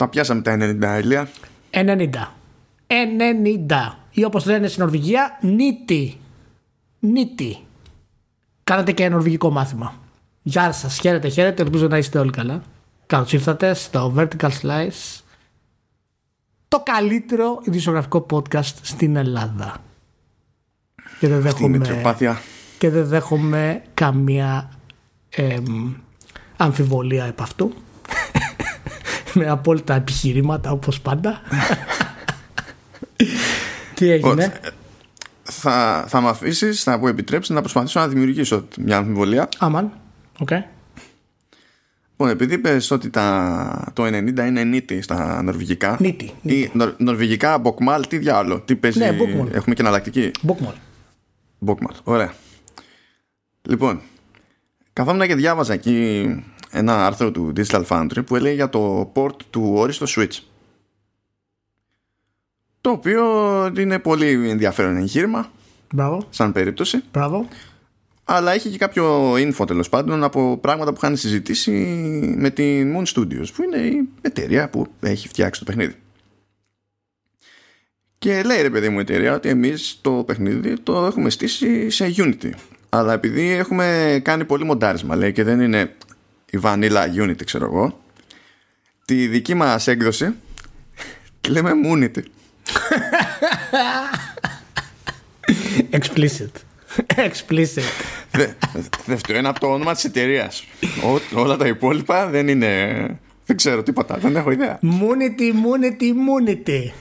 [0.00, 1.28] Τα πιάσαμε τα 90, Ηλία.
[1.70, 2.34] 90.
[2.86, 3.98] 90.
[4.10, 6.18] Ή όπως λένε στην Νορβηγία, νίτι.
[6.98, 7.58] Νίτι.
[8.64, 9.94] Κάνατε και νορβηγικό μάθημα.
[10.42, 11.62] Γεια σας, χαίρετε, χαίρετε.
[11.62, 12.62] Ελπίζω να είστε όλοι καλά.
[13.06, 15.20] Καλώς ήρθατε στο Vertical Slice.
[16.68, 19.76] Το καλύτερο ειδησιογραφικό podcast στην Ελλάδα.
[21.18, 21.78] Και δεν δέχομαι,
[22.78, 24.70] και δεν δέχομαι καμία
[25.30, 25.94] εμ,
[26.56, 27.72] αμφιβολία επ' αυτού.
[29.32, 31.40] Με απόλυτα επιχειρήματα όπως πάντα.
[33.94, 34.60] Τι έγινε;
[35.42, 39.48] Θα, θα με αφήσεις, θα μου επιτρέψεις να προσπαθήσω να δημιουργήσω μια αμφιβολία.
[39.58, 39.92] Άμαν.
[40.38, 40.62] Okay.
[42.20, 45.96] Λοιπόν, επειδή είπες ότι τα, το 90 είναι nitti στα νορβηγικά.
[46.00, 46.32] Nitti.
[46.42, 48.60] Ή νορ, νορβηγικά bokmål, τι διάλεκτο.
[48.60, 48.98] Τι παίζει.
[48.98, 49.48] Ναι, bokmål.
[49.52, 50.74] Έχουμε και εναλλακτική; Bokmål.
[51.58, 51.94] Μποκμάλ.
[52.04, 52.34] Ωραία.
[53.62, 54.00] Λοιπόν,
[54.92, 59.74] καθόμουν και διάβαζα εκεί ένα άρθρο του Digital Foundry που έλεγε για το port του
[59.78, 60.38] Ori στο Switch.
[62.80, 63.24] Το οποίο
[63.78, 65.50] είναι πολύ ενδιαφέρον εγχείρημα.
[65.94, 66.26] Μπράβο.
[66.30, 67.02] Σαν περίπτωση.
[67.12, 67.48] Μπράβο.
[68.24, 71.70] Αλλά έχει και κάποιο info τέλος πάντων από πράγματα που είχαν συζητήσει
[72.36, 75.94] με την Moon Studios, που είναι η εταιρεία που έχει φτιάξει το παιχνίδι.
[78.18, 82.14] Και λέει ρε παιδί μου η εταιρεία ότι εμείς το παιχνίδι το έχουμε στήσει σε
[82.16, 82.50] Unity.
[82.88, 85.94] Αλλά επειδή έχουμε κάνει πολύ μοντάρισμα λέει και δεν είναι
[86.50, 88.00] η vanilla Unity ξέρω εγώ,
[89.04, 90.34] τη δική μας έκδοση
[91.40, 92.22] τη λέμε Moonity.
[95.90, 96.50] Explicit.
[97.16, 97.82] Explicit.
[99.06, 100.64] Δεύτερο, είναι από το όνομα της εταιρείας.
[101.34, 102.96] Όλα τα υπόλοιπα δεν είναι...
[103.46, 104.78] Δεν ξέρω τίποτα, δεν έχω ιδέα.
[104.82, 106.92] Moonity, Moonity, Moonity.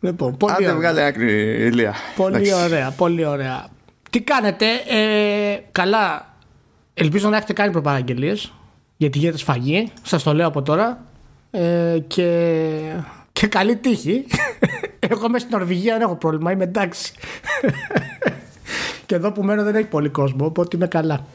[0.00, 0.76] Λοιπόν, πολύ Άντε ωραία.
[0.76, 1.32] βγάλε άκρη,
[1.66, 1.94] Ηλία.
[2.16, 2.64] Πολύ Εντάξει.
[2.64, 3.68] ωραία, πολύ ωραία.
[4.10, 6.31] Τι κάνετε, ε, καλά.
[6.94, 8.52] Ελπίζω να έχετε κάνει προπαραγγελίες
[8.96, 9.92] γιατί γίνεται σφαγή.
[10.02, 11.04] Σας το λέω από τώρα.
[11.50, 12.78] Ε, και,
[13.32, 14.24] και καλή τύχη.
[15.08, 17.12] Εγώ είμαι στην Νορβηγία, δεν έχω πρόβλημα, είμαι εντάξει.
[19.06, 21.26] και εδώ που μένω δεν έχει πολύ κόσμο, οπότε είμαι καλά.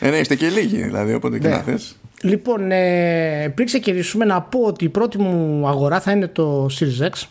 [0.00, 1.54] Ε, ναι, είστε και λίγοι, δηλαδή, οπότε και Ναι.
[1.54, 1.96] να θες.
[2.22, 7.08] Λοιπόν, ε, πριν ξεκινήσουμε να πω ότι η πρώτη μου αγορά θα είναι το Series
[7.08, 7.26] X.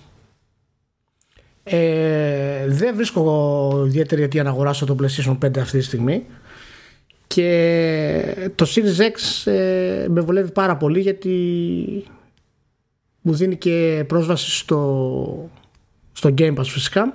[1.64, 6.26] Ε, δεν βρίσκω ιδιαίτερη αιτία να αγοράσω το PlayStation 5 αυτή τη στιγμή
[7.36, 11.34] και το Series X ε, με βολεύει πάρα πολύ γιατί
[13.22, 15.50] μου δίνει και πρόσβαση στο,
[16.14, 17.14] στο Game Pass φυσικά.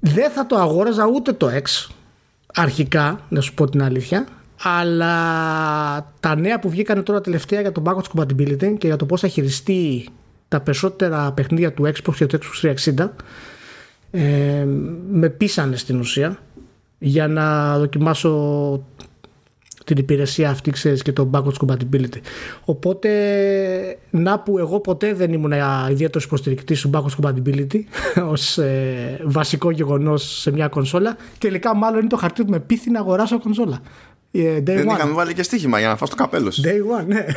[0.00, 1.90] Δεν θα το αγόραζα ούτε το X
[2.54, 4.26] αρχικά, να σου πω την αλήθεια
[4.62, 9.20] αλλά τα νέα που βγήκαν τώρα τελευταία για το backwards compatibility και για το πώς
[9.20, 10.08] θα χειριστεί
[10.48, 13.08] τα περισσότερα παιχνίδια του Xbox και του Xbox 360
[14.10, 14.64] ε,
[15.10, 16.38] με πείσανε στην ουσία
[16.98, 18.82] για να δοκιμάσω
[19.84, 22.20] την υπηρεσία αυτή ξέρεις και το backwards compatibility
[22.64, 23.10] οπότε
[24.10, 25.52] να που εγώ ποτέ δεν ήμουν
[25.90, 27.80] ιδιαίτερος υποστηρικτής του backwards compatibility
[28.32, 32.90] ως ε, βασικό γεγονός σε μια κονσόλα τελικά μάλλον είναι το χαρτί που με πείθει
[32.90, 33.80] να αγοράσω κονσόλα
[34.30, 34.94] Ε, day Δεν one.
[34.94, 36.62] είχαμε βάλει και στοίχημα για να φας το καπέλος σου.
[36.64, 37.24] Day one, ναι.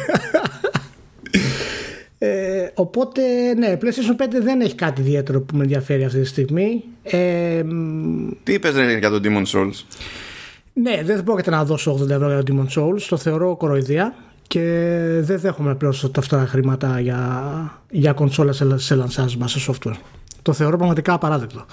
[2.21, 3.21] Ε, οπότε,
[3.57, 6.83] ναι, PlayStation 5 δεν έχει κάτι ιδιαίτερο που με ενδιαφέρει αυτή τη στιγμή.
[7.03, 9.83] Ε, μ, Τι είπες ρε, για τον Demon Souls;
[10.73, 13.01] ναι, δεν πρόκειται να δώσω 80 ευρώ για το Demon Souls.
[13.09, 14.15] Το θεωρώ κοροϊδία
[14.47, 14.61] και
[15.19, 19.95] δεν δέχομαι να πληρώσω τα αυτά χρήματα για, για κονσόλα σε, σε λανσάρισμα, σε software.
[20.41, 21.65] Το θεωρώ πραγματικά απαράδεκτο.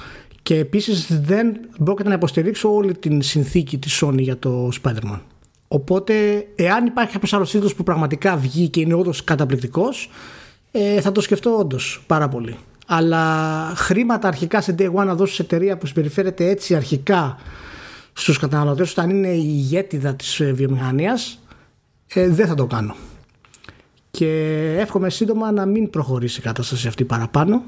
[0.42, 5.20] Και επίσης δεν πρόκειται να υποστηρίξω όλη την συνθήκη της Sony για το Spider-Man.
[5.68, 10.10] Οπότε, εάν υπάρχει κάποιος άλλος τίτλο που πραγματικά βγει και είναι όντως καταπληκτικός,
[10.78, 12.56] ε, θα το σκεφτώ όντως πάρα πολύ.
[12.86, 17.38] Αλλά χρήματα αρχικά σε day one να δώσεις σε εταιρεία που συμπεριφέρεται έτσι αρχικά
[18.12, 21.38] στους καταναλωτές όταν είναι η ηγέτιδα της ε, βιομηχανίας
[22.06, 22.94] ε, δεν θα το κάνω
[24.10, 24.28] και
[24.78, 27.62] εύχομαι σύντομα να μην προχωρήσει η κατάσταση αυτή παραπάνω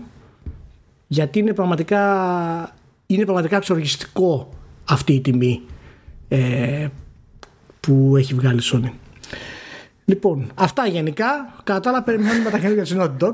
[1.06, 2.74] γιατί είναι πραγματικά
[3.06, 4.48] είναι πραγματικά εξοργιστικό
[4.84, 5.60] αυτή η τιμή
[6.28, 6.88] ε,
[7.80, 8.90] που έχει βγάλει η Sony
[10.08, 11.54] Λοιπόν, αυτά γενικά.
[11.64, 13.32] Κατά τα άλλα, περιμένουμε τα καινούργια της Naughty Dog.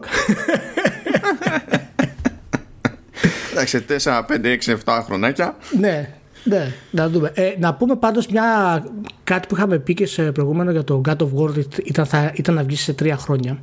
[3.52, 5.56] Εντάξει, 4, 5, 6, 7 χρονάκια.
[5.78, 6.14] ναι,
[6.44, 7.32] ναι, να δούμε.
[7.34, 8.44] Ε, να πούμε πάντως μια,
[9.24, 12.54] κάτι που είχαμε πει και σε προηγούμενο για το God of War ήταν, θα, ήταν
[12.54, 13.58] να βγει σε τρία χρόνια.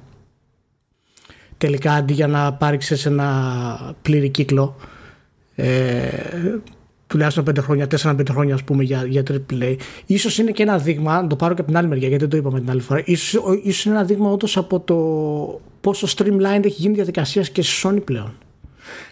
[1.58, 4.76] Τελικά αντί για να πάρει ξέρεις, ένα πλήρη κύκλο
[5.56, 6.08] ε,
[7.12, 9.76] τουλάχιστον 5 χρόνια, 4-5 χρόνια ας πούμε για, για AAA
[10.06, 12.30] ίσως είναι και ένα δείγμα, να το πάρω και από την άλλη μεριά γιατί δεν
[12.32, 13.02] το είπαμε την άλλη φορά.
[13.06, 14.96] Ίσως, ίσως είναι ένα δείγμα όντως από το
[15.82, 18.34] πόσο streamlined έχει γίνει η διαδικασία και στη Sony πλέον.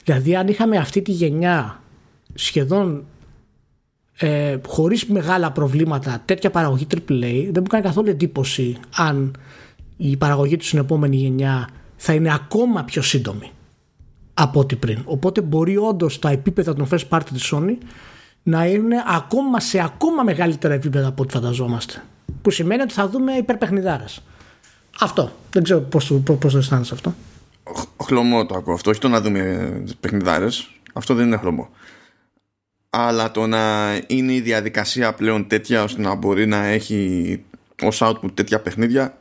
[0.04, 1.82] Δηλαδή αν είχαμε αυτή τη γενιά
[2.34, 3.06] σχεδόν
[4.18, 9.36] ε, χωρίς μεγάλα προβλήματα τέτοια παραγωγή AAA δεν μου κάνει καθόλου εντύπωση αν
[9.98, 13.52] η παραγωγή του στην επόμενη γενιά θα είναι ακόμα πιο σύντομη
[14.42, 15.02] από ό,τι πριν.
[15.06, 17.78] Οπότε μπορεί όντως τα επίπεδα των first party της Sony
[18.44, 22.04] να είναι ακόμα σε ακόμα μεγαλύτερα επίπεδα από ό,τι φανταζόμαστε.
[22.42, 24.22] Που σημαίνει ότι θα δούμε υπερπαιχνιδάρες.
[25.00, 25.32] Αυτό.
[25.52, 27.14] Δεν ξέρω πώς, πώς το αισθάνεσαι αυτό.
[28.04, 28.90] Χλωμό το ακούω αυτό.
[28.90, 30.70] Όχι το να δούμε παιχνιδάρες.
[30.94, 31.70] Αυτό δεν είναι χλωμό.
[32.90, 37.44] Αλλά το να είναι η διαδικασία πλέον τέτοια ώστε να μπορεί να έχει
[37.82, 39.18] ως output τέτοια παιχνίδια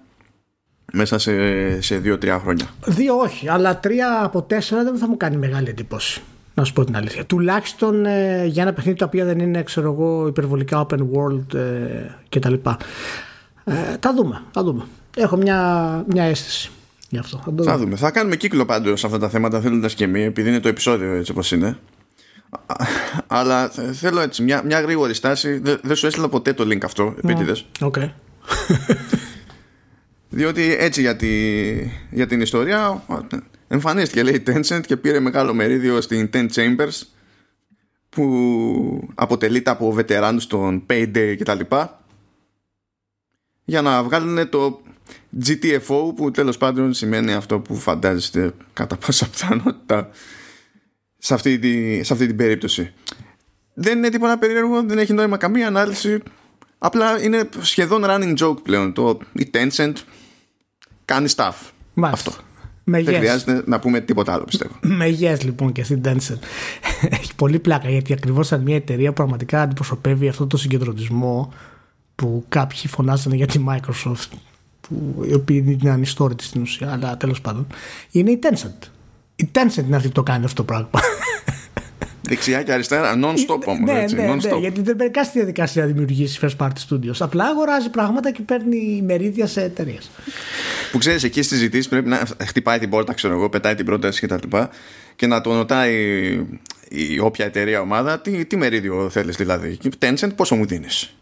[0.93, 1.32] μέσα σε,
[1.81, 2.67] σε δύο-τρία χρόνια.
[2.87, 6.23] Δύο όχι, αλλά τρία από τέσσερα δεν θα μου κάνει μεγάλη εντύπωση.
[6.55, 7.25] Να σου πω την αλήθεια.
[7.25, 11.61] Τουλάχιστον ε, για ένα παιχνίδι το οποίο δεν είναι ξέρω εγώ, υπερβολικά open world ε,
[12.29, 12.55] κτλ.
[13.64, 14.85] Ε, τα δούμε, θα δούμε.
[15.17, 16.70] Έχω μια, μια αίσθηση
[17.08, 17.43] γι' αυτό.
[17.56, 17.96] Θα, θα δούμε.
[17.96, 21.14] Θα κάνουμε κύκλο πάντως σε αυτά τα θέματα θέλοντας και εμείς, επειδή είναι το επεισόδιο
[21.14, 21.79] έτσι όπως είναι.
[23.26, 25.58] Αλλά θέλω έτσι μια, μια γρήγορη στάση.
[25.58, 27.67] Δεν, δεν σου έστειλα ποτέ το link αυτό, επίτηδες.
[27.81, 28.08] Okay.
[30.30, 31.72] Διότι έτσι για, τη,
[32.10, 33.04] για την ιστορία
[33.69, 37.02] εμφανίστηκε λέει Tencent και πήρε μεγάλο μερίδιο στην Ten Chambers
[38.08, 42.02] που αποτελείται από βετεράνους των Payday και τα λοιπά
[43.64, 44.82] για να βγάλουν το
[45.46, 50.10] GTFO που τέλος πάντων σημαίνει αυτό που φαντάζεστε κατά πάσα πιθανότητα
[51.19, 52.92] σε αυτή, τη, σε αυτή την περίπτωση.
[53.75, 56.22] Δεν είναι τίποτα περίεργο, δεν έχει νόημα καμία ανάλυση.
[56.78, 58.92] Απλά είναι σχεδόν running joke πλέον.
[58.92, 59.92] Το, η Tencent
[61.08, 61.55] κάνει stuff.
[62.00, 62.32] Αυτό.
[62.84, 64.75] Με Δεν χρειάζεται να πούμε τίποτα άλλο, πιστεύω.
[64.81, 66.38] Με yes, λοιπόν και στην Tencent.
[67.20, 71.52] Έχει πολύ πλάκα γιατί ακριβώς σαν μια εταιρεία πραγματικά αντιπροσωπεύει αυτό το συγκεντρωτισμό
[72.14, 74.28] που κάποιοι φωνάζανε για τη Microsoft,
[74.81, 77.66] που, η οποία είναι ανιστόρητη στην ουσία, αλλά τέλος πάντων,
[78.11, 78.88] είναι η Tencent.
[79.37, 80.90] Η Tencent είναι αυτή που το κάνει αυτό το πράγμα.
[82.28, 83.92] Δεξιά και αριστερά, non-stop όμως.
[83.92, 87.16] Ναι, ναι, ναι, γιατί δεν περνάει στη διαδικασία να δημιουργήσει first party studios.
[87.19, 90.10] Απλά αγοράζει πράγματα και παίρνει μερίδια σε εταιρείες.
[90.92, 94.26] Που ξέρεις, εκεί στις συζητήσει πρέπει να χτυπάει την πόρτα, ξέρω εγώ, πετάει την πρόταση
[94.26, 94.48] κτλ.
[94.48, 94.66] Και,
[95.16, 95.94] και να το νοτάει
[96.88, 99.78] η όποια εταιρεία ομάδα, τι, τι μερίδιο θέλεις δηλαδή.
[99.98, 101.14] Tencent, πόσο μου δίνεις;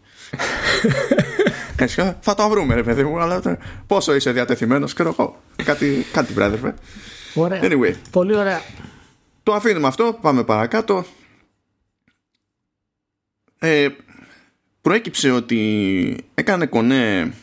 [2.19, 3.41] θα το βρούμε, ρε παιδί μου, αλλά
[3.87, 5.41] πόσο είσαι διατεθειμένος, ξέρω εγώ.
[5.63, 6.73] Κάτι, κάτι βράδερφε.
[7.33, 7.59] Ωραία.
[7.63, 7.93] Anyway.
[8.11, 8.61] Πολύ ωραία.
[9.47, 11.05] Το αφήνουμε αυτό, πάμε παρακάτω.
[13.59, 13.89] Ε,
[14.81, 17.33] προέκυψε ότι έκανε κονέ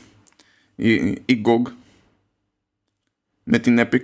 [0.75, 1.73] η, η GOG
[3.45, 4.01] με την Epic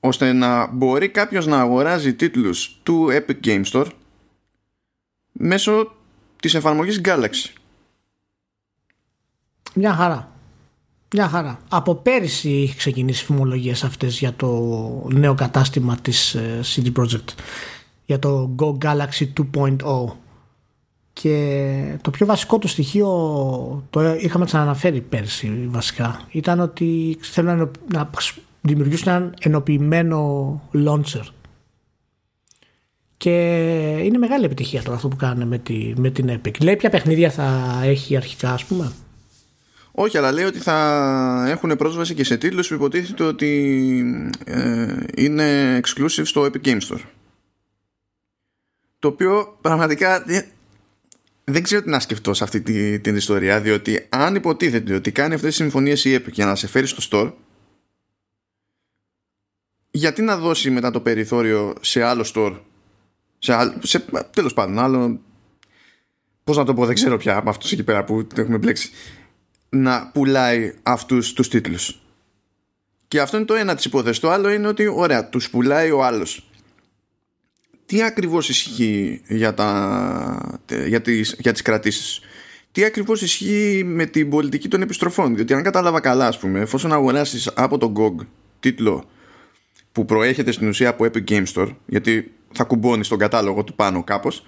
[0.00, 3.90] ώστε να μπορεί κάποιος να αγοράζει τίτλους του Epic Game Store
[5.32, 5.96] μέσω
[6.40, 7.52] της εφαρμογής Galaxy.
[9.74, 10.31] Μια χαρά.
[11.12, 11.58] Μια χαρά.
[11.68, 14.48] Από πέρυσι έχει ξεκινήσει φημολογίες αυτές για το
[15.12, 17.34] νέο κατάστημα της ε, CD Projekt
[18.04, 19.76] για το Go Galaxy 2.0
[21.12, 23.08] και το πιο βασικό του στοιχείο
[23.90, 28.10] το είχαμε ξαναναφέρει πέρσι βασικά ήταν ότι θέλουν να
[28.60, 31.24] δημιουργήσουν ένα ενοποιημένο launcher
[33.16, 33.30] και
[34.04, 36.62] είναι μεγάλη επιτυχία τώρα αυτό που κάνουν με, τη, με την Epic.
[36.62, 38.92] Λέει ποια παιχνίδια θα έχει αρχικά ας πούμε.
[39.92, 45.80] Όχι, αλλά λέει ότι θα έχουν πρόσβαση και σε τίτλους που υποτίθεται ότι ε, είναι
[45.84, 47.00] exclusive στο Epic Games Store.
[48.98, 50.24] Το οποίο πραγματικά
[51.44, 55.34] δεν ξέρω τι να σκεφτώ σε αυτή τη, την ιστορία, διότι αν υποτίθεται ότι κάνει
[55.34, 57.32] αυτές τις συμφωνίες η Epic για να σε φέρει στο store,
[59.90, 62.60] γιατί να δώσει μετά το περιθώριο σε άλλο store,
[63.38, 65.20] σε, άλλο, σε τέλος πάντων, άλλο,
[66.44, 68.90] πώς να το πω, δεν ξέρω πια από αυτούς εκεί πέρα που έχουμε μπλέξει,
[69.76, 72.00] να πουλάει αυτούς τους τίτλους.
[73.08, 74.18] Και αυτό είναι το ένα της υπόθεσης.
[74.18, 76.50] Το άλλο είναι ότι, ωραία, τους πουλάει ο άλλος.
[77.86, 82.20] Τι ακριβώς ισχύει για, τα, για, τις, για τις κρατήσεις;
[82.72, 86.92] Τι ακριβώς ισχύει με την πολιτική των επιστροφών; Διότι αν κατάλαβα καλά, ας πούμε, εφόσον
[86.92, 88.26] αγοράσεις από τον GOG
[88.60, 89.04] τίτλο
[89.92, 94.04] που προέρχεται στην ουσία από Epic Game Store, γιατί θα κουμπώνεις στον κατάλογο του πάνω
[94.04, 94.44] κάπως,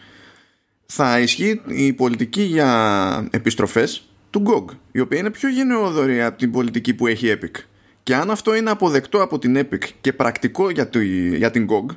[0.86, 6.50] θα ισχύει η πολιτική για επιστροφές του GOG, η οποία είναι πιο γενναιόδορη από την
[6.50, 7.60] πολιτική που έχει Epic.
[8.02, 11.00] Και αν αυτό είναι αποδεκτό από την Epic και πρακτικό για, το,
[11.36, 11.96] για την GOG,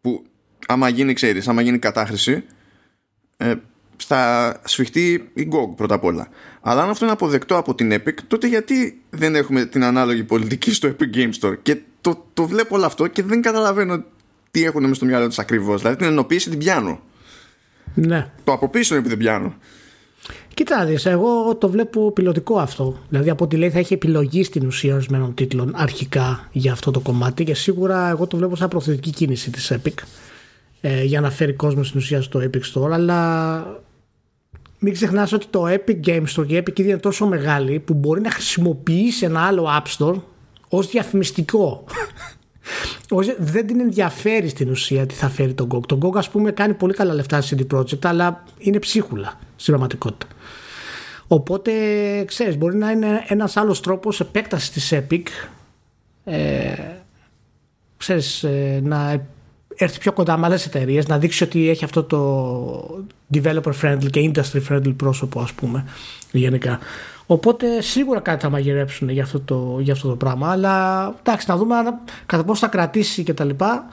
[0.00, 0.24] που
[0.66, 2.44] άμα γίνει, ξέρεις, άμα γίνει κατάχρηση,
[3.36, 3.54] ε,
[3.96, 6.28] θα σφιχτεί η GOG πρώτα απ' όλα.
[6.60, 10.72] Αλλά αν αυτό είναι αποδεκτό από την Epic, τότε γιατί δεν έχουμε την ανάλογη πολιτική
[10.72, 14.04] στο Epic Game Store; Και το, το βλέπω όλο αυτό και δεν καταλαβαίνω
[14.50, 15.80] τι έχουν μες στο μυαλό τους ακριβώς.
[15.80, 17.00] Δηλαδή την ενοποίηση την πιάνω.
[17.94, 18.30] Ναι.
[18.44, 19.56] Το από πίσω επειδή δεν πιάνω.
[20.58, 22.98] Κοίτα, δεις, εγώ το βλέπω πιλωτικό αυτό.
[23.08, 27.00] Δηλαδή από ό,τι λέει θα έχει επιλογή στην ουσία ορισμένων τίτλων αρχικά για αυτό το
[27.00, 30.02] κομμάτι και σίγουρα εγώ το βλέπω σαν προθετική κίνηση της Epic
[30.80, 33.80] ε, για να φέρει κόσμο στην ουσία στο Epic Store αλλά
[34.78, 38.20] μην ξεχνάς ότι το Epic Games Store και η Epic είναι τόσο μεγάλη που μπορεί
[38.20, 40.20] να χρησιμοποιήσει ένα άλλο App Store
[40.68, 41.84] ως διαφημιστικό.
[43.38, 45.80] δεν την ενδιαφέρει στην ουσία τι θα φέρει τον GOG.
[45.86, 49.66] Το GOG ας πούμε κάνει πολύ καλά λεφτά στη CD Projekt αλλά είναι ψίχουλα στην
[49.66, 50.26] πραγματικότητα.
[51.28, 51.72] Οπότε
[52.24, 55.22] ξέρεις μπορεί να είναι ένας άλλος τρόπος επέκτασης της Epic
[56.30, 56.74] ε,
[57.96, 59.26] ξέρεις, ε, να
[59.74, 63.04] έρθει πιο κοντά με άλλες εταιρείες, να δείξει ότι έχει αυτό το
[63.34, 65.84] developer friendly και industry friendly πρόσωπο, ας πούμε,
[66.32, 66.78] γενικά.
[67.26, 70.50] Οπότε σίγουρα κάτι θα μαγειρέψουν για αυτό το, για αυτό το πράγμα.
[70.50, 71.74] Αλλά εντάξει, να δούμε
[72.26, 73.88] κατά πόσο θα κρατήσει και τα λοιπά.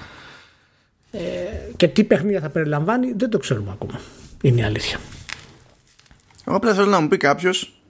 [1.11, 1.19] Ε,
[1.75, 3.99] και τι παιχνίδια θα περιλαμβάνει, δεν το ξέρουμε ακόμα.
[4.41, 4.97] Είναι η αλήθεια.
[6.45, 7.81] Εγώ απλά θέλω να μου πει κάποιος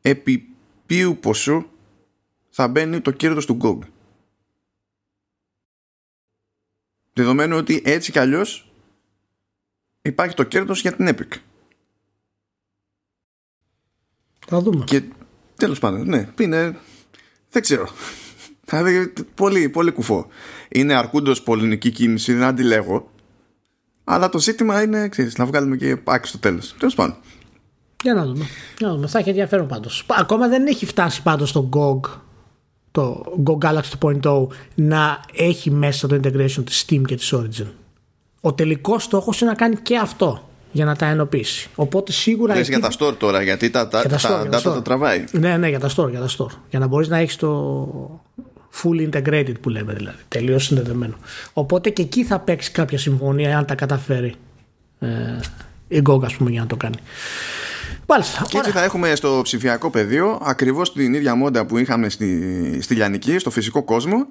[0.00, 0.48] επί
[0.86, 1.66] ποιου ποσού
[2.50, 3.78] θα μπαίνει το κέρδος του GOG.
[7.12, 8.70] Δεδομένου ότι έτσι κι αλλιώς
[10.02, 11.36] υπάρχει το κέρδος για την Epic.
[14.46, 14.84] Θα δούμε.
[14.84, 15.02] Και
[15.56, 16.78] τέλος πάντων, ναι, είναι,
[17.50, 17.88] δεν ξέρω.
[19.34, 20.28] πολύ, πολύ κουφό.
[20.68, 23.10] Είναι αρκούντος πολιτική κίνηση, δεν αντιλέγω.
[24.04, 26.74] Αλλά το ζήτημα είναι, ξέρεις, να βγάλουμε και άκρη στο τέλος.
[26.78, 27.16] Τέλος πάντων.
[28.02, 28.46] Για να δούμε.
[28.78, 29.06] Για να δούμε.
[29.06, 30.04] Θα έχει ενδιαφέρον πάντως.
[30.06, 32.18] Ακόμα δεν έχει φτάσει πάντως το GOG
[32.90, 37.66] το Go Galaxy 2.0 να έχει μέσα το integration της Steam και της Origin.
[38.40, 41.70] Ο τελικός στόχος είναι να κάνει και αυτό για να τα ενοποιήσει.
[41.74, 42.54] Οπότε σίγουρα.
[42.54, 45.24] Λες για τα store τώρα, γιατί τα, τα, τα, τα data τα τραβάει.
[45.30, 46.52] Ναι, ναι, για τα store, για τα store.
[46.70, 48.20] Για να μπορείς να έχεις το
[48.82, 50.18] full integrated που λέμε δηλαδή.
[50.28, 51.14] Τελείως συνδεδεμένο.
[51.52, 54.34] Οπότε και εκεί θα παίξει κάποια συμφωνία αν τα καταφέρει
[54.98, 55.08] ε,
[55.88, 56.96] η Gog, ας πούμε, για να το κάνει.
[58.06, 62.78] Μάλιστα, και έτσι θα έχουμε στο ψηφιακό πεδίο ακριβώς την ίδια μόντα που είχαμε στη,
[62.82, 64.26] στη Λιανική, στο φυσικό κόσμο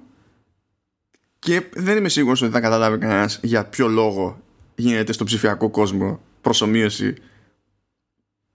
[1.40, 4.40] και δεν είμαι σίγουρος ότι θα καταλάβει κανένας για ποιο λόγο
[4.76, 7.16] γίνεται στο ψηφιακό κόσμο προσωμείωση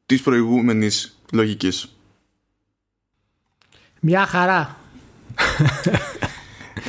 [0.06, 1.96] της προηγούμενης λογικής.
[4.00, 4.76] Μια χαρά.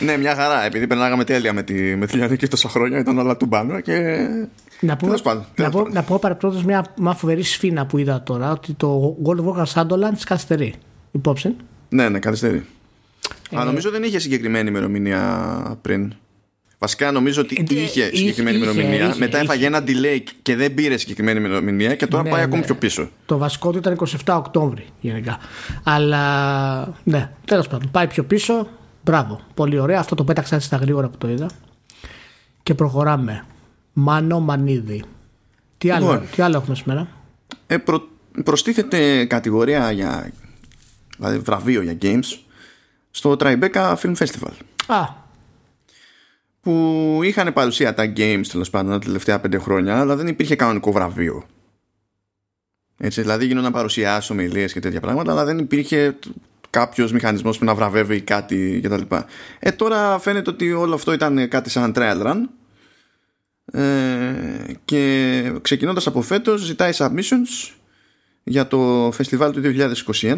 [0.06, 0.64] ναι, μια χαρά.
[0.64, 4.28] Επειδή περνάγαμε τέλεια με τη, με τη Λιανική τόσα χρόνια, ήταν όλα του μπάνου και
[4.86, 5.08] να πω,
[5.56, 9.40] να, πω, να πω παρεπτόντως μια, μια φοβερή σφίνα που είδα τώρα ότι το World
[9.40, 10.74] of Warcraft Shadowlands καθυστερεί.
[11.12, 11.56] Υπόψη.
[11.90, 12.66] Ναι, ναι, καθυστερεί.
[13.50, 16.14] Ε, Α, νομίζω δεν είχε συγκεκριμένη ημερομηνία πριν.
[16.78, 19.08] Βασικά νομίζω ότι ε, είχε συγκεκριμένη είχε, ημερομηνία.
[19.08, 19.46] Είχε, μετά είχε.
[19.46, 22.46] έφαγε ένα delay και δεν πήρε συγκεκριμένη ημερομηνία και τώρα ναι, πάει ναι.
[22.46, 23.10] ακόμη πιο πίσω.
[23.26, 25.38] Το βασικό του ήταν 27 Οκτώβρη γενικά.
[25.84, 28.68] Αλλά ναι, τέλος πάντων πάει πιο πίσω.
[29.04, 30.00] Μπράβο, πολύ ωραία.
[30.00, 31.50] Αυτό το πέταξα έτσι στα γρήγορα που το είδα.
[32.64, 33.46] Και προχωράμε.
[33.94, 35.04] Μάνο Μανίδη.
[35.78, 37.08] Τι άλλο, λοιπόν, τι άλλο έχουμε σήμερα;
[37.68, 38.08] Ε, προ,
[38.44, 40.32] προστίθεται κατηγορία για
[41.18, 42.40] δηλαδή βραβείο για games
[43.12, 44.52] στο Tribeca Film Festival.
[44.88, 45.22] Α.
[46.62, 50.92] Που είχαν παρουσία τα games τέλος πάντων τα τελευταία πέντε χρόνια, αλλά δεν υπήρχε κανονικό
[50.92, 51.44] βραβείο.
[52.98, 56.16] Έτσι, δηλαδή γίνονταν παρουσιάσεις, ομιλίες και τέτοια πράγματα, αλλά δεν υπήρχε
[56.70, 59.16] κάποιος μηχανισμός που να βραβεύει κάτι κτλ.
[59.60, 62.38] Ε, τώρα φαίνεται ότι όλο αυτό ήταν κάτι σαν trial run
[63.76, 67.74] ε, και ξεκινώντας από φέτος ζητάει submissions
[68.44, 69.62] για το φεστιβάλ του
[70.06, 70.36] 2021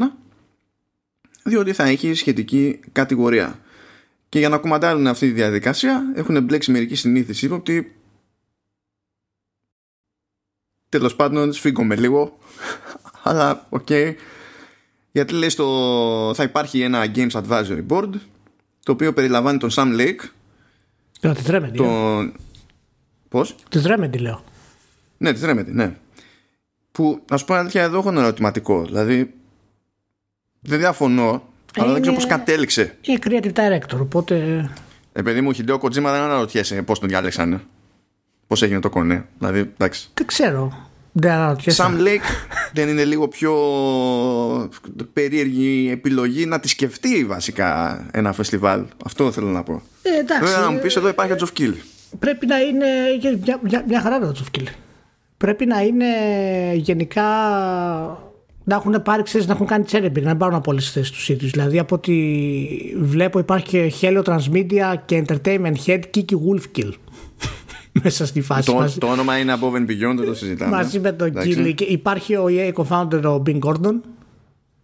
[1.43, 3.59] διότι θα έχει σχετική κατηγορία.
[4.29, 7.95] Και για να κουμαντάρουν αυτή τη διαδικασία έχουν μπλέξει μερικοί συνήθεις ύποπτοι.
[10.89, 12.37] Τέλος πάντων σφίγγομαι λίγο
[13.23, 14.13] αλλά okay.
[15.11, 18.09] γιατί λέει στο, θα υπάρχει ένα Games Advisory Board
[18.83, 20.29] το οποίο περιλαμβάνει τον Sam Lake
[21.75, 22.33] τον,
[23.35, 24.43] Πώς; Της Remedy λέω.
[25.17, 25.95] Ναι, της Remedy, ναι.
[26.91, 28.85] Που, α πούμε, αλήθεια, εδώ έχω ένα ερωτηματικό.
[28.85, 29.33] Δηλαδή,
[30.59, 31.43] δεν διαφωνώ,
[31.77, 32.97] αλλά δεν ξέρω πώς κατέληξε.
[33.01, 34.69] Είναι creative director, οπότε.
[35.13, 37.61] Επειδή μου, Χιντεό Κοτζίμα δεν αναρωτιέσαι πώς τον διάλεξαν.
[38.47, 39.25] Πώς έγινε το κονέ.
[39.37, 40.09] Δηλαδή, εντάξει.
[40.13, 40.87] Δεν ξέρω.
[41.11, 41.83] Δεν αναρωτιέσαι.
[41.85, 43.53] Sam Lake δεν είναι λίγο πιο
[45.13, 48.85] περίεργη επιλογή να τη σκεφτεί βασικά ένα φεστιβάλ.
[49.05, 49.81] Αυτό θέλω να πω.
[50.01, 50.45] Ε, εντάξει.
[50.45, 51.51] Βέβαια, να μου πεις εδώ υπάρχει ο Τζοφ
[52.19, 52.87] πρέπει να είναι
[53.43, 54.67] μια, μια, μια χαρά το Τσοφκίλ.
[55.37, 56.05] Πρέπει να είναι
[56.75, 57.23] γενικά
[58.63, 61.29] να έχουν πάρει, ξέρεις, να έχουν κάνει τσέρεμπι, να πάρουν από όλες τις θέσεις τους
[61.29, 61.51] ίδιους.
[61.51, 62.13] Δηλαδή, από ό,τι
[62.99, 66.91] βλέπω, υπάρχει και Hello Transmedia και Entertainment Head Kiki Wolfkill.
[68.03, 68.71] Μέσα στη φάση.
[68.71, 70.75] Το, το όνομα είναι Above and Beyond, δεν το συζητάμε.
[70.75, 71.73] Μαζί με τον Kill.
[71.81, 73.99] Υπάρχει ο EA co-founder ο Bing Gordon.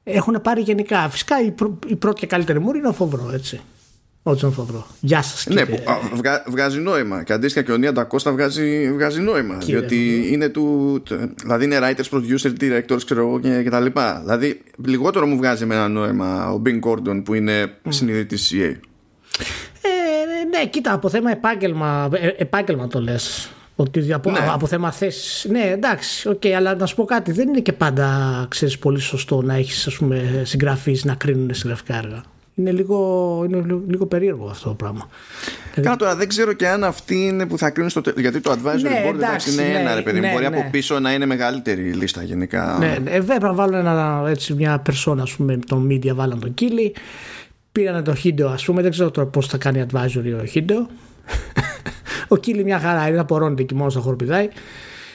[0.04, 1.10] Έχουν πάρει γενικά.
[1.10, 1.54] Φυσικά η,
[1.88, 3.62] η πρώτη και καλύτερη μου είναι ο Φοβρό, έτσι.
[4.24, 4.88] Ότσον Φοβρό.
[5.00, 5.46] Γεια σας.
[5.46, 5.80] Ναι, που,
[6.14, 7.24] βγα, βγάζει νόημα.
[7.24, 9.58] Και αντίστοιχα και ο Νία Ντακώστα βγάζει, βγάζει νόημα.
[9.58, 11.04] Κύριε, διότι είναι του.
[11.42, 14.20] Δηλαδή είναι writers, producers, directors, ξέρω εγώ και, και τα λοιπά.
[14.22, 17.88] Δηλαδή λιγότερο μου βγάζει με ένα νόημα ο Μπιν Κόρντον που είναι mm.
[17.90, 18.76] συνειδητής CA.
[19.82, 23.52] Ε, ναι, κοίτα, από θέμα επάγγελμα, ε, επάγγελμα το λες.
[23.76, 24.40] Ότι από, Ναι.
[24.52, 25.52] από θέμα θέση.
[25.52, 27.32] Ναι, εντάξει, οκ, αλλά να σου πω κάτι.
[27.32, 30.00] Δεν είναι και πάντα ξέρεις, πολύ σωστό να έχεις
[30.44, 32.24] συγγραφείς να κρίνουν συγγραφικά έργα.
[32.62, 35.10] Είναι λίγο, είναι λίγο, λίγο περίεργο αυτό το πράγμα.
[35.76, 38.20] Καλά τώρα δεν ξέρω και αν αυτοί είναι που θα κρίνουν στο τέλος.
[38.20, 40.26] Γιατί το advisory Ναι, board εντάξει, εντάξει, είναι ναι, ένα ρε παιδί μου.
[40.26, 40.58] ναι, Μπορεί ναι.
[40.58, 42.78] από πίσω να είναι μεγαλύτερη η λίστα γενικά.
[42.80, 46.40] Ναι, ναι, βέβαια έπρεπε να βάλουν ένα, έτσι, μια περσόνα, ας πούμε, τον media βάλαν
[46.40, 46.96] τον Keighley.
[47.72, 50.88] Πήραν το Χίντεο, ας πούμε, δεν ξέρω τώρα πώς θα κάνει advisory ο Χίντεο.
[52.28, 54.50] ο Κίλι μια χαρά είναι, απορρώνεται εκεί μόνος στα χορπηδάει.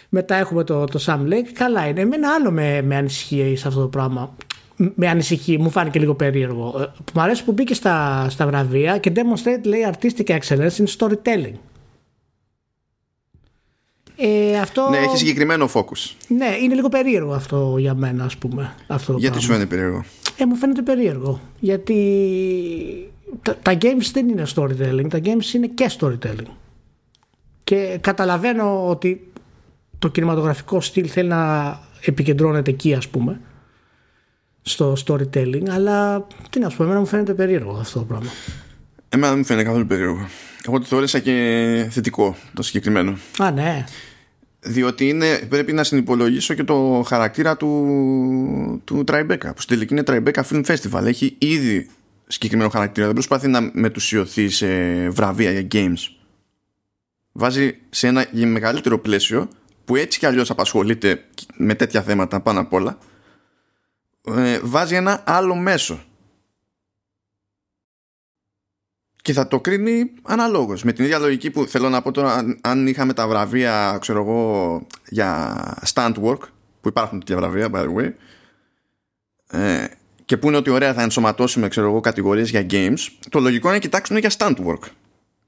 [0.09, 1.51] Μετά έχουμε το, το Sam Lake.
[1.53, 2.01] Καλά είναι.
[2.01, 4.35] Εμένα άλλο με, με ανησυχεί σε αυτό το πράγμα.
[4.77, 6.75] Μ- Με ανησυχεί, μου φάνηκε λίγο περίεργο.
[6.81, 10.85] Ε, Που μου αρέσει που μπήκε στα, στα βραβεία και demonstrate λέει artistic excellence in
[10.99, 11.55] storytelling.
[14.17, 14.89] Ε, αυτό...
[14.91, 16.15] Ναι, έχει συγκεκριμένο focus.
[16.29, 18.75] Ναι, είναι λίγο περίεργο αυτό για μένα, ας πούμε.
[18.87, 19.65] Αυτό το Γιατί σου πράγμα.
[19.65, 20.05] φαίνεται περίεργο;
[20.37, 21.41] Ε, μου φαίνεται περίεργο.
[21.61, 23.11] Γιατί
[23.43, 26.51] τα, τα games δεν είναι storytelling, τα games είναι και storytelling.
[27.65, 29.31] Και καταλαβαίνω ότι
[29.99, 33.41] το κινηματογραφικό στυλ θέλει να επικεντρώνεται εκεί, ας πούμε,
[34.69, 38.31] στο storytelling, αλλά τι να σου πω, εμένα μου φαίνεται περίεργο αυτό το πράγμα.
[39.09, 40.29] Εμένα δεν μου φαίνεται καθόλου περίεργο.
[40.67, 43.17] Εγώ το θεώρησα και θετικό το συγκεκριμένο.
[43.39, 43.85] Α, ναι.
[44.61, 49.51] Διότι είναι, πρέπει να συνυπολογίσω και το χαρακτήρα του, του Tribeca.
[49.55, 51.05] Που στην τελική είναι Tribeca Film Festival.
[51.05, 51.89] Έχει ήδη
[52.27, 53.07] συγκεκριμένο χαρακτήρα.
[53.07, 54.67] Δεν προσπαθεί να μετουσιωθεί σε
[55.09, 56.11] βραβεία για games.
[57.33, 59.49] Βάζει σε ένα μεγαλύτερο πλαίσιο
[59.85, 61.25] που έτσι κι αλλιώς απασχολείται
[61.57, 62.99] με τέτοια θέματα πάνω απ' όλα.
[64.35, 66.05] Ε, βάζει ένα άλλο μέσο.
[69.23, 70.83] Και θα το κρίνει αναλόγως.
[70.83, 74.19] Με την ίδια λογική που θέλω να πω τώρα, αν, αν είχαμε τα βραβεία, ξέρω
[74.19, 75.55] εγώ, για
[75.95, 76.39] stunt work,
[76.81, 78.13] που υπάρχουν τέτοια βραβεία, by the way,
[79.51, 79.87] ε,
[80.25, 82.99] και που είναι ότι ωραία θα ενσωματώσουμε, ξέρω εγώ, κατηγορίες για games,
[83.31, 84.89] το λογικό είναι να κοιτάξουν για stunt work.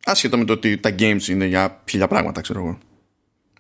[0.05, 2.79] Άσχετο με το ότι τα games είναι για χίλια πράγματα, ξέρω εγώ.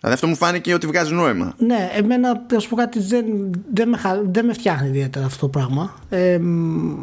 [0.00, 1.54] Δηλαδή αυτό μου φάνηκε ότι βγάζει νόημα.
[1.58, 3.24] Ναι, εμένα, να σου πω κάτι, δεν,
[3.72, 5.98] δεν, με, χα- δεν με φτιάχνει ιδιαίτερα αυτό το πράγμα.
[6.08, 6.94] Ε, μ,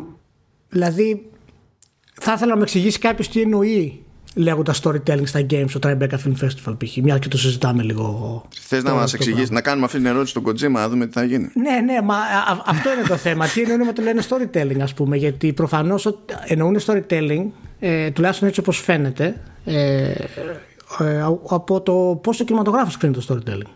[0.69, 1.29] δηλαδή,
[2.21, 3.99] θα ήθελα να με εξηγήσει κάποιος τι εννοεί
[4.35, 6.95] λέγοντα storytelling στα games στο Tribeca Film Festival π.χ.
[6.97, 8.43] Μια και το συζητάμε λίγο.
[8.61, 9.53] Θες να τώρα μας αυτό το εξηγήσεις, πράγμα.
[9.55, 11.49] να κάνουμε αυτή την ερώτηση στον Kojima, να δούμε τι θα γίνει.
[11.53, 13.47] Ναι, ναι, μα α- α- αυτό είναι το θέμα.
[13.47, 15.17] Τι εννοούν με το λένε storytelling, ας πούμε.
[15.17, 17.45] Γιατί προφανώς εννοούν storytelling,
[17.79, 20.15] ε, τουλάχιστον έτσι όπως φαίνεται, ε, ε,
[21.49, 23.69] από το πώ το κινηματογράφος κρίνει το storytelling.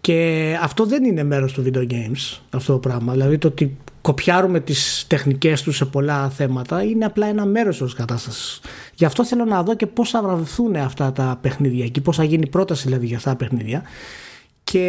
[0.00, 3.12] Και αυτό δεν είναι μέρος του video games αυτό το πράγμα.
[3.12, 7.92] Δηλαδή το ότι κοπιάρουμε τις τεχνικές τους σε πολλά θέματα είναι απλά ένα μέρος της
[7.92, 8.60] κατάστασης.
[8.94, 12.24] Γι' αυτό θέλω να δω και πώς θα βραβευθούν αυτά τα παιχνίδια και πώς θα
[12.24, 13.82] γίνει η πρόταση δηλαδή για αυτά τα παιχνίδια
[14.64, 14.86] και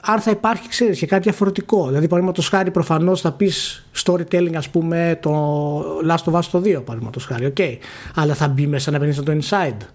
[0.00, 4.68] αν θα υπάρχει ξέρεις και κάτι διαφορετικό δηλαδή παραδείγματος χάρη προφανώς θα πεις storytelling ας
[4.68, 7.76] πούμε το Last of Us το 2 παραδείγματος χάρη okay.
[8.14, 9.86] αλλά θα μπει μέσα να παιχνίδι σαν το Inside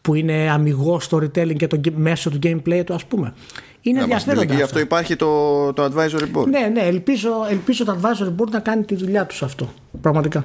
[0.00, 3.34] που είναι αμυγό storytelling και το γκε- μέσω του gameplay του ας πούμε
[3.80, 4.64] είναι Να μας την ενδιαφέροντα τελική, γι' αυτά.
[4.64, 6.46] αυτό υπάρχει το, το advisory board.
[6.46, 9.72] Ναι, ναι, ελπίζω, ελπίζω το advisory board να κάνει τη δουλειά τους σε αυτό.
[10.00, 10.44] Πραγματικά.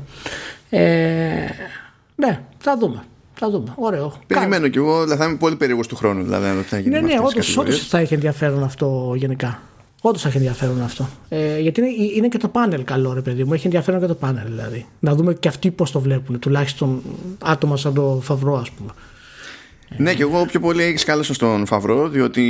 [0.69, 1.45] Ε,
[2.15, 3.03] ναι, θα δούμε.
[3.39, 3.73] Θα δούμε.
[3.75, 4.13] Ωραίο.
[4.27, 6.23] Περιμένω κι εγώ, δηλαδή θα είμαι πολύ περίεργος του χρόνου.
[6.23, 7.87] Δηλαδή, αν θα γίνει Ναι, με ναι, αυτές τις όντως κατηγορίες.
[7.87, 9.59] θα έχει ενδιαφέρον αυτό γενικά.
[10.01, 11.09] Όντως θα έχει ενδιαφέρον αυτό.
[11.29, 13.53] Ε, γιατί είναι, είναι και το πάνελ καλό, ρε παιδί μου.
[13.53, 14.85] Έχει ενδιαφέρον και το πάνελ δηλαδή.
[14.99, 16.39] Να δούμε και αυτοί πώς το βλέπουν.
[16.39, 17.01] Τουλάχιστον
[17.43, 18.91] άτομα σαν το Φαβρό, ας πούμε.
[19.97, 22.43] Ναι, και εγώ πιο πολύ έχει κάλεσα στον Φαβρό, διότι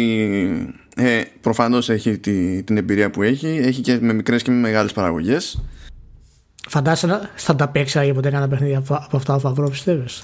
[0.96, 3.48] ε, προφανώς έχει τη, την εμπειρία που έχει.
[3.48, 5.62] Έχει και με μικρές και με μεγάλες παραγωγές.
[6.72, 10.24] Φαντάζεσαι να θα τα παίξει για ποτέ κανένα παιχνίδι από, από αυτά ο Φαβρό, πιστεύεις;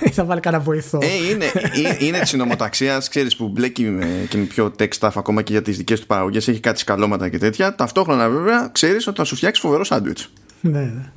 [0.00, 0.98] Ή θα βάλει κανένα βοηθό.
[1.02, 5.10] Ε, είναι, ε, είναι της συνωμοταξία, ξέρεις, που μπλέκει με, και με πιο tech stuff
[5.14, 6.48] ακόμα και για τις δικές του παραγωγές.
[6.48, 7.74] Έχει κάτι σκαλώματα και τέτοια.
[7.74, 10.30] Ταυτόχρονα, βέβαια, ξέρεις ότι θα σου φτιάξει φοβερό σάντουιτς.
[10.60, 11.12] ναι, ναι.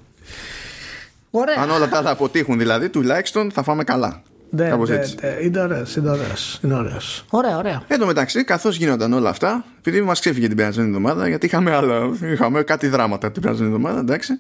[1.32, 1.56] Ωραία.
[1.60, 4.22] Αν όλα τα θα αποτύχουν, δηλαδή, τουλάχιστον θα φάμε καλά.
[4.54, 5.16] Ναι, Κάπως ναι, έτσι.
[5.22, 7.26] ναι, είναι ωραίος, είναι ωραίος, είναι ωραίος.
[7.30, 7.84] Ωραία, ωραία.
[7.88, 11.76] Εν τω μεταξύ, καθώς γίνονταν όλα αυτά, επειδή μας ξέφυγε την περασμένη εβδομάδα, γιατί είχαμε,
[11.76, 14.34] άλλα, είχαμε κάτι δράματα την περασμένη εβδομάδα, εντάξει,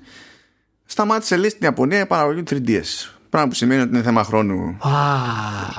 [0.85, 3.09] σταμάτησε λέει στην Ιαπωνία η παραγωγή του 3DS.
[3.29, 4.89] Πράγμα που σημαίνει ότι είναι θέμα χρόνου Α,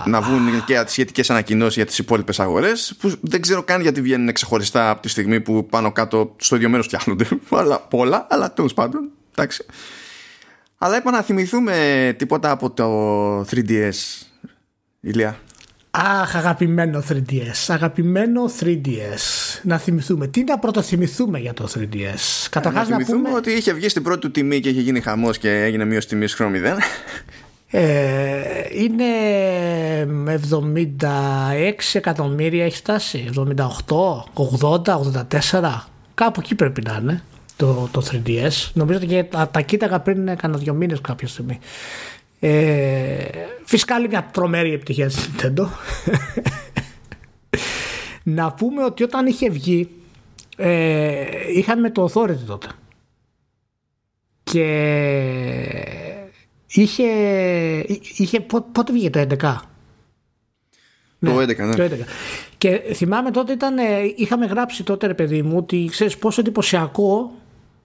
[0.07, 4.01] να βγουν και τις σχετικές ανακοινώσεις για τις υπόλοιπες αγορές, που δεν ξέρω καν γιατί
[4.01, 7.27] βγαίνουν ξεχωριστά από τη στιγμή που πάνω κάτω στο ίδιο μέρος φτιάχνονται.
[7.51, 9.11] Αλλά, πολλά, αλλά τέλος πάντων.
[9.31, 9.65] Εντάξει.
[10.85, 14.27] Αλλά είπα να θυμηθούμε τίποτα από το 3DS.
[15.01, 15.39] Ηλία.
[15.91, 17.67] αχ, αγαπημένο 3DS.
[17.69, 19.61] Αγαπημένο 3DS.
[19.63, 20.27] Να θυμηθούμε.
[20.27, 22.47] Τι να πρωτοθυμηθούμε για το 3DS.
[22.51, 23.37] Καταρχάς να να, θυμηθούμε πούμε.
[23.37, 26.35] ότι είχε βγει στην πρώτη του τιμή και είχε γίνει χαμός και έγινε μείωση τιμής
[26.35, 26.77] χρόνο 0.
[27.71, 28.43] Ε,
[28.73, 29.05] είναι
[31.01, 31.07] 76
[31.93, 33.31] εκατομμύρια έχει φτάσει.
[33.37, 33.65] 78,
[34.61, 35.01] 80,
[35.51, 35.87] 84.
[36.15, 37.23] Κάπου εκεί πρέπει να είναι
[37.63, 38.71] το, το 3DS.
[38.73, 41.59] Νομίζω ότι και τα, τα κοίταγα πριν κανένα δύο μήνες κάποια στιγμή.
[42.41, 43.25] Ε,
[43.65, 45.67] φυσικά άλλη μια τρομερή επιτυχία της Nintendo.
[48.39, 49.89] να πούμε ότι όταν είχε βγει
[50.57, 52.67] ε, είχαμε το Authority τότε.
[54.43, 54.67] Και
[56.67, 57.09] είχε,
[58.17, 58.41] είχε
[58.73, 59.57] πότε βγήκε το 11
[61.25, 61.75] το ναι, 11, ναι.
[61.75, 61.89] Το 11.
[62.59, 63.83] Και θυμάμαι τότε ήταν, ε,
[64.17, 67.33] είχαμε γράψει τότε ρε παιδί μου ότι ξέρεις πόσο εντυπωσιακό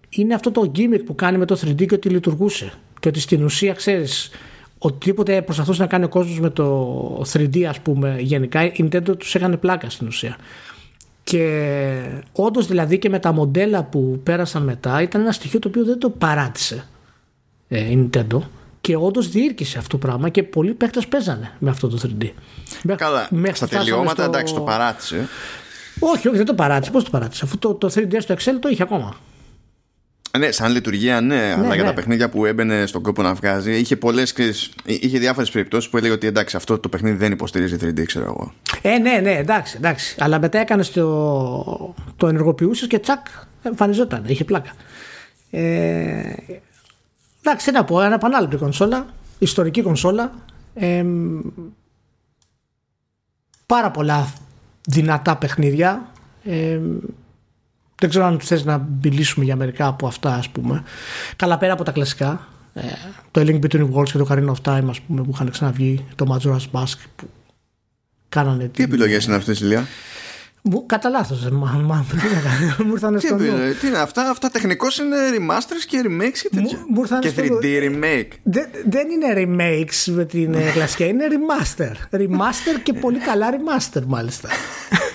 [0.10, 2.72] είναι αυτό το gimmick που κάνει με το 3D και ότι λειτουργούσε.
[3.00, 4.30] Και ότι στην ουσία ξέρεις
[4.78, 9.36] οτιδήποτε προσπαθούσε να κάνει ο κόσμος με το 3D ας πούμε γενικά η Nintendo τους
[9.36, 10.38] έκανε πλάκα στην ουσία.
[11.24, 15.86] Και όντως δηλαδή και με τα μοντέλα που πέρασαν μετά ήταν ένα στοιχείο το οποίο
[15.86, 16.88] δεν το παράτησε
[17.68, 18.40] ε, η Nintendo
[18.82, 22.30] και όντως διήρκησε αυτό το πράγμα και πολλοί παίχτε παίζανε με αυτό το 3D.
[22.96, 24.24] Καλά, μέχρι στα τελειώματα στο...
[24.24, 25.28] εντάξει το παράτησε.
[26.00, 26.92] Όχι, όχι, δεν το παράτησε.
[26.92, 29.16] Πώς το παράτησε, αφού το, το 3D στο Excel το είχε ακόμα.
[30.38, 31.76] Ναι, σαν λειτουργία ναι, ναι αλλά ναι.
[31.76, 34.34] για τα παιχνίδια που έμπαινε στον κόπο να βγάζει είχε πολλές
[34.86, 38.54] είχε διάφορες περιπτώσεις που έλεγε ότι εντάξει αυτό το παιχνίδι δεν υποστηρίζει 3D, ξέρω εγώ.
[38.82, 40.16] Ε, ναι, ναι, εντάξει, εντάξει.
[40.20, 43.26] Αλλά μετά έκανε το, το ενεργοποιούσες και τσακ,
[43.64, 44.72] εμφανιζόταν, είχε πλάκα.
[45.50, 46.34] Ε,
[47.42, 49.06] εντάξει, να πω, επανάληπτη κονσόλα,
[49.40, 50.32] ιστορική κονσόλα.
[50.74, 51.06] Ε,
[53.66, 54.34] πάρα πολλά
[54.88, 56.12] δυνατά παιχνίδια.
[56.44, 56.80] Ε,
[58.00, 60.84] δεν ξέρω αν θες να μιλήσουμε για μερικά από αυτά ας πούμε.
[61.36, 62.48] Καλά πέρα από τα κλασικά.
[62.74, 62.82] Ε,
[63.32, 66.06] το A Link Between Worlds και το Carino of Time ας πούμε που είχαν ξαναβγεί.
[66.16, 67.30] Το Majora's Mask που
[68.30, 68.68] κάνανε.
[68.68, 69.88] Τι επιλογές είναι αυτές Ηλία;
[70.86, 71.50] Κατά λάθος.
[72.86, 73.54] Μου ήρθαν στο νου.
[73.82, 77.20] Τι είναι αυτά, αυτά τεχνικώς είναι remasters και remakes και τέτοια.
[77.20, 78.28] Και 3D remake.
[78.86, 82.16] Δεν είναι remakes με την ε, κλασική, είναι remaster.
[82.16, 84.50] Remaster και πολύ καλά remaster μάλιστα.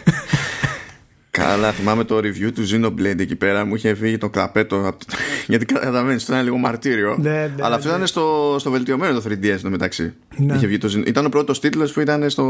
[1.39, 4.97] Καλά, θυμάμαι το review του Xenoblade εκεί πέρα μου είχε φύγει το κλαπέτο.
[5.47, 7.17] Γιατί καταλαβαίνει, αυτό ήταν λίγο μαρτύριο.
[7.21, 7.95] Ναι, ναι, Αλλά αυτό ναι.
[7.95, 10.15] ήταν στο, στο βελτιωμένο το 3DS στο μεταξύ.
[10.37, 10.55] Ναι.
[10.55, 12.45] Είχε βγει το, ήταν ο πρώτος τίτλος που ήταν στο.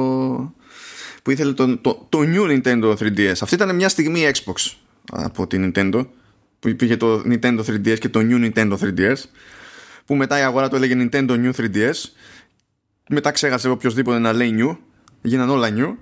[1.22, 3.34] που ήθελε το, το, το New Nintendo 3DS.
[3.40, 4.74] Αυτή ήταν μια στιγμή Xbox
[5.12, 6.06] από την Nintendo.
[6.58, 9.16] Που υπήρχε το Nintendo 3DS και το New Nintendo 3DS.
[10.04, 12.10] Που μετά η αγορά το έλεγε Nintendo New 3DS.
[13.08, 14.76] Μετά ξέχασε οποιοδήποτε να λέει New.
[15.22, 15.94] Γίναν όλα New.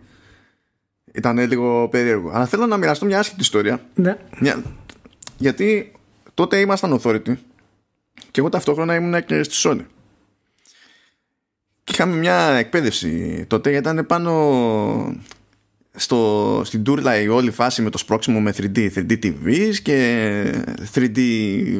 [1.12, 2.30] Ήταν λίγο περίεργο.
[2.30, 3.80] Αλλά θέλω να μοιραστώ μια άσχητη ιστορία.
[3.94, 4.16] Ναι.
[4.38, 4.62] Μια...
[5.36, 5.92] Γιατί
[6.34, 7.34] τότε ήμασταν authority
[8.30, 9.84] και εγώ ταυτόχρονα ήμουν και στη Sony.
[11.84, 15.14] Και είχαμε μια εκπαίδευση τότε γιατί ήταν πάνω
[15.94, 21.18] στο, στην τούρλα η όλη φάση με το σπρόξιμο με 3D, 3D TVs και 3D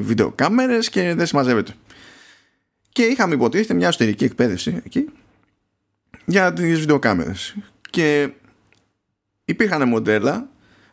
[0.00, 1.72] βιντεοκάμερες και δεν συμμαζεύεται.
[2.92, 5.08] Και είχαμε υποτίθεται μια εσωτερική εκπαίδευση εκεί
[6.24, 7.54] για τις βιντεοκάμερες.
[7.90, 8.30] Και
[9.50, 10.48] υπήρχαν μοντέλα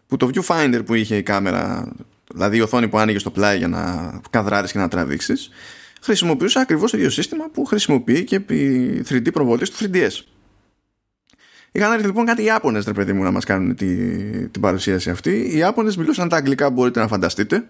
[0.08, 1.92] που το viewfinder που είχε η κάμερα,
[2.34, 5.50] δηλαδή η οθόνη που άνοιγε στο πλάι για να καδράρεις και να τραβήξεις,
[6.02, 10.24] χρησιμοποιούσε ακριβώς το ίδιο σύστημα που χρησιμοποιεί και η 3D προβολής του 3DS.
[11.72, 13.96] Είχαν έρθει λοιπόν κάτι Ιάπωνες ρε παιδί μου να μας κάνουν τη,
[14.48, 15.32] την παρουσίαση αυτή.
[15.32, 17.68] Οι Ιάπωνες μιλούσαν τα αγγλικά μπορείτε να φανταστείτε.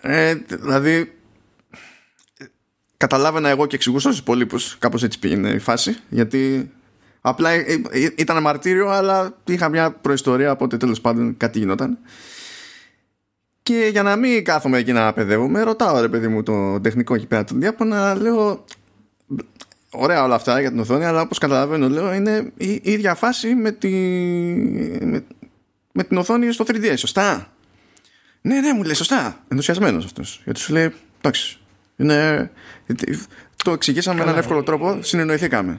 [0.00, 1.12] Ε, δηλαδή
[2.96, 6.70] καταλάβαινα εγώ και εξηγούσα στους υπόλοιπους κάπως έτσι πήγαινε η φάση γιατί
[7.26, 11.98] Απλά ε, ε, ήταν μαρτύριο, αλλά είχα μια προϊστορία, οπότε τέλος πάντων κάτι γινόταν.
[13.62, 17.26] Και για να μην κάθομαι εκεί να παιδεύομαι, ρωτάω ρε παιδί μου το τεχνικό εκεί
[17.26, 18.64] πέρα τον διάπονα, λέω.
[19.90, 23.72] Ωραία όλα αυτά για την οθόνη, αλλά όπως καταλαβαίνω, λέω είναι η ίδια φάση με,
[23.72, 23.88] τη...
[25.00, 25.24] με...
[25.92, 27.52] με την οθόνη στο 3D, σωστά;
[28.40, 29.44] Ναι, ναι, μου λέει σωστά.
[29.48, 30.40] Ενθουσιασμένος αυτός.
[30.44, 31.58] Γιατί σου λέει, εντάξει,
[31.96, 32.50] είναι
[33.64, 35.76] το εξηγήσαμε με έναν εύκολο τρόπο, συνεννοηθήκαμε.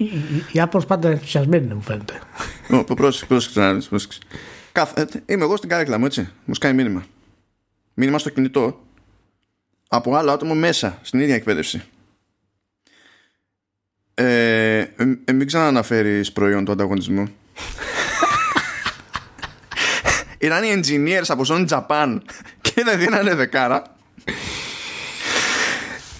[0.51, 2.19] Οι Άπωνε πάντα ενθουσιασμένοι, μου φαίνεται.
[2.95, 3.79] Πρόσεξε,
[4.93, 6.29] ε, Είμαι εγώ στην κάρεκλα μου, έτσι.
[6.45, 7.05] Μου σκάει μήνυμα.
[7.93, 8.79] Μήνυμα στο κινητό
[9.87, 11.83] από άλλο άτομο μέσα στην ίδια εκπαίδευση.
[14.13, 14.87] Ε, ε,
[15.25, 17.27] ε μην ξαναναφέρει προϊόν του ανταγωνισμού.
[20.37, 22.17] Ήταν οι engineers από Sony Japan
[22.61, 23.95] και δεν δίνανε δεκάρα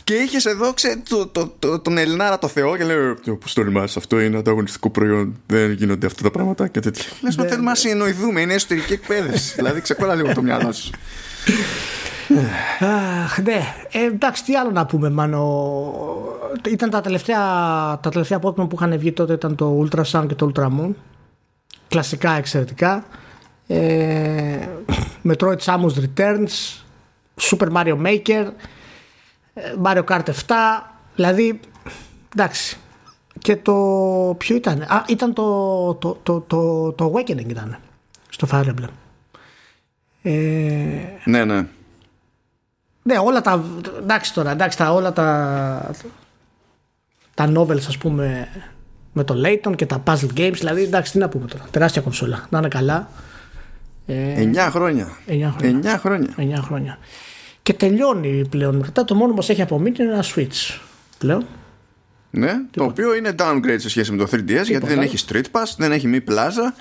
[0.06, 2.98] και είχες εδώ ξέ, το, το, το, τον Ελληνάρα το Θεό και λέει
[3.40, 5.36] Πώς το ρημά, αυτό είναι ανταγωνιστικό προϊόν.
[5.46, 7.06] Δεν γίνονται αυτά τα πράγματα και τέτοια.
[7.22, 9.54] Λες, μα θέλουμε να συνεννοηθούμε, είναι εσωτερική εκπαίδευση.
[9.58, 10.92] δηλαδή, ξεκόλλα λίγο το μυαλό σου.
[13.44, 15.94] ναι, ε, εντάξει, τι άλλο να πούμε, μάνο.
[16.70, 17.40] Ήταν τα τελευταία,
[18.02, 20.92] τα τελευταία που είχαν βγει τότε ήταν το Ultra Sun και το Ultra Moon.
[21.88, 23.06] Κλασικά εξαιρετικά.
[23.68, 24.68] Ε,
[25.30, 26.84] Metroid Samus Returns,
[27.42, 28.46] Super Mario Maker.
[29.84, 30.54] Mario Kart 7,
[31.16, 31.60] δηλαδή
[32.36, 32.78] εντάξει.
[33.40, 33.74] Και το
[34.38, 37.78] ποιο ήταν, α, ήταν το, το, το, το, το Awakening ήταν
[38.30, 38.90] στο Fire Emblem.
[40.22, 40.32] Ε,
[41.26, 41.68] ναι, ναι.
[43.02, 43.64] Ναι, όλα τα.
[43.98, 45.92] Εντάξει τώρα, εντάξει, τα, όλα τα.
[47.34, 48.48] τα novels ας πούμε
[49.14, 52.46] με το Layton και τα puzzle games δηλαδή εντάξει τι να πούμε τώρα τεράστια κονσόλα
[52.50, 53.10] να είναι καλά
[54.06, 55.96] ε, 9 χρόνια 9 χρόνια.
[55.96, 56.98] 9 χρόνια 9 χρόνια
[57.66, 60.80] και τελειώνει πλέον μετά το μόνος που μας έχει απομείνει είναι ένα Switch
[61.18, 61.46] πλέον
[62.32, 65.74] ναι, το οποίο είναι downgrade σε σχέση με το 3DS γιατί δεν έχει Street Pass,
[65.78, 66.74] δεν έχει Mi Plaza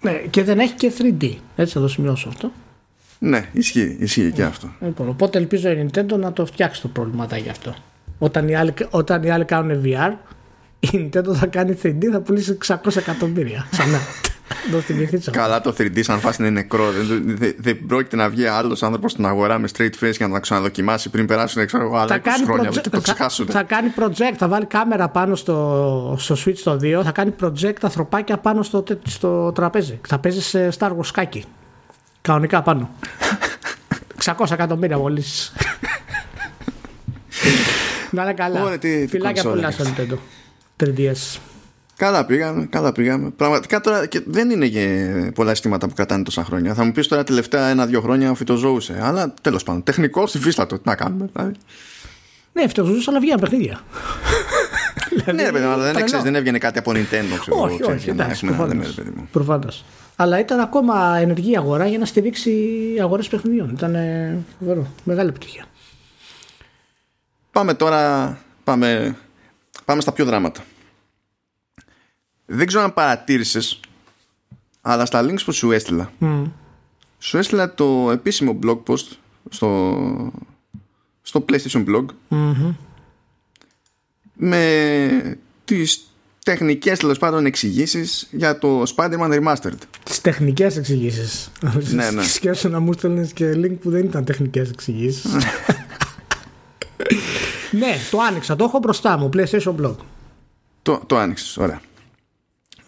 [0.00, 2.52] ναι, και δεν έχει και 3D έτσι θα το σημειώσω αυτό
[3.18, 4.72] ναι, ισχύει, ισχύει και αυτό.
[4.80, 7.74] Λοιπόν, οπότε ελπίζω η Nintendo να το φτιάξει το πρόβλημα γι' αυτό.
[8.18, 10.12] Όταν οι, άλλοι, όταν οι άλλοι κάνουν VR,
[10.80, 13.66] η Nintendo θα κάνει 3D, θα πουλήσει 600 εκατομμύρια.
[13.70, 13.98] Ξανά.
[15.30, 19.12] Καλά το 3D σαν φάση είναι νεκρό Δεν, δεν, δεν πρόκειται να βγει άλλος άνθρωπος
[19.12, 22.28] στην αγορά με straight face για να το ξαναδοκιμάσει πριν περάσουν ξέρω εγώ άλλα 20
[22.44, 26.78] χρόνια project, το θα, θα, κάνει project, θα βάλει κάμερα πάνω στο, στο Switch το
[26.82, 31.44] 2 Θα κάνει project ανθρωπάκια πάνω στο, στο τραπέζι Θα παίζει σε Star Wars σκάκι
[32.20, 32.90] Κανονικά πάνω.
[34.24, 35.24] 600 εκατομμύρια μόλι.
[38.10, 38.62] Να είναι καλά.
[38.62, 40.16] Ωραία, τι, Φιλάκια πολλά στο Nintendo.
[40.84, 41.38] 3DS.
[41.98, 43.30] Καλά πήγαμε, καλά πήγαμε.
[43.30, 46.74] Πραγματικά τώρα και δεν είναι και πολλά αισθήματα που κρατάνε τόσα χρόνια.
[46.74, 48.98] Θα μου πεις τώρα τελευταία ένα-δύο χρόνια φυτοζώουσε.
[49.02, 50.76] Αλλά τέλος πάντων, τεχνικό υφίστατο.
[50.76, 51.28] Τι να κάνουμε.
[51.32, 51.52] Δηλαδή.
[52.52, 53.80] Ναι, φυτοζώουσε, αλλά βγήκε παιχνίδια.
[55.34, 57.38] ναι, παιδί, αλλά δεν, ξέρεις, δεν έβγαινε κάτι από Nintendo.
[57.40, 58.54] Ξέρω, όχι, όχι, εντάξει,
[59.32, 59.84] προφανώς.
[60.16, 62.52] Αλλά ήταν ακόμα ενεργή αγορά για να στηρίξει
[63.00, 63.70] αγορές παιχνιδιών.
[63.70, 63.96] Ήταν
[64.58, 64.86] φοβερό.
[65.04, 65.64] Μεγάλη επιτυχία.
[67.52, 68.36] Πάμε τώρα.
[68.64, 69.16] Πάμε,
[69.84, 70.62] πάμε στα πιο δράματα.
[72.50, 73.80] Δεν ξέρω αν παρατήρησες,
[74.80, 76.12] αλλά στα links που σου έστειλα,
[77.18, 79.06] σου έστειλα το επίσημο blog post
[79.50, 80.32] στο,
[81.22, 82.04] στο PlayStation Blog
[84.34, 86.08] με τις
[86.44, 89.78] τεχνικές τέλος πάντων εξηγήσεις για το Spider-Man Remastered.
[90.02, 91.50] Τις τεχνικές εξηγήσεις.
[91.90, 92.22] ναι, ναι.
[92.34, 95.32] Σκέφτομαι να μου στέλνεις και link που δεν ήταν τεχνικές εξηγήσεις.
[97.80, 98.56] ναι, το άνοιξα.
[98.56, 99.30] Το έχω μπροστά μου.
[99.32, 99.94] PlayStation Blog.
[100.82, 101.56] Το, το άνοιξες.
[101.56, 101.80] Ωραία.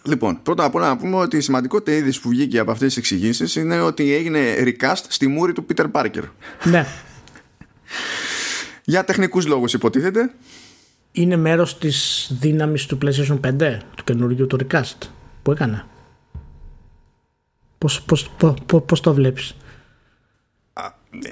[0.03, 2.97] Λοιπόν, πρώτα απ' όλα να πούμε ότι η σημαντικότερη είδηση που βγήκε από αυτές τις
[2.97, 6.23] εξηγήσεις είναι ότι έγινε recast στη μούρη του Peter Parker.
[6.65, 6.87] Ναι.
[8.85, 10.31] Για τεχνικούς λόγους υποτίθεται
[11.13, 15.09] είναι μέρος της δύναμης του PlayStation 5 του καινούργιου του Recast
[15.43, 15.85] που έκανε
[17.79, 18.31] πώς, πώς,
[18.67, 19.57] πώς, πώς το βλέπεις;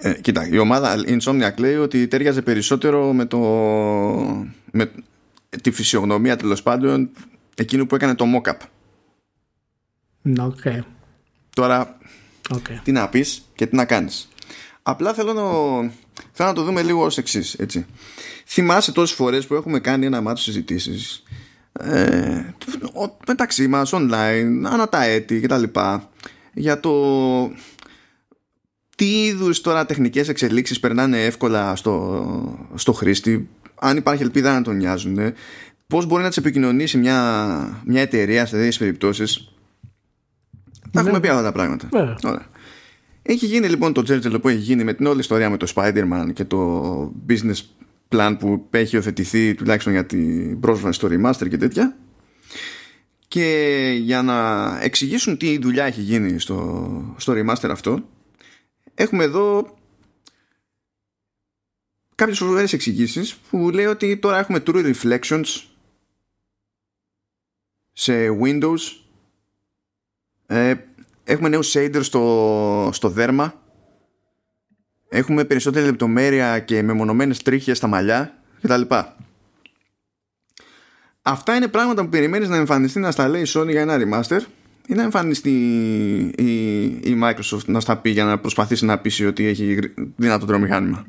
[0.01, 3.39] Ε, κοίτα, η ομάδα Insomniac λέει ότι τέριαζε περισσότερο με, το,
[4.73, 4.91] με
[5.63, 7.11] τη φυσιογνωμία τέλος πάντων
[7.59, 8.57] εκείνου που έκανε το mock-up.
[10.39, 10.81] Okay.
[11.55, 11.99] Τώρα,
[12.49, 12.79] okay.
[12.83, 14.29] τι να πεις και τι να κάνεις.
[14.83, 15.43] Απλά θέλω να,
[16.33, 17.55] θέλω να το δούμε λίγο ως εξής.
[17.55, 17.87] έτσι.
[18.47, 21.23] Θυμάσαι τόσες φορές που έχουμε κάνει ένα μάτσο συζητήσεις
[21.73, 22.55] ε,
[23.27, 25.63] μεταξύ μας, online, ανά τα έτη κτλ.
[26.53, 27.53] Για το
[28.97, 34.77] τι είδους τώρα τεχνικές εξελίξεις περνάνε εύκολα στο, στο χρήστη, αν υπάρχει ελπίδα να τον
[34.77, 35.19] νοιάζουν,
[35.89, 39.53] πώς μπορεί να τις επικοινωνήσει μια, μια εταιρεία σε τέτοιες περιπτώσεις.
[40.93, 41.21] Θα έχουμε ναι.
[41.21, 41.89] πει αυτά τα πράγματα.
[41.93, 42.37] Yeah.
[43.23, 46.31] Έχει γίνει λοιπόν το τζέρτζελο που έχει γίνει με την όλη ιστορία με το Spider-Man
[46.33, 47.57] και το business
[48.09, 51.97] plan που έχει υιοθετηθεί τουλάχιστον για την πρόσβαση στο remaster και τέτοια
[53.29, 58.09] και για να εξηγήσουν τι δουλειά έχει γίνει στο, στο remaster αυτό
[58.95, 59.77] έχουμε εδώ
[62.15, 65.45] κάποιες φοβερές εξηγήσεις που λέει ότι τώρα έχουμε true reflections
[68.01, 68.79] σε Windows
[70.47, 70.75] ε,
[71.25, 73.55] έχουμε νέους shaders στο, στο δέρμα
[75.09, 78.83] έχουμε περισσότερη λεπτομέρεια και μεμονωμένες τρίχες στα μαλλιά κτλ.
[81.23, 84.41] Αυτά είναι πράγματα που περιμένεις να εμφανιστεί να στα λέει η Sony για ένα remaster
[84.87, 85.51] ή να εμφανιστεί
[86.37, 89.79] η, η Microsoft να στα πει για να προσπαθήσει να πείσει ότι έχει
[90.17, 91.07] δυνατότερο μηχάνημα.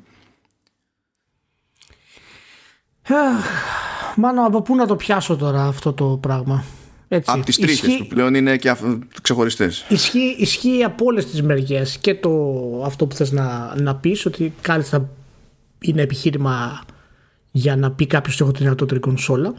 [4.15, 6.63] Μάλλον από πού να το πιάσω τώρα αυτό το πράγμα;
[7.11, 7.31] Έτσι.
[7.33, 8.75] Από τις τρίχες που πλέον είναι και
[9.21, 9.85] ξεχωριστές.
[9.89, 12.31] Ισχύει, ισχύει από όλες τις μεριές και το,
[12.85, 15.09] αυτό που θες να, να πεις ότι κάλλιστα
[15.79, 16.81] είναι επιχείρημα
[17.51, 19.53] για να πει κάποιος ότι έχω τη δυνατότερη κονσόλα.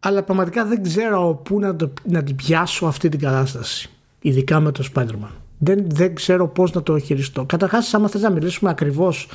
[0.00, 3.90] αλλά πραγματικά δεν ξέρω πού να, το, να την πιάσω αυτή την κατάσταση.
[4.20, 5.30] Ειδικά με το Spider-Man.
[5.58, 7.44] Δεν, δεν ξέρω πώς να το χειριστώ.
[7.44, 9.28] Καταρχάς, άμα θες να μιλήσουμε ακριβώς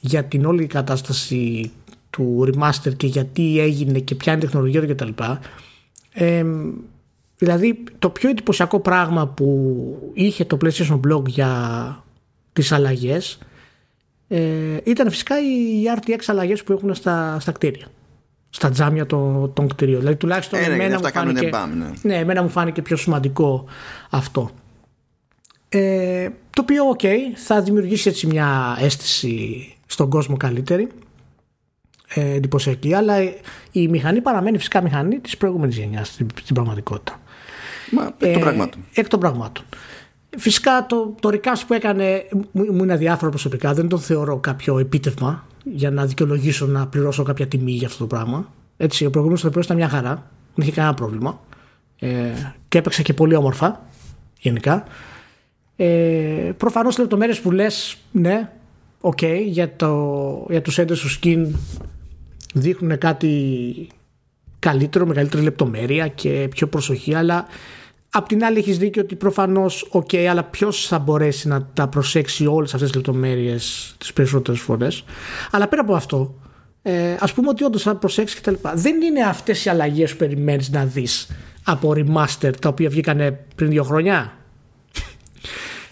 [0.00, 1.70] για την όλη κατάσταση
[2.12, 5.22] του remaster και γιατί έγινε και ποια είναι η τεχνολογία του κτλ.
[6.12, 6.44] Ε,
[7.36, 12.04] δηλαδή το πιο εντυπωσιακό πράγμα που είχε το PlayStation Blog για
[12.52, 13.38] τις αλλαγές
[14.28, 17.86] ε, ήταν φυσικά οι RTX αλλαγές που έχουν στα, στα κτίρια
[18.54, 19.98] στα τζάμια των, των κτηρίων.
[19.98, 21.90] Δηλαδή τουλάχιστον ε, εμένα, μου φάνηκε, ναι.
[22.02, 23.64] ναι, εμένα μου φάνηκε πιο σημαντικό
[24.10, 24.50] αυτό.
[25.68, 30.88] Ε, το οποίο, ok, θα δημιουργήσει έτσι μια αίσθηση στον κόσμο καλύτερη
[32.14, 33.14] ε, εντυπωσιακή, αλλά
[33.72, 37.20] η μηχανή παραμένει φυσικά μηχανή της προηγούμενης γενιάς στην, στην πραγματικότητα.
[37.90, 38.80] Μα εκ των πραγμάτων.
[38.94, 39.64] Εκ των πραγμάτων.
[40.38, 43.74] Φυσικά το, το recast που έκανε μου, μου είναι αδιάφορο προσωπικά.
[43.74, 48.06] Δεν το θεωρώ κάποιο επίτευγμα για να δικαιολογήσω να πληρώσω κάποια τιμή για αυτό το
[48.06, 48.52] πράγμα.
[48.76, 50.30] Έτσι, ο προηγούμενος ηθοποιός ήταν μια χαρά.
[50.54, 51.40] Δεν είχε κανένα πρόβλημα.
[51.98, 52.08] Ε,
[52.68, 53.86] και έπαιξε και πολύ όμορφα
[54.40, 54.84] γενικά.
[55.76, 58.50] Ε, Προφανώς οι λεπτομέρειες που λες, ναι,
[59.00, 61.46] okay, για, το, για τους έντες του skin
[62.52, 63.86] δείχνουν κάτι
[64.58, 67.46] καλύτερο, μεγαλύτερη λεπτομέρεια και πιο προσοχή, αλλά
[68.14, 72.46] Απ' την άλλη, έχεις δίκιο ότι προφανώς, οκ, αλλά ποιος θα μπορέσει να τα προσέξει
[72.46, 75.04] όλες αυτές τις λεπτομέρειες τις περισσότερες φορές.
[75.50, 76.34] Αλλά πέρα από αυτό,
[76.82, 78.54] ε, ας πούμε ότι όντως θα προσέξεις κτλ.
[78.74, 81.28] Δεν είναι αυτές οι αλλαγές που περιμένεις να δεις
[81.64, 84.36] από remaster τα οποία βγήκαν πριν δύο χρόνια;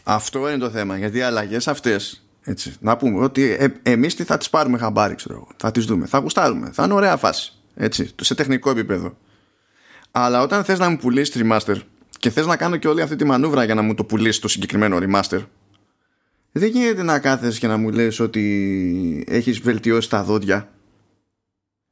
[0.03, 0.99] Αυτό είναι το θέμα.
[0.99, 2.23] Γιατί οι αλλαγές αυτές.
[2.43, 5.49] Έτσι, να πούμε ότι ε, εμείς τι θα τις πάρουμε χαμπάρι, ξέρω εγώ.
[5.57, 6.07] Θα τις δούμε.
[6.07, 6.71] Θα γουστάρουμε.
[6.73, 7.53] Θα είναι ωραία φάση.
[7.75, 9.17] Έτσι, σε τεχνικό επίπεδο.
[10.11, 11.77] Αλλά όταν θες να μου πουλήσεις remaster
[12.19, 14.49] και θες να κάνω και όλη αυτή τη μανούβρα για να μου το πουλήσεις το
[14.49, 15.45] συγκεκριμένο remaster
[16.53, 20.69] δεν γίνεται να κάθεσαι και να μου λες ότι έχεις βελτιώσει τα δόντια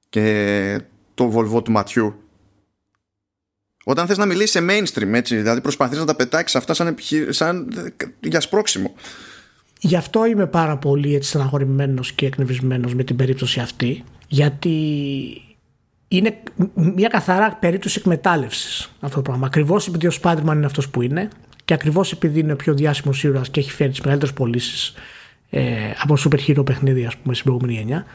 [0.09, 0.81] και
[1.15, 2.23] το βολβό του ματιού
[3.85, 6.97] όταν θες να μιλήσεις σε mainstream έτσι δηλαδή προσπαθείς να τα πετάξεις αυτά σαν,
[7.29, 7.69] σαν
[8.21, 8.95] για σπρώξιμο
[9.79, 14.73] Γι' αυτό είμαι πάρα πολύ έτσι στεναχωρημένος και εκνευρισμένος με την περίπτωση αυτή γιατί
[16.09, 16.38] είναι
[16.75, 19.47] μια καθαρά περίπτωση εκμετάλλευσης αυτό το πράγμα.
[19.47, 21.29] Ακριβώς επειδή ο Spider-Man είναι αυτός που είναι
[21.64, 24.95] και ακριβώς επειδή είναι ο πιο διάσημος ήρωας και έχει φέρει τις μεγαλύτερες πωλήσεις
[25.51, 25.62] ε,
[26.03, 28.07] από super hero παιχνίδι, ας πούμε, στην προηγούμενη γενιά.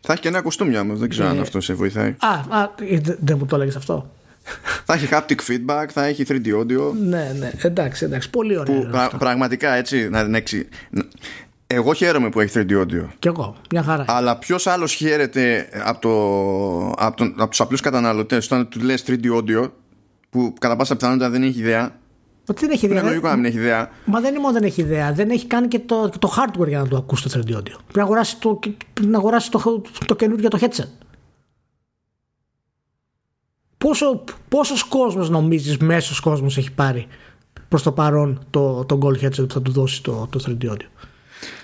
[0.00, 2.14] Θα έχει και ένα κουστούμι όμως, δεν ξέρω ε, αν αυτό σε βοηθάει.
[2.18, 2.70] Α, α
[3.20, 4.10] δεν μου το έλεγες αυτό.
[4.84, 6.92] Θα έχει haptic feedback, θα έχει 3D audio.
[7.02, 8.74] ναι, ναι, εντάξει, εντάξει, πολύ ωραίο.
[8.74, 10.42] Που, πραγματικά έτσι, να, να,
[11.66, 13.06] εγώ χαίρομαι που έχει 3D audio.
[13.18, 14.04] Κι εγώ, μια χαρά.
[14.08, 19.04] Αλλά ποιος άλλος χαίρεται από, το, από, τον, από τους απλούς καταναλωτές όταν του λες
[19.06, 19.70] 3D audio,
[20.30, 21.98] που κατά πάσα πιθανότητα δεν έχει ιδέα;
[22.46, 22.98] Ότι δεν έχει ιδέα.
[22.98, 23.90] Είναι λογικό να μην έχει ιδέα.
[24.04, 25.12] Μα δεν είναι μόνο δεν έχει ιδέα.
[25.12, 27.62] Δεν έχει κάνει και το, το hardware για να το ακούσει το 3D audio.
[27.62, 28.58] Πρέπει να αγοράσει το,
[29.00, 30.88] να αγοράσει το, το καινούργιο το headset.
[33.84, 37.06] Πόσο, πόσος κόσμος νομίζεις μέσος κόσμος έχει πάρει
[37.68, 40.88] προς το παρόν το, το gold headset που θα του δώσει το, το 3D audio;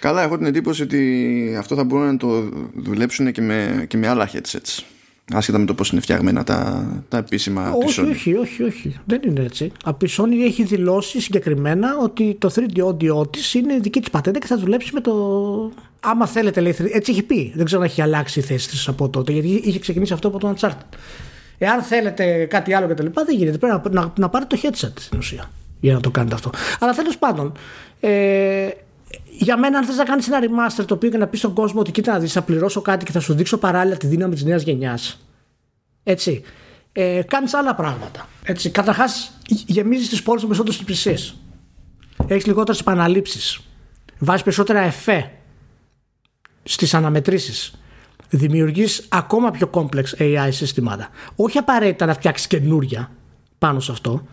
[0.00, 4.08] Καλά, έχω την εντύπωση ότι αυτό θα μπορούν να το δουλέψουν και με, και με
[4.08, 4.84] άλλα headsets.
[5.32, 8.96] Άσχετα με το πώς είναι φτιαγμένα τα, τα επίσημα όχι, Όχι, όχι, όχι.
[9.04, 9.72] Δεν είναι έτσι.
[9.84, 14.38] Από η Sony έχει δηλώσει συγκεκριμένα ότι το 3D audio της είναι δική της πατέντα
[14.38, 15.12] και θα δουλέψει με το.
[16.00, 16.76] Άμα θέλετε, λέει.
[16.92, 17.52] Έτσι έχει πει.
[17.54, 20.38] Δεν ξέρω αν έχει αλλάξει η θέση της από τότε, γιατί είχε ξεκινήσει αυτό από
[20.38, 20.96] το Uncharted.
[21.58, 23.58] Εάν θέλετε κάτι άλλο κτλ., δεν γίνεται.
[23.58, 26.50] Πρέπει να, να, να πάρετε το headset στην ουσία για να το κάνετε αυτό.
[26.80, 27.52] Αλλά τέλος πάντων,
[28.00, 28.68] ε,
[29.38, 31.80] για μένα, αν θες να κάνεις ένα remaster το οποίο και να πεις στον κόσμο
[31.80, 34.44] ότι κοίτα να δεις, θα πληρώσω κάτι και θα σου δείξω παράλληλα τη δύναμη της
[34.44, 35.26] νέας γενιάς.
[36.02, 36.42] Έτσι.
[36.92, 38.28] Ε, κάνεις άλλα πράγματα.
[38.42, 38.70] Έτσι.
[38.70, 41.16] Καταρχάς, γεμίζεις τις πόλεις με περισσότερε υπηρεσίε.
[42.26, 43.60] Έχεις λιγότερες επαναλήψεις.
[44.18, 45.30] Βάζεις περισσότερα εφέ
[46.62, 47.74] στις αναμετρήσεις.
[48.30, 51.08] Δημιουργείς ακόμα πιο complex AI συστήματα.
[51.36, 53.10] Όχι απαραίτητα να φτιάξεις καινούρια
[53.58, 54.26] πάνω σε αυτό.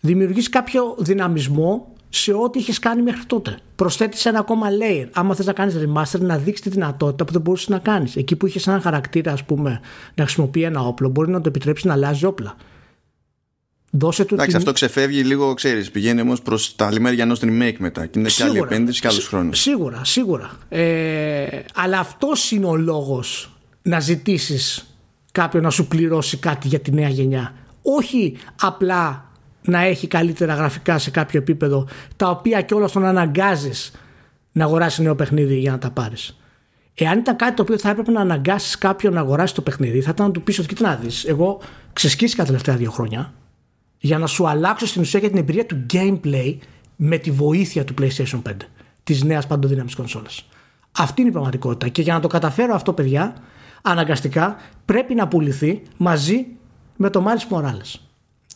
[0.00, 3.58] Δημιουργείς κάποιο δυναμισμό σε ό,τι είχες κάνει μέχρι τότε.
[3.76, 5.08] Προσθέτεις ένα ακόμα layer.
[5.12, 8.16] Άμα θες να κάνεις remaster, να δείξεις τη δυνατότητα που δεν μπορούσες να κάνεις.
[8.16, 9.80] Εκεί που είχες έναν χαρακτήρα, ας πούμε,
[10.14, 12.56] να χρησιμοποιεί ένα όπλο, μπορεί να το επιτρέψεις να αλλάζει όπλα.
[13.98, 14.58] Δώσε του Εντάξει, την...
[14.58, 15.90] αυτό ξεφεύγει λίγο, ξέρεις.
[15.90, 18.06] Πηγαίνει όμως προς τα άλλη μεριά ενό remake μετά.
[18.06, 19.60] Και είναι και άλλη επένδυση και άλλους χρόνους.
[19.60, 20.50] Σίγουρα, σίγουρα.
[20.68, 24.96] Ε, αλλά αυτός είναι ο λόγος να ζητήσεις
[25.32, 27.54] κάποιον να σου πληρώσει κάτι για τη νέα γενιά.
[27.82, 29.30] Όχι απλά
[29.62, 33.92] να έχει καλύτερα γραφικά σε κάποιο επίπεδο, τα οποία κιόλα τον αναγκάζεις
[34.52, 36.40] να αγοράσει νέο παιχνίδι για να τα πάρεις.
[36.94, 40.10] Εάν ήταν κάτι το οποίο θα έπρεπε να αναγκάσεις κάποιον να αγοράσει το παιχνίδι, θα
[40.14, 41.24] ήταν να του πεις ότι κοίτα να δεις.
[41.24, 41.60] Εγώ
[41.92, 43.32] ξεσκίστηκα τα τελευταία δύο χρόνια
[43.98, 46.56] για να σου αλλάξω στην ουσία για την εμπειρία του gameplay
[46.96, 48.52] με τη βοήθεια του PlayStation 5,
[49.04, 50.48] της νέας παντοδύναμης κονσόλας.
[50.92, 51.88] Αυτή είναι η πραγματικότητα.
[51.88, 53.36] Και για να το καταφέρω αυτό, παιδιά,
[53.82, 56.46] αναγκαστικά πρέπει να πουληθεί μαζί
[56.96, 58.00] με το Miles Morales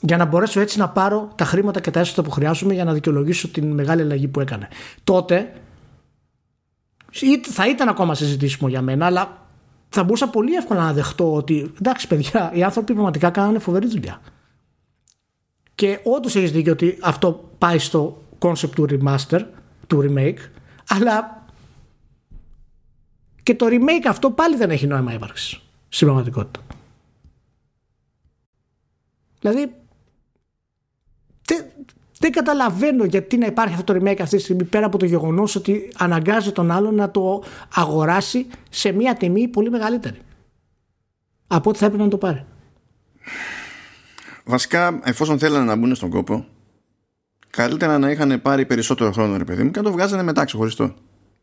[0.00, 2.92] για να μπορέσω έτσι να πάρω τα χρήματα και τα έσοδα που χρειάζομαι για να
[2.92, 4.68] δικαιολογήσω την μεγάλη αλλαγή που έκανε.
[5.04, 5.52] Τότε
[7.42, 9.46] θα ήταν ακόμα συζητήσιμο για μένα, αλλά
[9.88, 14.20] θα μπορούσα πολύ εύκολα να δεχτώ ότι εντάξει, παιδιά, οι άνθρωποι πραγματικά κάνανε φοβερή δουλειά.
[15.80, 19.40] Και όντως έχεις δίκιο ότι αυτό πάει στο concept του remaster,
[19.86, 20.38] του remake,
[20.88, 21.44] αλλά
[23.42, 26.66] και το remake αυτό πάλι δεν έχει νόημα ύπαρξης στην πραγματικότητα.
[29.40, 29.74] Δηλαδή
[32.18, 35.56] δεν καταλαβαίνω γιατί να υπάρχει αυτό το remake αυτή τη στιγμή πέρα από το γεγονός
[35.56, 37.42] ότι αναγκάζει τον άλλον να το
[37.74, 40.20] αγοράσει σε μια τιμή πολύ μεγαλύτερη
[41.46, 42.44] από ό,τι θα έπρεπε να το πάρει.
[44.50, 46.46] Βασικά, εφόσον θέλανε να μπουν στον κόπο,
[47.50, 50.94] καλύτερα να είχαν πάρει περισσότερο χρόνο, ρε παιδί μου, και να το βγάζανε μετά ξεχωριστό.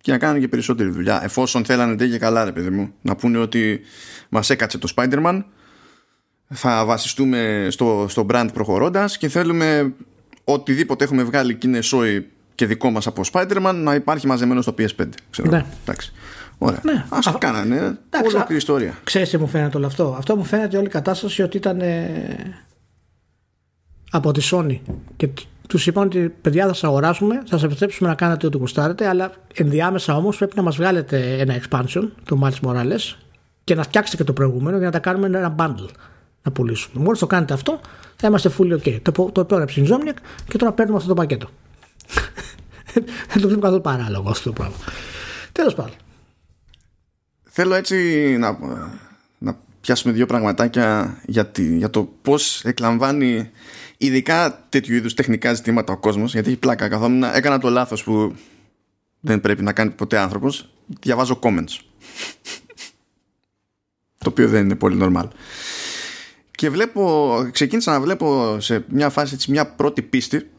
[0.01, 1.24] Και να κάνουν και περισσότερη δουλειά.
[1.24, 3.82] Εφόσον θέλανε τέτοια καλά, ρε παιδί μου, να πούνε ότι
[4.30, 5.43] μας έκατσε το Spider-Man,
[6.47, 9.93] θα βασιστούμε στο, στο brand προχωρώντας και θέλουμε
[10.43, 14.74] οτιδήποτε έχουμε βγάλει και είναι σόι και δικό μας από Spider-Man να υπάρχει μαζεμένο στο
[14.78, 15.08] PS5.
[15.30, 15.49] Ξέρω.
[15.49, 15.66] Ναι.
[15.82, 16.14] Εντάξει.
[16.58, 16.80] Ωραία.
[16.84, 17.05] Ναι.
[17.10, 17.97] Ας το κάνανε.
[18.26, 18.97] Ολόκληρη ιστορία.
[19.03, 20.16] Ξέρεις τι μου φαίνεται όλο αυτό.
[20.18, 22.66] Αυτό μου φαίνεται όλη η κατάσταση ότι ήταν ε,
[24.12, 24.80] από τη Sony
[25.16, 25.30] και
[25.68, 29.32] τους είπαν ότι παιδιά θα σας αγοράσουμε, θα σας επιτρέψουμε να κάνετε ό,τι γουστάρετε, αλλά
[29.53, 33.16] ενδιάμεσα όμως πρέπει να μας βγάλετε ένα expansion, το Miles Morales,
[33.64, 35.89] και να φτιάξετε και το προηγούμενο για να τα κάνουμε ένα bundle
[36.43, 37.03] να πουλήσουμε.
[37.03, 37.80] Μόλις το κάνετε αυτό,
[38.16, 38.99] θα είμαστε fully ok.
[39.01, 41.49] Το, το επέγραψε η Insomniac και τώρα παίρνουμε αυτό το πακέτο.
[43.32, 44.76] Δεν το βλέπω καθόλου παράλογο αυτό το πράγμα.
[45.51, 45.93] Τέλος πάντων.
[47.43, 47.95] Θέλω έτσι
[48.39, 48.58] να,
[49.38, 53.51] να πιάσουμε δύο πραγματάκια για, τη, για το πώς εκλαμβάνει
[53.97, 56.33] ειδικά τέτοιου είδους τεχνικά ζητήματα ο κόσμος.
[56.33, 56.87] Γιατί έχει πλάκα.
[56.87, 58.35] Καθόμουν, έκανα το λάθος που
[59.19, 60.69] δεν πρέπει να κάνει ποτέ άνθρωπος.
[60.99, 61.79] Διαβάζω comments.
[64.17, 65.27] το οποίο δεν είναι πολύ normal
[66.57, 70.49] και βλέπω, ξεκίνησα να βλέπω σε μια φάση έτσι, μια πρώτη πίστη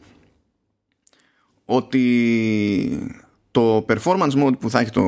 [1.65, 5.03] ότι το performance mode που θα έχει το,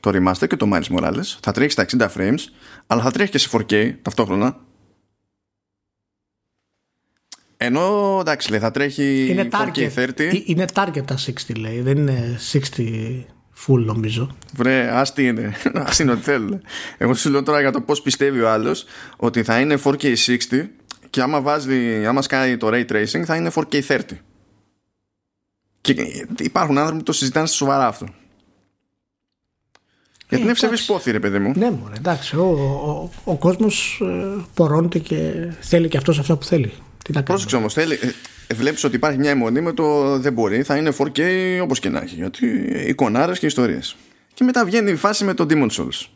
[0.00, 2.38] το remaster και το Miles Morales θα τρέχει στα 60 frames
[2.86, 4.56] αλλά θα τρέχει και σε 4K ταυτόχρονα
[7.64, 11.96] ενώ εντάξει λέει θα τρέχει είναι 4K 30 ε, Είναι target τα 60 λέει δεν
[11.96, 12.38] είναι
[12.76, 13.24] 60
[13.66, 14.36] full νομίζω.
[14.52, 15.54] Βρε, α τι είναι.
[15.74, 16.60] Α είναι ό,τι θέλουν.
[16.98, 18.84] Εγώ σου λέω τώρα για το πώς πιστεύει ο άλλος
[19.16, 20.36] ότι θα είναι 4K 60
[21.10, 24.00] και άμα βάζει, άμα σκάει το ray tracing θα είναι 4K 30.
[25.80, 28.06] Και υπάρχουν άνθρωποι που το συζητάνε στη σοβαρά αυτό.
[30.28, 31.52] Γιατί είναι ευσεβή πόθη, ρε παιδί μου.
[31.56, 32.36] Ναι, μωρέ, εντάξει.
[32.36, 36.72] Ο, ο, ο κόσμος ε, πορώνεται και θέλει και αυτός αυτό που θέλει.
[37.04, 37.98] Τι να Πρόσεξε όμως, θέλει,
[38.46, 41.20] ε, βλέπεις ότι υπάρχει μια αιμονή με το δεν μπορεί, θα είναι 4K
[41.62, 42.14] όπως και να έχει.
[42.14, 42.46] Γιατί
[42.86, 43.96] εικονάρες και ιστορίες.
[44.34, 46.06] Και μετά βγαίνει η φάση με το Demon Souls.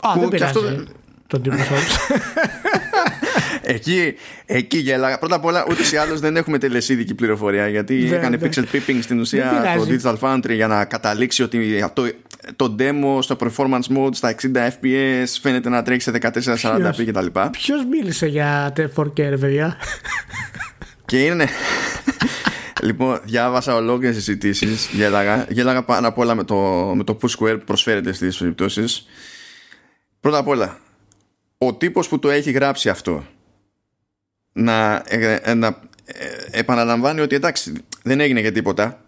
[0.00, 0.58] Α, δεν πειράζει.
[0.58, 0.84] Αυτό...
[1.26, 2.16] Το Demon Souls.
[3.74, 4.14] εκεί,
[4.46, 5.18] εκεί γέλαγα.
[5.18, 7.68] Πρώτα απ' όλα, ούτε ή άλλως δεν έχουμε τελεσίδικη πληροφορία.
[7.68, 12.08] Γιατί δεν, έκανε pixel peeping στην ουσία το Digital Foundry για να καταλήξει ότι αυτό
[12.56, 17.26] το demo στο performance mode στα 60 fps φαίνεται να τρέχει σε 1440p κτλ.
[17.50, 19.76] Ποιο μίλησε για 4K, ρε παιδιά;
[21.04, 21.48] Και είναι.
[22.82, 24.88] λοιπόν, διάβασα ολόκληρες συζητήσεις.
[24.92, 26.56] Γέλαγα, γέλαγα πάνω απ' όλα με το,
[26.94, 29.06] με το push square που προσφέρεται στις περιπτώσεις.
[30.20, 30.78] Πρώτα απ' όλα,
[31.58, 33.24] ο τύπος που το έχει γράψει αυτό
[34.52, 37.72] να, ε, ε, να ε, επαναλαμβάνει ότι εντάξει
[38.02, 39.04] δεν έγινε για τίποτα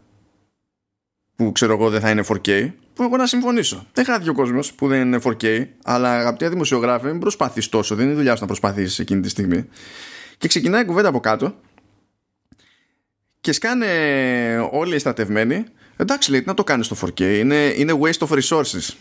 [1.36, 2.70] που ξέρω εγώ δεν θα είναι 4K
[3.01, 3.86] που εγώ να συμφωνήσω.
[3.92, 7.94] Δεν χάθηκε ο κόσμος που δεν είναι 4K, αλλά αγαπητέ δημοσιογράφοι, μην προσπαθείς τόσο.
[7.94, 9.68] Δεν είναι δουλειά σου να προσπαθήσεις εκείνη τη στιγμή.
[10.38, 11.55] Και ξεκινάει η κουβέντα από κάτω
[13.40, 13.86] και σκάνε
[14.70, 15.64] όλοι οι στρατευμένοι.
[15.96, 17.20] Εντάξει, λέει, να το κάνεις στο 4K.
[17.20, 18.94] Είναι, είναι waste of resources.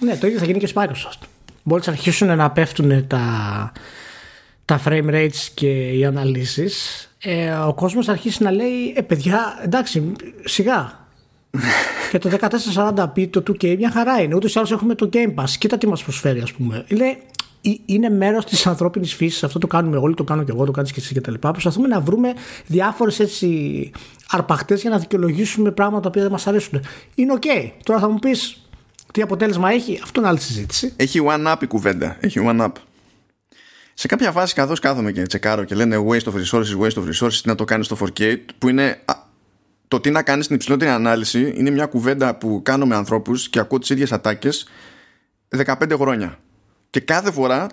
[0.00, 1.26] Ναι, το ίδιο θα γίνει και στη Microsoft.
[1.62, 3.72] Μόλις αρχίσουν να πέφτουν τα,
[4.64, 9.60] τα frame rates και οι αναλύσεις ε, ο κόσμος θα αρχίσει να λέει ε παιδιά
[9.62, 10.12] εντάξει
[10.44, 11.01] σιγά
[12.10, 12.30] και το
[12.74, 14.34] 1440p το 2K μια χαρά είναι.
[14.34, 15.50] Ούτως ή άλλως έχουμε το Game Pass.
[15.58, 16.84] Κοίτα τι μας προσφέρει, ας πούμε.
[16.88, 17.16] Είναι,
[17.86, 19.44] είναι μέρος της ανθρώπινης φύσης.
[19.44, 21.34] Αυτό το κάνουμε όλοι, το κάνω και εγώ, το κάνεις και εσύ κτλ.
[21.34, 22.32] Προσπαθούμε να βρούμε
[22.66, 23.90] διάφορες έτσι
[24.30, 26.80] αρπαχτές για να δικαιολογήσουμε πράγματα που δεν μας αρέσουν.
[27.14, 27.70] Είναι OK.
[27.82, 28.66] Τώρα θα μου πεις
[29.12, 30.92] τι αποτέλεσμα έχει, αυτό είναι άλλη συζήτηση.
[30.96, 32.16] Έχει one up η κουβέντα.
[32.20, 32.72] Έχει one up.
[33.94, 37.40] Σε κάποια φάση, καθώς κάθομαι και τσεκάρω και λένε waste of resources, waste of resources,
[37.44, 39.02] να το κάνεις στο 4K, που είναι
[39.92, 43.58] το τι να κάνεις την υψηλότερη ανάλυση είναι μια κουβέντα που κάνω με ανθρώπους και
[43.58, 44.68] ακούω τις ίδιες ατάκες
[45.64, 46.38] 15 χρόνια.
[46.90, 47.66] Και κάθε φορά,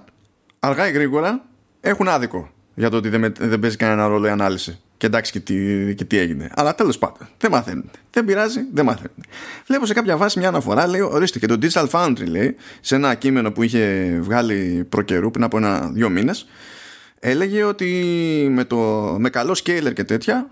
[0.60, 1.46] αργά ή γρήγορα,
[1.82, 4.80] έχουν άδικο για το ότι δεν, δεν παίζει κανένα ρόλο η ανάλυση.
[4.98, 5.56] Και εντάξει και τι,
[5.96, 6.50] και τι έγινε.
[6.56, 7.90] Αλλά τέλος πάντων, δεν μαθαίνουν.
[8.12, 9.26] Δεν πειράζει, δεν μαθαίνουν.
[9.66, 13.16] Βλέπω σε κάποια βάση μια αναφορά, λέει, ορίστε και το Digital Foundry, λέει, σε ένα
[13.16, 16.48] κείμενο που είχε βγάλει προκαιρού πριν από ένα-δύο μήνες,
[17.20, 17.88] έλεγε ότι
[18.52, 18.78] με, το,
[19.20, 20.50] με καλό scaler και τέτοια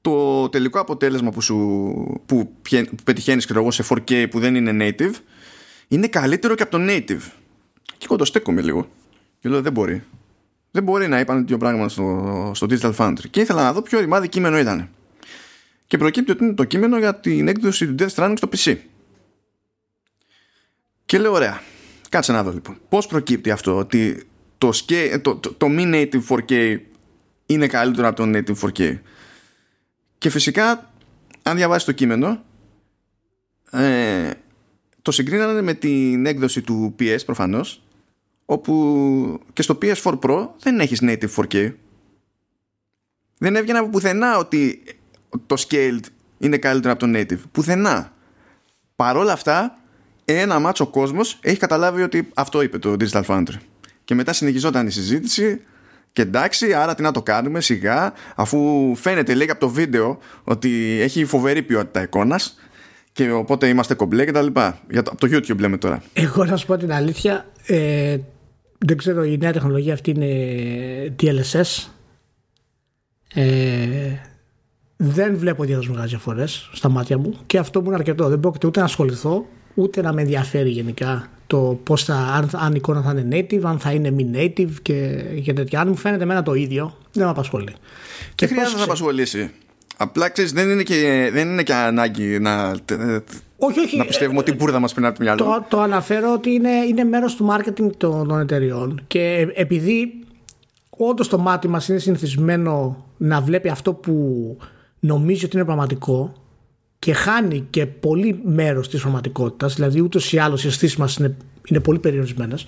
[0.00, 1.56] το τελικό αποτέλεσμα που, σου,
[2.26, 5.14] που, που πετυχαίνεις εγώ, σε 4K που δεν είναι native
[5.88, 7.22] είναι καλύτερο και από το native.
[7.98, 8.88] Και εγώ το στέκομαι λίγο.
[9.40, 10.02] Και λέω δεν μπορεί.
[10.70, 13.28] Δεν μπορεί να είπαν τέτοιο πράγμα στο, στο Digital Foundry.
[13.30, 14.88] Και ήθελα να δω ποιο ρημάδι κείμενο ήταν.
[15.86, 18.76] Και προκύπτει ότι είναι το κείμενο για την έκδοση του Death Stranding στο PC.
[21.06, 21.62] Και λέω ωραία.
[22.08, 22.80] Κάτσε να δω λοιπόν.
[22.88, 24.26] Πώς προκύπτει αυτό ότι
[24.58, 24.70] το,
[25.22, 26.76] το, το, το mini native 4K
[27.46, 28.98] είναι καλύτερο από το native 4K.
[30.20, 30.90] Και φυσικά,
[31.42, 32.42] αν διαβάσεις το κείμενο,
[33.70, 34.30] ε,
[35.02, 37.82] το συγκρίνανε με την έκδοση του PS προφανώς,
[38.44, 41.72] όπου και στο PS4 Pro δεν έχεις native 4K.
[43.38, 44.82] Δεν έβγαινε από πουθενά ότι
[45.46, 46.04] το scaled
[46.38, 47.40] είναι καλύτερο από το native.
[47.52, 48.12] Πουθενά.
[48.96, 49.78] Παρόλα αυτά,
[50.24, 53.58] ένα μάτσο κόσμος έχει καταλάβει ότι αυτό είπε το Digital Foundry.
[54.04, 55.62] Και μετά συνεχιζόταν η συζήτηση
[56.12, 60.98] και εντάξει, άρα τι να το κάνουμε σιγά, αφού φαίνεται λέει από το βίντεο ότι
[61.00, 62.58] έχει φοβερή ποιότητα εικόνας
[63.12, 64.78] και οπότε είμαστε κομπλέ και τα λοιπά.
[64.90, 66.02] Για το, από το YouTube λέμε τώρα.
[66.12, 68.16] Εγώ να σου πω την αλήθεια, ε,
[68.78, 71.88] δεν ξέρω η νέα τεχνολογία αυτή είναι DLSS.
[73.34, 74.14] Ε,
[74.96, 78.28] δεν βλέπω ιδιαίτερες μεγάλες διαφορές στα μάτια μου και αυτό μου είναι αρκετό.
[78.28, 82.70] Δεν πρόκειται ούτε να ασχοληθώ ούτε να με ενδιαφέρει γενικά το πώς θα, αν, αν
[82.72, 85.80] η εικόνα θα είναι native, αν θα είναι μη native και, και τέτοια.
[85.80, 87.74] Αν μου φαίνεται εμένα το ίδιο, δεν με απασχολεί.
[88.34, 89.50] Και, χρειάζεται να απασχολήσει.
[89.96, 92.74] Απλά ξέρεις, δεν, είναι και, δεν είναι και ανάγκη να,
[93.56, 95.44] όχι, όχι, να πιστεύουμε ότι η μπουρδα μας πει από το μυαλό.
[95.44, 100.12] Το, το αναφέρω ότι είναι, είναι μέρος του marketing των, των εταιριών και επειδή
[100.90, 104.56] όντως το μάτι μας είναι συνηθισμένο να βλέπει αυτό που
[105.00, 106.32] νομίζει ότι είναι πραγματικό
[107.00, 111.36] και χάνει και πολύ μέρος της πραγματικότητας δηλαδή ούτως ή άλλως οι αισθήσεις μας είναι,
[111.68, 112.66] είναι πολύ περιορισμένες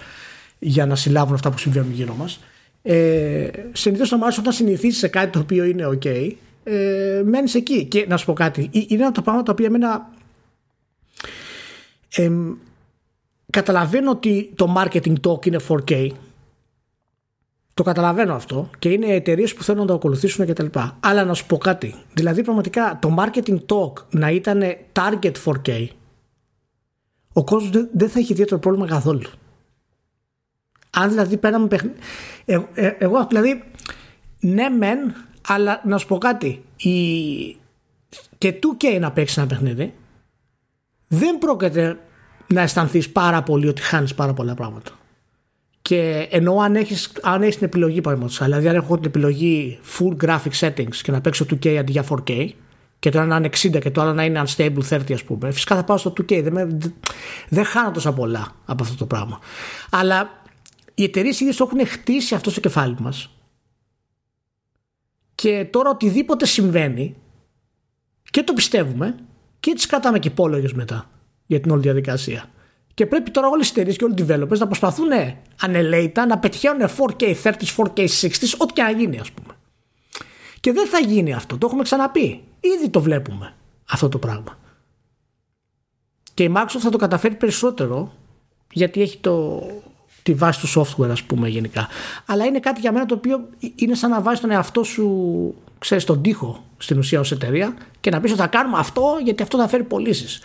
[0.58, 2.40] για να συλλάβουν αυτά που συμβαίνουν γύρω μας.
[2.82, 6.32] Ε, συνήθως το μάτι όταν συνηθίσει σε κάτι το οποίο είναι ok
[6.64, 7.84] ε, μένεις εκεί.
[7.84, 10.10] Και να σου πω κάτι είναι ένα από τα πράγματα τα οποία εμένα
[12.14, 12.30] ε,
[13.50, 16.08] καταλαβαίνω ότι το marketing talk είναι 4K
[17.74, 20.66] το καταλαβαίνω αυτό και είναι εταιρείες που θέλουν να το ακολουθήσουν κτλ.
[21.00, 21.94] Αλλά να σου πω κάτι.
[22.14, 24.62] Δηλαδή, πραγματικά το marketing talk να ήταν
[24.92, 25.86] target 4K,
[27.32, 29.22] ο κόσμος δεν θα έχει ιδιαίτερο πρόβλημα καθόλου.
[30.90, 31.98] Αν δηλαδή πέραμε παιχνίδι.
[32.44, 33.62] Ε, ε, εγώ δηλαδή,
[34.40, 35.14] ναι, μεν,
[35.48, 36.64] αλλά να σου πω κάτι.
[36.76, 37.56] Η...
[38.38, 39.94] Και 2K να παίξεις ένα παιχνίδι,
[41.08, 41.98] δεν πρόκειται
[42.46, 44.90] να αισθανθείς πάρα πολύ ότι χάνεις πάρα πολλά πράγματα.
[45.82, 50.26] Και ενώ αν έχεις αν έχεις την επιλογή, παραδείγματο, δηλαδή αν έχω την επιλογή full
[50.26, 52.48] graphic settings και να παίξω 2K αντί για 4K,
[53.02, 55.50] και το ένα να είναι 60 και το άλλο να είναι unstable 30, ας πούμε,
[55.50, 56.42] φυσικά θα πάω στο 2K.
[56.42, 56.78] Δεν, με,
[57.48, 59.38] δεν χάνω τόσα πολλά από αυτό το πράγμα.
[59.90, 60.42] Αλλά
[60.94, 63.30] οι εταιρείες ήδη το έχουν χτίσει αυτό στο κεφάλι μας.
[65.34, 67.16] Και τώρα οτιδήποτε συμβαίνει
[68.30, 69.14] και το πιστεύουμε
[69.60, 71.10] και τις κρατάμε και υπόλογες μετά
[71.46, 72.50] για την όλη διαδικασία.
[72.94, 75.08] Και πρέπει τώρα όλε οι εταιρείε και όλοι οι developers να προσπαθούν
[75.60, 78.06] ανελέητα να πετυχαίνουν 4K 30, 4K 60,
[78.58, 79.54] ό,τι και να γίνει, ας πούμε.
[80.60, 81.58] Και δεν θα γίνει αυτό.
[81.58, 82.42] Το έχουμε ξαναπεί.
[82.60, 83.54] Ήδη το βλέπουμε
[83.90, 84.58] αυτό το πράγμα.
[86.34, 88.12] Και η Microsoft θα το καταφέρει περισσότερο
[88.72, 89.62] γιατί έχει το,
[90.22, 91.88] τη βάση του software, ας πούμε, γενικά.
[92.26, 96.04] Αλλά είναι κάτι για μένα το οποίο είναι σαν να βάζεις τον εαυτό σου, ξέρεις,
[96.04, 99.58] τον τοίχο στην ουσία ως εταιρεία και να πεις ότι θα κάνουμε αυτό γιατί αυτό
[99.58, 100.40] θα φέρει πωλήσεις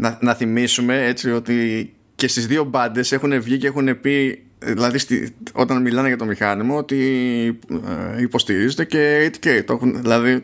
[0.00, 4.98] να, να θυμίσουμε έτσι ότι και στις δύο μπάντες έχουν βγει και έχουν πει δηλαδή
[4.98, 6.98] στη, όταν μιλάνε για το μηχάνημα ότι
[8.16, 10.40] ε, υποστηρίζεται και 8K το έχουν, δηλαδή ναι,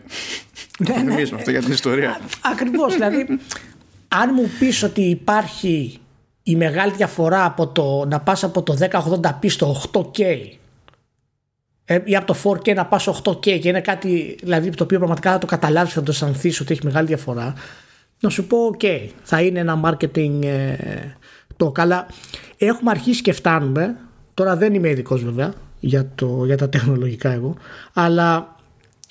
[0.79, 0.95] ναι.
[0.95, 2.21] θυμίσουμε αυτό για την ιστορία
[2.53, 3.27] ακριβώς δηλαδή
[4.09, 5.99] αν μου πεις ότι υπάρχει
[6.43, 10.21] η μεγάλη διαφορά από το να πας από το 1080p στο 8K
[11.85, 14.99] ε, ή από το 4K να πας στο 8K και είναι κάτι δηλαδή το οποίο
[14.99, 17.55] πραγματικά θα το καταλάβεις θα το αισθανθείς ότι έχει μεγάλη διαφορά
[18.25, 20.77] να σου πω ok θα είναι ένα marketing ε,
[21.57, 22.07] το καλά
[22.57, 23.97] έχουμε αρχίσει και φτάνουμε.
[24.35, 27.57] Τώρα δεν είμαι ειδικός βέβαια για, το, για τα τεχνολογικά εγώ
[27.93, 28.57] αλλά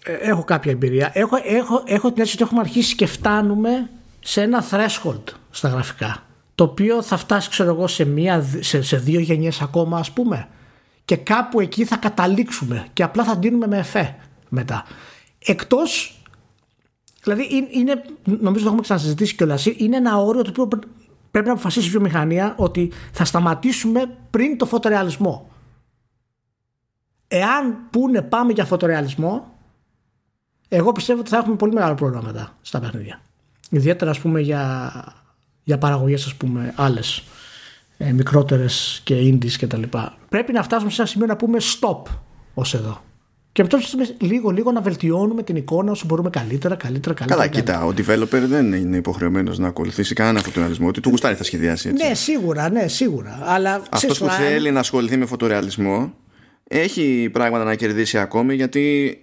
[0.03, 1.11] ε, έχω κάποια εμπειρία.
[1.13, 3.89] Έχω, έχω, έχω την αίσθηση ότι έχουμε αρχίσει και φτάνουμε
[4.19, 6.23] σε ένα threshold στα γραφικά
[6.55, 10.47] το οποίο θα φτάσει ξέρω εγώ σε, μία, σε, σε δύο γενιές ακόμα ας πούμε.
[11.05, 14.15] Και κάπου εκεί θα καταλήξουμε και απλά θα δίνουμε με εφέ
[14.49, 14.85] μετά.
[15.45, 16.22] Εκτός
[17.23, 19.65] Δηλαδή είναι, νομίζω το έχουμε ξανασυζητήσει κιόλας.
[19.65, 20.79] Είναι ένα όριο το οποίο
[21.31, 25.49] πρέπει να αποφασίσει η βιομηχανία ότι θα σταματήσουμε πριν το φωτορεαλισμό.
[27.27, 29.53] Εάν πούνε πάμε για φωτορεαλισμό,
[30.67, 33.21] εγώ πιστεύω ότι θα έχουμε πολύ μεγάλο πρόβλημα μετά στα παιχνίδια.
[33.69, 34.91] Ιδιαίτερα ας πούμε για,
[35.63, 37.23] για παραγωγές ας πούμε άλλες
[37.97, 40.17] ε, μικρότερες και indies και τα λοιπά.
[40.29, 42.01] Πρέπει να φτάσουμε σε ένα σημείο να πούμε stop
[42.53, 43.01] ως εδώ.
[43.53, 43.79] Και μετά
[44.19, 47.41] λίγο λίγο να βελτιώνουμε την εικόνα όσο μπορούμε καλύτερα, καλύτερα, καλύτερα.
[47.41, 50.87] Καλά, κοίτα, ο developer δεν είναι υποχρεωμένος να ακολουθήσει κανένα φωτορεαλισμό.
[50.87, 52.07] Ότι του γουστάρει θα σχεδιάσει έτσι.
[52.07, 53.39] Ναι, σίγουρα, ναι, σίγουρα.
[53.43, 56.13] Αλλά αυτός που θέλει να ασχοληθεί με φωτορεαλισμό
[56.67, 59.17] έχει πράγματα να κερδίσει ακόμη γιατί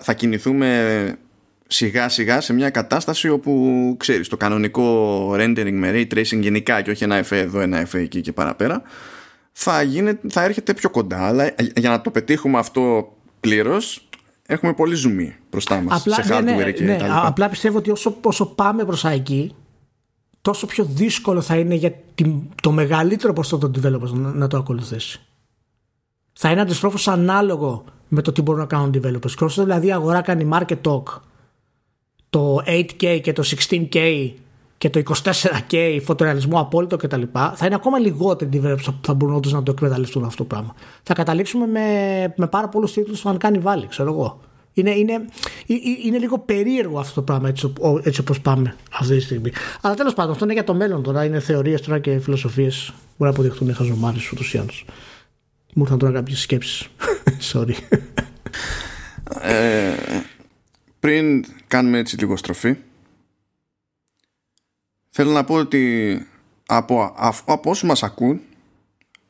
[0.00, 1.18] θα κινηθούμε
[1.66, 6.90] σιγά σιγά σε μια κατάσταση όπου ξέρεις το κανονικό rendering με ray tracing γενικά και
[6.90, 8.82] όχι ένα εφέ εδώ ένα εφέ εκεί και παραπέρα
[9.52, 9.82] θα,
[10.28, 13.12] θα έρχεται πιο κοντά αλλά για να το πετύχουμε αυτό
[13.42, 14.08] πλήρως,
[14.46, 17.26] έχουμε πολύ ζουμί μπροστά μας απλά, σε ναι, hardware ναι, και ναι, τα λοιπά.
[17.26, 19.54] Απλά πιστεύω ότι όσο, όσο πάμε προς εκεί
[20.40, 24.56] τόσο πιο δύσκολο θα είναι για την, το μεγαλύτερο ποσό των developers να, να το
[24.56, 25.20] ακολουθήσει.
[26.32, 29.30] Θα είναι αντιστρόφως ανάλογο με το τι μπορούν να κάνουν developers.
[29.30, 31.02] Και όσο δηλαδή η αγορά κάνει market talk
[32.30, 34.30] το 8K και το 16K
[34.82, 37.22] και το 24K φωτορεαλισμό απόλυτο κτλ.
[37.32, 40.74] Θα είναι ακόμα λιγότεροι developers που θα μπορούν όντως να το εκμεταλλευτούν αυτό το πράγμα.
[41.02, 41.80] Θα καταλήξουμε με,
[42.36, 44.40] με πάρα πολλούς τίτλους στο κάνει βάλει, ξέρω εγώ.
[44.72, 48.76] Είναι, είναι, ε- ε- είναι λίγο περίεργο αυτό το πράγμα έτσι, ο- έτσι όπως πάμε
[48.92, 49.50] αυτή τη στιγμή.
[49.80, 51.24] Αλλά τέλος πάντων αυτό είναι για το μέλλον τώρα.
[51.24, 52.92] Είναι θεωρίες τώρα και φιλοσοφίες.
[53.16, 54.84] Μπορεί να αποδειχτούν χαζομάρες ούτως ή άλλως.
[55.74, 56.88] Μου ήρθαν τώρα κάποιες σκέψεις.
[57.52, 57.74] Sorry.
[59.40, 59.92] Ε,
[61.00, 62.76] πριν κάνουμε έτσι λίγο στροφή
[65.14, 66.26] θέλω να πω ότι
[66.66, 68.40] από, αφ- από όσους μας ακούν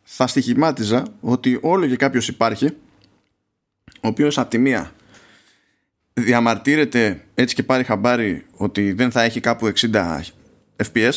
[0.02, 2.66] θα στοιχημάτιζα ότι όλο και κάποιος υπάρχει
[3.86, 4.92] ο οποίος από τη μία
[6.14, 10.20] διαμαρτύρεται έτσι και πάρει χαμπάρι ότι δεν θα έχει κάπου 60
[10.92, 11.12] FPS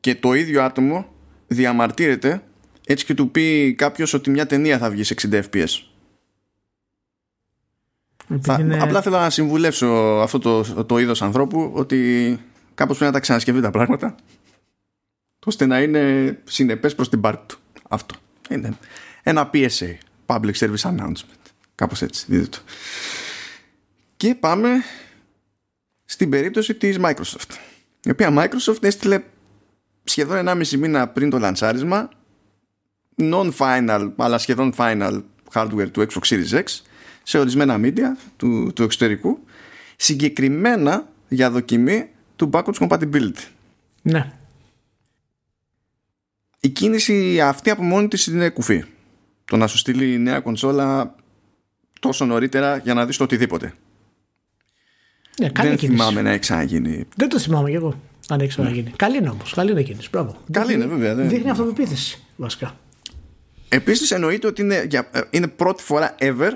[0.00, 1.06] και το ίδιο άτομο
[1.46, 2.42] διαμαρτύρεται
[2.86, 5.68] έτσι και του πει κάποιος ότι μια ταινία θα βγει σε 60 FPS.
[8.40, 9.86] Θα, Επειδή είναι- Απλά θέλω να συμβουλεύσω
[10.22, 12.38] αυτό το, το είδος ανθρώπου ότι
[12.74, 14.14] κάπως πρέπει να τα ξανασκεφτεί τα πράγματα
[15.44, 17.58] ώστε να είναι συνεπές προς την πάρτη του.
[17.88, 18.14] Αυτό.
[18.50, 18.78] Είναι
[19.22, 19.96] ένα PSA,
[20.26, 21.44] Public Service Announcement.
[21.74, 22.58] Κάπως έτσι, δείτε το.
[24.16, 24.68] Και πάμε
[26.04, 27.50] στην περίπτωση της Microsoft.
[28.04, 29.22] Η οποία Microsoft έστειλε
[30.04, 32.08] σχεδόν 1,5 μήνα πριν το λανσάρισμα
[33.16, 35.22] non-final, αλλά σχεδόν final
[35.52, 36.64] hardware του Xbox Series X
[37.22, 39.38] σε ορισμένα media του, του εξωτερικού
[39.96, 43.44] συγκεκριμένα για δοκιμή του backwards compatibility.
[44.02, 44.32] Ναι.
[46.60, 48.84] Η κίνηση αυτή από μόνη της είναι κουφή.
[49.44, 51.14] Το να σου στείλει νέα κονσόλα
[52.00, 53.72] τόσο νωρίτερα για να δεις το οτιδήποτε.
[55.40, 55.98] Ναι, καλή Δεν κίνηση.
[55.98, 57.04] θυμάμαι να έχει ξαναγίνει.
[57.16, 58.00] Δεν το θυμάμαι κι εγώ.
[58.28, 58.90] Αν έχει ξαναγίνει.
[58.96, 59.52] Καλή είναι όμως.
[59.54, 60.08] Καλή είναι κίνηση.
[60.12, 60.36] Μπράβο.
[60.50, 62.76] Καλή είναι, βέβαια, δεν- Δείχνει αυτοπεποίθηση βασικά.
[63.68, 66.50] Επίσης εννοείται ότι είναι, για- ε, είναι πρώτη φορά ever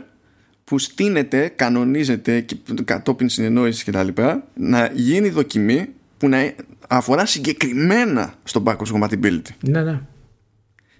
[0.68, 5.88] που στείνεται, κανονίζεται και κατόπιν συνεννόησης και τα λοιπά να γίνει δοκιμή
[6.18, 6.54] που να
[6.88, 10.00] αφορά συγκεκριμένα στο backwards compatibility Ναι, ναι.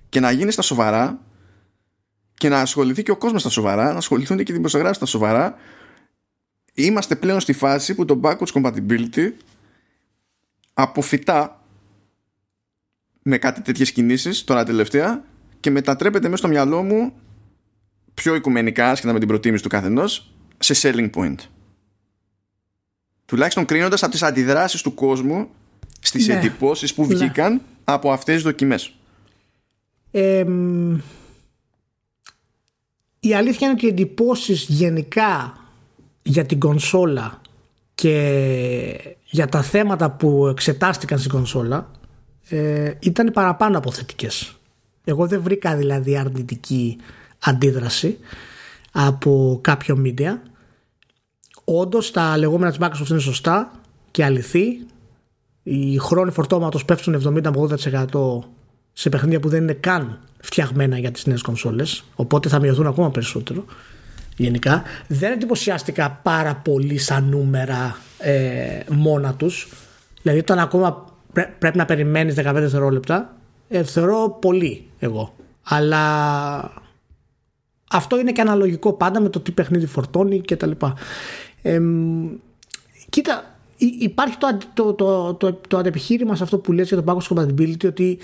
[0.09, 1.21] και να γίνει στα σοβαρά
[2.35, 5.55] και να ασχοληθεί και ο κόσμος στα σοβαρά να ασχοληθούν και οι δημοσιογράφοι στα σοβαρά
[6.75, 9.33] είμαστε πλέον στη φάση που το backwards compatibility
[10.75, 11.65] αποφυτά
[13.23, 15.25] με κάτι τέτοιες κινήσεις τώρα τελευταία
[15.61, 17.13] και μετατρέπεται μέσα στο μυαλό μου
[18.19, 21.35] πιο οικουμενικά σχετικά με την προτίμηση του καθενός σε selling point
[23.27, 25.49] τουλάχιστον κρίνοντας από τις αντιδράσεις του κόσμου
[26.01, 26.35] στις Ναι.
[26.35, 27.15] εντυπώσεις που Ναι.
[27.15, 28.93] βγήκαν από αυτές τις δοκιμές
[30.11, 30.97] Ε, μ,
[33.21, 35.57] η αλήθεια είναι ότι οι εντυπώσεις γενικά
[36.23, 37.41] για την κονσόλα
[37.95, 41.91] και για τα θέματα που εξετάστηκαν στην κονσόλα
[42.49, 44.57] ε, ήταν παραπάνω από θετικές.
[45.05, 46.97] Εγώ δεν βρήκα δηλαδή αρνητική
[47.39, 48.19] αντίδραση
[48.93, 50.39] από κάποιο media.
[51.65, 53.73] Όντως τα λεγόμενα της Microsoft είναι σωστά
[54.11, 54.87] και αληθή.
[55.63, 57.69] Οι χρόνοι φορτώματος πέφτουν 70 με
[58.13, 58.39] 80%
[58.93, 63.11] σε παιχνίδια που δεν είναι καν φτιαγμένα για τις νέες κονσόλες οπότε θα μειωθούν ακόμα
[63.11, 63.65] περισσότερο
[64.37, 69.69] γενικά δεν εντυπωσιάστηκα πάρα πολύ σαν νούμερα ε, μόνα τους
[70.23, 73.37] δηλαδή όταν ακόμα πρέ- πρέπει να περιμένεις 15 δευτερόλεπτα
[73.69, 76.03] ε, θεωρώ πολύ εγώ αλλά
[77.91, 80.95] αυτό είναι και αναλογικό πάντα με το τι παιχνίδι φορτώνει και τα λοιπά.
[81.63, 82.27] Ε, μ,
[83.09, 87.03] κοίτα, υ- υπάρχει το, αντι- το, το, το, το αντεπιχείρημα σε αυτό που λες για
[87.03, 88.19] το backwards compatibility ότι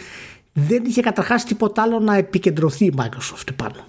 [0.53, 3.85] δεν είχε καταρχάς τίποτα άλλο να επικεντρωθεί η Microsoft πάνω.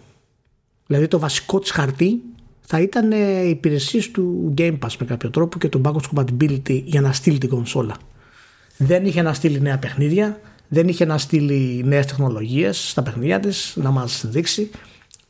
[0.87, 2.21] Δηλαδή το βασικό της χαρτί
[2.61, 6.81] θα ήταν ε, οι υπηρεσίες του Game Pass με κάποιο τρόπο και το backwards compatibility
[6.83, 7.95] για να στείλει την κονσόλα.
[8.77, 13.73] Δεν είχε να στείλει νέα παιχνίδια, δεν είχε να στείλει νέες τεχνολογίες στα παιχνίδια της,
[13.75, 14.69] να μας δείξει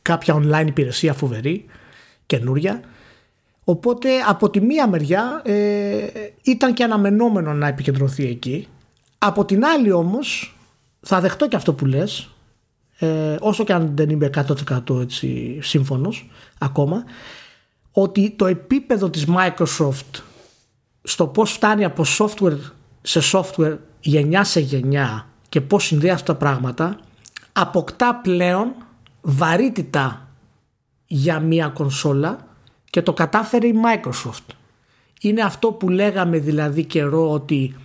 [0.06, 1.64] κάποια online υπηρεσία φοβερή,
[2.26, 2.80] καινούρια.
[3.64, 6.06] Οπότε από τη μία μεριά ε,
[6.42, 8.68] ήταν και αναμενόμενο να επικεντρωθεί εκεί.
[9.18, 10.56] Από την άλλη όμως
[11.00, 12.30] θα δεχτώ και αυτό που λες
[12.98, 14.30] ε, όσο και αν δεν είμαι
[14.88, 17.04] 100% έτσι σύμφωνος ακόμα
[17.92, 20.20] ότι το επίπεδο της Microsoft
[21.02, 22.58] στο πώς φτάνει από software
[23.02, 26.98] σε software γενιά σε γενιά και πώς συνδέει αυτά τα πράγματα
[27.52, 28.74] αποκτά πλέον
[29.28, 30.28] βαρύτητα
[31.06, 32.46] για μια κονσόλα
[32.90, 34.54] και το κατάφερε η Microsoft.
[35.20, 37.76] Είναι αυτό που λέγαμε δηλαδή καιρό ότι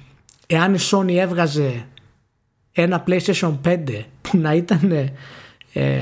[0.48, 1.88] εάν η Sony έβγαζε
[2.72, 5.12] ένα PlayStation 5 που να ήταν
[5.74, 6.02] ε,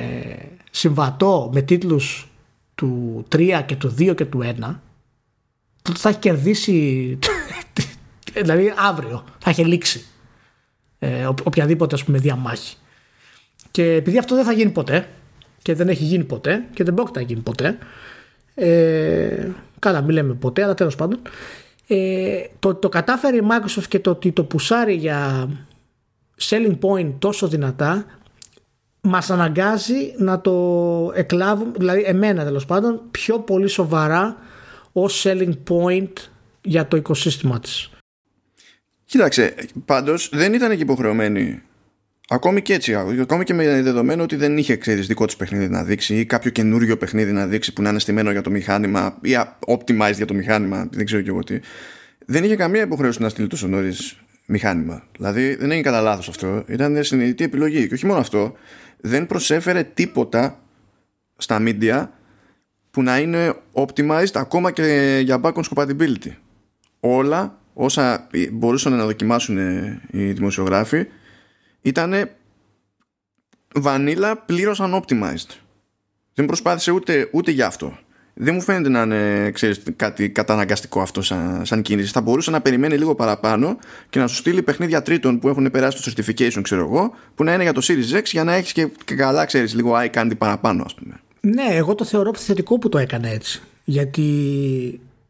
[0.72, 2.28] συμβατό με τίτλους
[2.76, 4.76] του 3 και του 2 και του 1
[5.82, 7.20] τότε θα έχει κερδίσει
[8.34, 10.06] δηλαδή αύριο θα έχει λήξει
[11.00, 12.78] ε, οποιαδήποτε ας πούμε διαμάχη
[13.72, 15.08] και επειδή αυτό δεν θα γίνει ποτέ
[15.62, 17.78] και δεν έχει γίνει ποτέ και δεν πρόκειται να γίνει ποτέ
[18.56, 19.48] ε,
[19.80, 21.20] καλά μην λέμε ποτέ αλλά τέλος πάντων
[21.88, 25.50] ε, το, το κατάφερε η Microsoft και το ότι το πουσάρει για
[26.40, 28.06] selling point τόσο δυνατά
[29.02, 34.38] μας αναγκάζει να το εκλάβουμε, δηλαδή εμένα τέλος πάντων, πιο πολύ σοβαρά
[34.92, 36.14] ως selling point
[36.62, 37.90] για το οικοσύστημα της.
[39.06, 39.56] Κοίταξε,
[39.86, 41.62] πάντως δεν ήταν και υποχρεωμένη
[42.32, 45.84] Ακόμη και έτσι, ακόμη και με δεδομένο ότι δεν είχε ξέρεις, δικό του παιχνίδι να
[45.84, 49.32] δείξει ή κάποιο καινούριο παιχνίδι να δείξει που να είναι στημένο για το μηχάνημα ή
[49.68, 51.60] optimized για το μηχάνημα, δεν ξέρω και εγώ τι.
[52.26, 55.04] Δεν είχε καμία υποχρέωση να στείλει τόσο νωρίς μηχάνημα.
[55.18, 56.64] Δηλαδή δεν έγινε κατά λάθος αυτό.
[56.68, 57.88] Ήταν συνειδητή επιλογή.
[57.88, 58.54] Και όχι μόνο αυτό,
[59.02, 60.60] δεν προσέφερε τίποτα
[61.38, 62.08] στα media
[62.92, 66.32] που να είναι optimized ακόμα και για backwards compatibility.
[67.00, 69.58] Όλα όσα μπορούσαν να δοκιμάσουν
[70.12, 71.06] οι δημοσιογράφοι
[71.82, 72.30] ήταν
[73.76, 75.56] βανίλα πλήρως unoptimized.
[76.34, 77.98] Δεν προσπάθησε ούτε, ούτε για αυτό.
[78.42, 82.12] Δεν μου φαίνεται να είναι ξέρεις, κάτι καταναγκαστικό αυτό σαν, σαν κίνηση.
[82.12, 83.78] Θα μπορούσε να περιμένει λίγο παραπάνω
[84.10, 87.54] και να σου στείλει παιχνίδια τρίτων που έχουν περάσει το certification, ξέρω εγώ, που να
[87.54, 90.38] είναι για το Series X για να έχεις και, και καλά, ξέρεις, λίγο eye candy
[90.38, 91.20] παραπάνω, ας πούμε.
[91.42, 93.62] Ναι, εγώ το θεωρώ θετικό που το έκανε έτσι.
[93.84, 94.30] Γιατί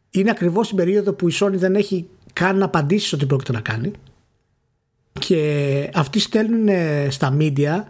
[0.09, 3.61] είναι ακριβώς την περίοδο που η Sony δεν έχει καν να απαντήσει ότι πρόκειται να
[3.61, 3.91] κάνει
[5.13, 6.69] και αυτοί στέλνουν
[7.09, 7.83] στα media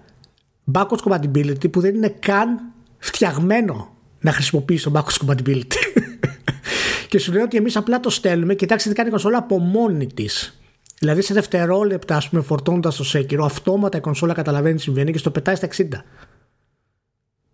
[0.73, 2.59] backwards compatibility που δεν είναι καν
[2.97, 5.75] φτιαγμένο να χρησιμοποιήσει το backwards compatibility.
[7.09, 8.55] και σου λέω ότι εμείς απλά το στέλνουμε.
[8.55, 10.59] Κοιτάξτε τι κάνει η κονσόλα από μόνη της.
[10.99, 15.17] Δηλαδή σε δευτερόλεπτα, ας πούμε, φορτώνοντας το Sekiro, αυτόματα η κονσόλα καταλαβαίνει τι συμβαίνει και
[15.17, 15.83] στο πετάει στα 60.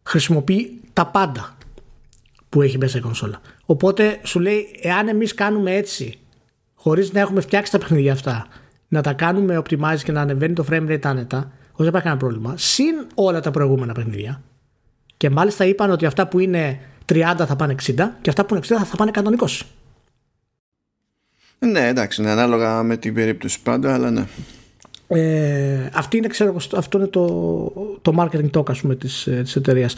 [0.04, 1.58] Χρησιμοποιεί τα πάντα
[2.50, 3.42] που έχει μέσα η κονσόλα.
[3.66, 6.20] Οπότε σου λέει, εάν εμείς κάνουμε έτσι,
[6.74, 8.48] χωρίς να έχουμε φτιάξει τα παιχνίδια αυτά,
[8.96, 12.18] να τα κάνουμε optimize και να ανεβαίνει το frame rate άνετα, χωρίς να υπάρχει κανένα
[12.18, 14.42] πρόβλημα, συν όλα τα προηγούμενα παιχνίδια.
[15.18, 16.80] Και μάλιστα είπαν ότι αυτά που είναι
[17.14, 19.62] 30 θα πάνε 60 και αυτά που είναι 60 θα πάνε 120.
[21.60, 24.26] Ναι, εντάξει, είναι ανάλογα με την περίπτωση πάντα, αλλά ναι.
[25.08, 27.28] Ε, αυτή είναι, ξέρω, αυτό είναι το,
[28.02, 29.96] το marketing talk ας πούμε, της, ε, της εταιρείας.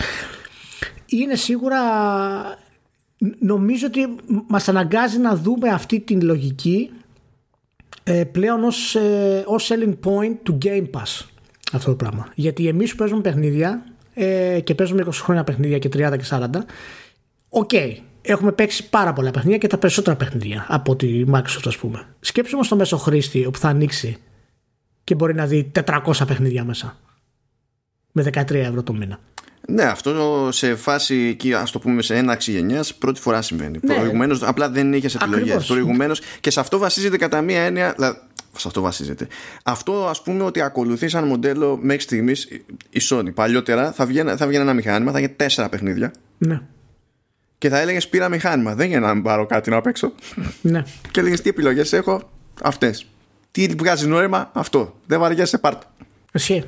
[1.06, 1.80] Είναι σίγουρα
[3.40, 4.16] νομίζω ότι
[4.48, 7.07] μας αναγκάζει να δούμε αυτή την λογική ε,
[8.24, 11.26] πλέον ως, ε, ως selling point του Game Pass
[11.72, 12.28] αυτό το πράγμα.
[12.36, 13.84] Γιατί εμείς που παίζουμε παιχνίδια
[14.14, 16.48] ε, και παίζουμε 20 χρόνια παιχνίδια και 30 και 40
[17.50, 22.08] okay, έχουμε παίξει πάρα πολλά παιχνίδια και τα περισσότερα παιχνίδια από τη Microsoft ας πούμε.
[22.20, 24.18] Σκέψου όμως το μέσο χρήστη όπου θα ανοίξει
[25.04, 26.98] και μπορεί να δει 400 παιχνίδια μέσα
[28.12, 29.20] με 13 ευρώ το μήνα.
[29.70, 33.80] Ναι, αυτό σε φάση εκεί, ας το πούμε, σε έναξη γενιάς, πρώτη φορά συμβαίνει.
[33.82, 33.96] Ναι.
[33.96, 35.66] Προηγουμένως, απλά δεν είχε επιλογές.
[35.66, 37.96] Προηγουμένως, και σε αυτό βασίζεται κατά μία έννοια.
[38.58, 39.28] Σε αυτό βασίζεται.
[39.64, 42.44] Αυτό ας πούμε ότι ακολουθεί σαν μοντέλο μέχρι στιγμής
[42.90, 43.34] η Sony.
[43.34, 46.12] Παλιότερα θα βγαίνει, θα βγαίνει ένα μηχάνημα, θα είχε τέσσερα παιχνίδια.
[46.38, 46.62] Ναι.
[47.58, 48.76] Και θα έλεγες πήρα μηχάνημα.
[48.76, 50.14] Δεν για να πάρω κάτι να παίξω.
[50.62, 50.84] Ναι.
[51.12, 52.30] και έλεγες τι επιλογές έχω,
[52.62, 53.08] αυτές.
[53.52, 54.96] Τι βγάζει νόημα, αυτό.
[55.06, 55.86] Δεν βαριέσαι, πάρτε.
[56.32, 56.64] Εσύ.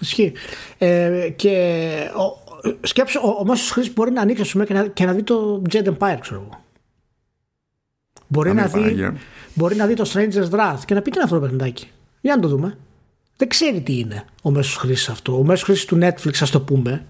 [0.00, 0.32] Ισχύει.
[0.78, 2.48] Ε, και ο,
[2.80, 5.62] σκέψου, ο, ο μέσος χρήστη μπορεί να ανοίξει πούμε, και, να, και να δει το
[5.70, 6.62] Jet Empire, ξέρω εγώ.
[8.26, 9.12] Μπορεί να, δει,
[9.54, 11.88] μπορεί να δει το Stranger's Wrath και να πει τι είναι αυτό το παιχνιδάκι;
[12.20, 12.78] Για να το δούμε.
[13.36, 15.38] Δεν ξέρει τι είναι ο μέσος χρήστη αυτό.
[15.38, 17.04] Ο μέσος χρήστη του Netflix, ας το πούμε,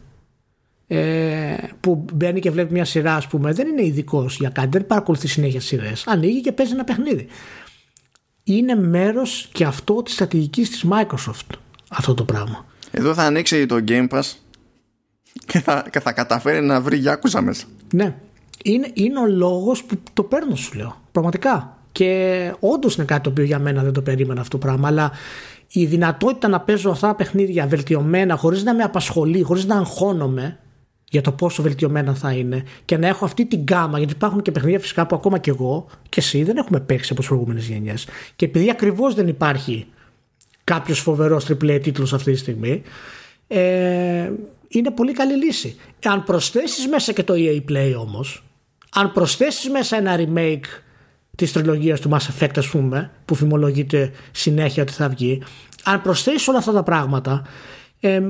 [0.86, 4.86] ε, που μπαίνει και βλέπει μια σειρά, ας πούμε, δεν είναι ειδικός για κάτι, δεν
[4.86, 6.06] παρακολουθεί συνέχεια σειρές.
[6.06, 7.26] Ανοίγει και παίζει ένα παιχνίδι.
[8.44, 11.56] Είναι μέρος και αυτό της στρατηγικής της Microsoft
[11.88, 12.66] αυτό το πράγμα.
[12.90, 14.32] Εδώ θα ανοίξει το Game Pass
[15.46, 17.64] και θα, και θα καταφέρει να βρει Γιάκουζα μέσα.
[17.92, 18.14] Ναι.
[18.64, 21.00] Είναι, είναι ο λόγος που το παίρνω, σου λέω.
[21.12, 21.76] Πραγματικά.
[21.92, 24.88] Και όντως είναι κάτι το οποίο για μένα δεν το περίμενα αυτό το πράγμα.
[24.88, 25.12] Αλλά
[25.72, 30.58] η δυνατότητα να παίζω αυτά τα παιχνίδια βελτιωμένα, χωρίς να με απασχολεί, χωρίς να αγχώνομαι
[31.10, 34.50] για το πόσο βελτιωμένα θα είναι και να έχω αυτή την γκάμα, γιατί υπάρχουν και
[34.50, 38.06] παιχνίδια φυσικά που ακόμα και εγώ και εσύ δεν έχουμε παίξει από τις προηγούμενες γενιές.
[38.36, 39.86] Και επειδή ακριβώς δεν υπάρχει
[40.68, 42.82] κάποιος φοβερός τριπλέ τίτλος αυτή τη στιγμή.
[43.46, 44.30] Ε,
[44.68, 45.76] είναι πολύ καλή λύση.
[46.04, 48.44] Αν προσθέσεις μέσα και το EA Play όμως,
[48.92, 50.80] αν προσθέσεις μέσα ένα remake
[51.36, 55.42] της τριλογίας του Mass Effect, ας πούμε, που φημολογείται συνέχεια ότι θα βγει,
[55.84, 57.42] αν προσθέσεις όλα αυτά τα πράγματα,
[58.00, 58.22] ε,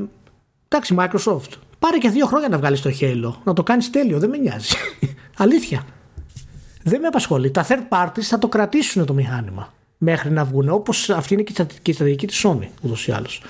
[0.68, 4.28] εντάξει, Microsoft, πάρε και δύο χρόνια να βγάλεις το Halo, να το κάνεις τέλειο, δεν
[4.28, 4.74] με νοιάζει.
[5.36, 5.86] Αλήθεια.
[6.82, 7.50] Δεν με απασχολεί.
[7.50, 10.68] Τα third parties θα το κρατήσουν το μηχάνημα μέχρι να βγουν.
[10.68, 11.52] Όπως αυτή είναι και
[11.84, 13.42] η στρατηγική της Sony ούτως ή άλλως.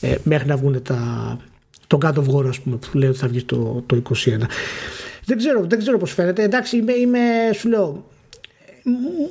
[0.00, 1.38] Ε, μέχρι να βγουν τα,
[1.86, 4.12] το God of War, ας πούμε, που λέει ότι θα βγει το, το 21.
[5.24, 6.42] Δεν ξέρω, δεν ξέρω πώς φαίνεται.
[6.42, 7.18] Εντάξει, είμαι, είμαι
[7.54, 8.04] σου λέω,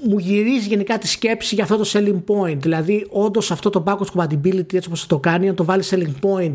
[0.07, 2.57] μου γυρίζει γενικά τη σκέψη για αυτό το selling point.
[2.57, 6.53] Δηλαδή, όντως αυτό το backwards compatibility έτσι όπως το κάνει, να το βάλει selling point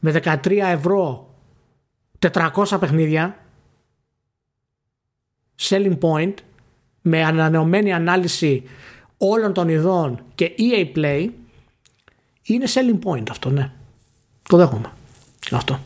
[0.00, 1.34] με 13 ευρώ
[2.32, 3.38] 400 παιχνίδια.
[5.60, 6.34] Selling point
[7.00, 8.62] με ανανεωμένη ανάλυση
[9.18, 11.28] όλων των ειδών και EA Play
[12.42, 13.70] είναι selling point αυτό, ναι.
[14.48, 14.92] Το δέχομαι.
[15.52, 15.80] Αυτό.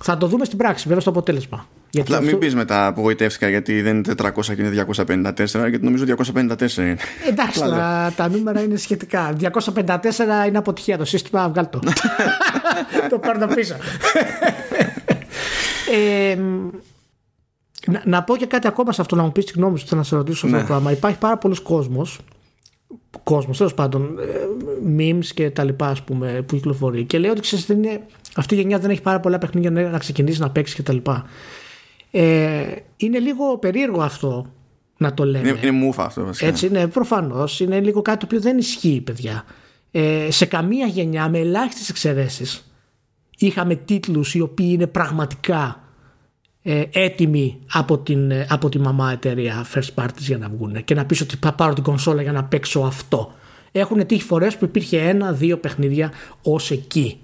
[0.00, 1.68] Θα το δούμε στην πράξη, βέβαια, στο αποτέλεσμα.
[1.90, 2.30] Γιατί Απλά αυτό...
[2.30, 6.96] μην πεις μετά απογοητεύτηκα γιατί δεν είναι 400 και είναι 254, γιατί νομίζω 254 είναι.
[7.28, 9.36] Εντάξει, τα, τα νούμερα είναι σχετικά.
[9.40, 9.96] 254
[10.46, 11.80] είναι αποτυχία το σύστημα, βγάλ το.
[13.10, 13.76] το παίρνω πίσω.
[15.94, 16.38] ε,
[17.86, 20.02] να, να, πω και κάτι ακόμα σε αυτό, να μου πεις τη γνώμη σου, να
[20.02, 20.68] σε ρωτήσω αυτό το ναι.
[20.68, 20.92] πράγμα.
[20.92, 22.18] Υπάρχει πάρα πολλοί κόσμος,
[23.22, 24.24] κόσμος τέλος πάντων, ε,
[24.98, 28.00] memes και τα λοιπά, ας πούμε, που κυκλοφορεί και λέει ότι ξέρεις, είναι,
[28.34, 31.24] αυτή η γενιά δεν έχει πάρα πολλά παιχνίδια να ξεκινήσεις να παίξεις και τα λοιπά.
[32.10, 32.64] Ε,
[32.96, 34.46] είναι λίγο περίεργο αυτό
[34.96, 35.48] να το λέμε.
[35.48, 36.46] Είναι, είναι μούφα αυτό βασικά.
[36.46, 37.60] Έτσι είναι, προφανώς.
[37.60, 39.44] Είναι λίγο κάτι το οποίο δεν ισχύει, παιδιά.
[39.90, 42.72] Ε, σε καμία γενιά, με ελάχιστες εξαιρέσεις,
[43.38, 45.83] είχαμε τίτλους οι οποίοι είναι πραγματικά
[46.66, 50.94] ε, έτοιμοι από, την, ε, από τη μαμά εταιρεία first parties για να βγουν και
[50.94, 53.32] να πεις ότι θα πάρω την κονσόλα για να παίξω αυτό.
[53.72, 56.12] Έχουν τύχει φορές που υπήρχε ένα-δύο παιχνίδια
[56.42, 57.18] ως εκεί.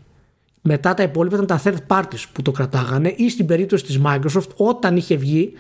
[0.63, 4.49] Μετά τα υπόλοιπα ήταν τα third parties που το κρατάγανε ή στην περίπτωση της Microsoft
[4.57, 5.53] όταν είχε βγει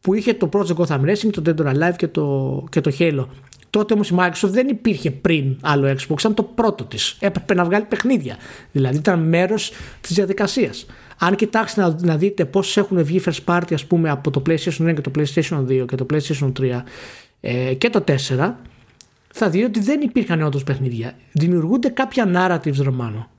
[0.00, 3.26] που είχε το Project Gotham Racing, το Dead or Alive και το, και το Halo.
[3.70, 7.16] Τότε όμως η Microsoft δεν υπήρχε πριν άλλο Xbox, ήταν το πρώτο της.
[7.20, 8.36] Έπρεπε να βγάλει παιχνίδια.
[8.72, 10.86] Δηλαδή ήταν μέρος της διαδικασίας.
[11.18, 14.90] Αν κοιτάξετε να, να δείτε πώς έχουν βγει first party, ας πούμε, από το PlayStation
[14.90, 16.82] 1 και το PlayStation 2 και το PlayStation 3
[17.40, 18.14] ε, και το 4,
[19.32, 21.14] θα δείτε ότι δεν υπήρχαν όντως παιχνίδια.
[21.32, 23.30] Δημιουργούνται κάποια narratives, Ρωμάνο.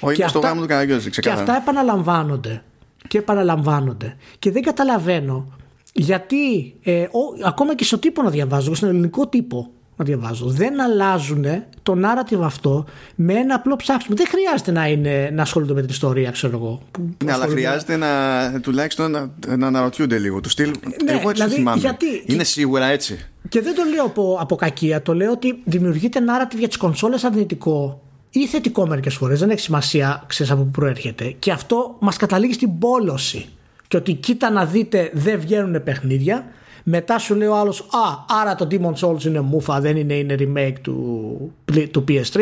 [0.00, 2.62] Όχι, και, αυτά, του και αυτά επαναλαμβάνονται.
[3.08, 4.16] Και επαναλαμβάνονται.
[4.38, 5.52] Και δεν καταλαβαίνω
[5.98, 7.06] γιατί ε,
[7.44, 11.44] ακόμα και στο τύπο να διαβάζω, στον ελληνικό τύπο να διαβάζω, δεν αλλάζουν
[11.82, 12.84] το narrative αυτό
[13.14, 14.16] με ένα απλό ψάξιμο.
[14.16, 16.80] Δεν χρειάζεται να, είναι, να ασχολούνται με την ιστορία, ξέρω εγώ.
[17.24, 20.40] Ναι, αλλά χρειάζεται να, τουλάχιστον να, να αναρωτιούνται λίγο.
[20.40, 20.70] Του στυλ.
[21.04, 21.80] Ναι, εγώ έτσι δηλαδή, θυμάμαι.
[21.80, 23.26] Γιατί, είναι σίγουρα έτσι.
[23.48, 25.02] Και δεν το λέω από, από κακία.
[25.02, 29.38] Το λέω ότι δημιουργείται narrative για τις κονσόλες αρνητικό ή θετικό μερικές φορές.
[29.38, 31.34] Δεν έχει σημασία, ξέρεις από πού προέρχεται.
[31.38, 33.48] Και αυτό μας καταλήγει στην πόλωση
[33.88, 36.46] και ότι κοίτα να δείτε δεν βγαίνουν παιχνίδια
[36.90, 40.34] μετά σου λέει ο άλλος, Α, άρα το Demon Souls είναι μούφα, δεν είναι, είναι
[40.38, 41.54] remake του,
[41.90, 42.40] του PS3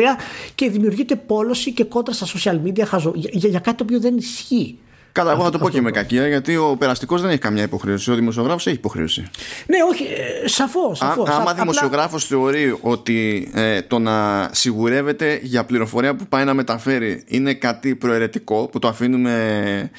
[0.55, 4.17] και δημιουργείται πόλωση και κόντρα στα social media χαζο, για, για, κάτι το οποίο δεν
[4.17, 4.77] ισχύει.
[5.11, 8.11] Καλά, εγώ θα το πω και με κακία, γιατί ο περαστικός δεν έχει καμιά υποχρέωση.
[8.11, 9.27] Ο δημοσιογράφος έχει υποχρέωση.
[9.67, 10.05] Ναι, όχι,
[10.45, 10.97] σαφώς.
[10.97, 11.29] Σαφώς.
[11.29, 17.53] Άμα δημοσιογράφος θεωρεί ότι ε, το να σιγουρεύεται για πληροφορία που πάει να μεταφέρει είναι
[17.53, 19.91] κάτι προαιρετικό που το αφήνουμε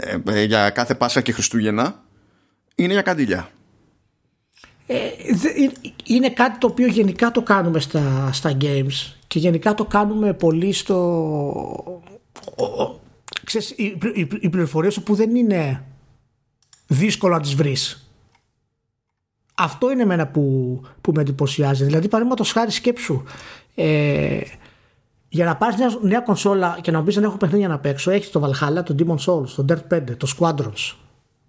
[0.00, 2.02] ε, ε, για κάθε Πάσχα και Χριστούγεννα
[2.74, 3.50] είναι για καντήλια.
[4.86, 4.96] Ε,
[6.04, 10.72] είναι κάτι το οποίο γενικά το κάνουμε στα, στα games και γενικά το κάνουμε πολύ
[10.72, 12.02] στο
[13.44, 13.84] ξέρεις, οι,
[14.14, 15.84] οι, οι πληροφορίες που δεν είναι
[16.86, 18.08] δύσκολο να τις βρεις
[19.54, 23.22] αυτό είναι εμένα που, που με εντυπωσιάζει δηλαδή παραδείγματος χάρη σκέψου
[23.74, 24.40] ε,
[25.28, 28.30] για να πάρεις μια νέα κονσόλα και να μπει να έχω παιχνίδια να παίξω, έχεις
[28.30, 30.94] το Valhalla, το Demon Souls, το Dirt 5, το Squadrons,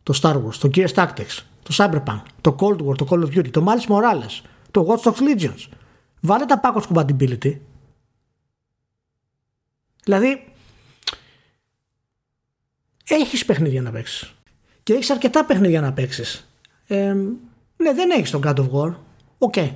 [0.04, 3.50] το Star Wars, το Gears Tactics, το Cyberpunk, το Cold War, το Call of Duty,
[3.52, 5.68] το Miles Morales, το Watch Dogs Legions.
[6.22, 7.58] Βάλε τα backwards compatibility.
[10.04, 10.54] Δηλαδή,
[13.08, 14.34] έχεις παιχνίδια να παίξεις.
[14.84, 16.50] Και έχεις αρκετά παιχνίδια να παίξεις.
[16.88, 17.14] Ε,
[17.78, 18.94] ναι, δεν έχεις τον God of War.
[19.38, 19.72] Okay.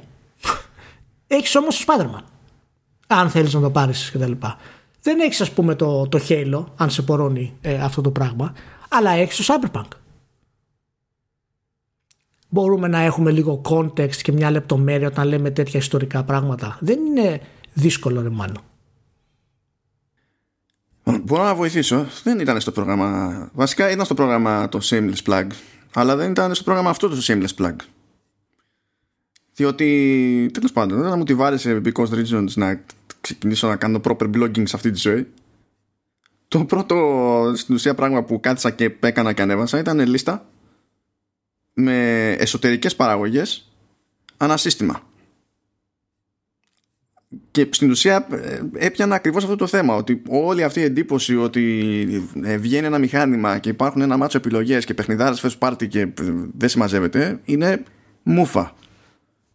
[1.28, 2.33] έχεις όμως το Spider-Man
[3.16, 4.58] αν θέλεις να το πάρεις και τα λοιπά.
[5.02, 8.54] Δεν έχεις ας πούμε το, το Halo, αν σε πορώνει ε, αυτό το πράγμα,
[8.90, 9.88] αλλά έχεις το Cyberpunk.
[12.50, 16.78] Μπορούμε να έχουμε λίγο context και μια λεπτομέρεια όταν λέμε τέτοια ιστορικά πράγματα.
[16.82, 17.42] Δεν είναι
[17.74, 18.62] δύσκολο ρε μάλλον.
[21.04, 22.06] Μπορώ να βοηθήσω.
[22.24, 23.50] Δεν ήταν στο πρόγραμμα.
[23.54, 25.48] Βασικά ήταν στο πρόγραμμα το Shameless Plug.
[25.94, 27.76] Αλλά δεν ήταν στο πρόγραμμα αυτό το Shameless Plug.
[29.56, 32.84] Διότι τέλος πάντων δεν θα μου τη βάρεσε Because Regions να
[33.24, 35.28] ξεκινήσω να κάνω proper blogging σε αυτή τη ζωή.
[36.48, 36.98] Το πρώτο
[37.56, 40.46] στην ουσία πράγμα που κάθισα και έκανα και ανέβασα ήταν λίστα
[41.74, 43.72] με εσωτερικές παραγωγές
[44.38, 45.02] ανασύστημα.
[47.52, 52.28] Και στην ουσία ε, έπιανα ακριβώς αυτό το θέμα ότι όλη αυτή η εντύπωση ότι
[52.44, 56.12] ε, βγαίνει ένα μηχάνημα και υπάρχουν ένα μάτσο επιλογές και παιχνιδάρες first party και ε,
[56.58, 57.84] δεν συμμαζεύεται είναι
[58.24, 58.76] μούφα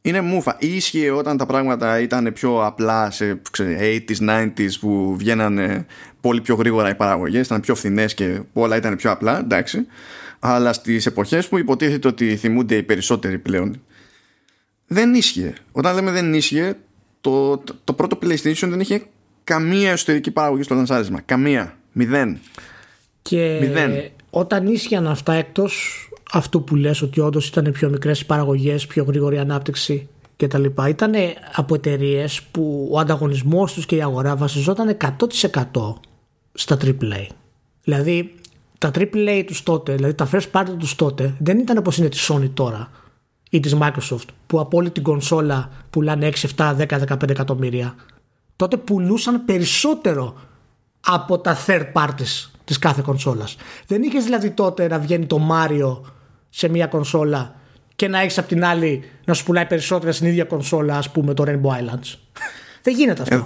[0.03, 0.57] είναι μούφα.
[0.61, 5.86] Ίσχυε όταν τα πράγματα ήταν πιο απλά σε 80s, 90s που βγαίνανε
[6.20, 9.86] πολύ πιο γρήγορα οι παραγωγές, ήταν πιο φθηνές και όλα ήταν πιο απλά, εντάξει.
[10.38, 13.82] Αλλά στις εποχές που υποτίθεται ότι θυμούνται οι περισσότεροι πλέον,
[14.86, 15.53] δεν ίσχυε.
[15.72, 16.76] Όταν λέμε δεν ίσχυε,
[17.20, 19.03] το, το, πρώτο PlayStation δεν είχε
[19.44, 21.20] καμία εσωτερική παραγωγή στο λανσάρισμα.
[21.20, 21.78] Καμία.
[21.92, 22.38] Μηδέν.
[23.22, 24.11] Και Μηδέν.
[24.30, 26.03] όταν ίσχυαν αυτά εκτός
[26.33, 30.64] αυτού που λες ότι όντως ήταν πιο μικρές παραγωγές, πιο γρήγορη ανάπτυξη κτλ.
[30.89, 31.12] Ήταν
[31.55, 35.95] από εταιρείες που ο ανταγωνισμός τους και η αγορά βασιζόταν 100%
[36.53, 37.26] στα AAA.
[37.83, 38.35] Δηλαδή
[38.79, 42.31] τα AAA τους τότε, δηλαδή τα first party τους τότε δεν ήταν όπως είναι της
[42.33, 42.91] Sony τώρα
[43.51, 47.95] ή της Microsoft που από όλη την κονσόλα πουλάνε 6, 7, 10, 15 εκατομμύρια.
[48.57, 50.35] Τότε πουλούσαν περισσότερο
[51.01, 53.57] από τα third parties της κάθε κονσόλας.
[53.87, 56.01] Δεν είχες δηλαδή τότε να βγαίνει το Mario
[56.49, 57.55] σε μια κονσόλα
[57.96, 61.34] και να έχεις απ' την άλλη να σου πουλάει περισσότερα στην ίδια κονσόλα, ας πούμε,
[61.34, 62.14] το Rainbow Islands.
[62.82, 63.44] Δεν γίνεται αυτό.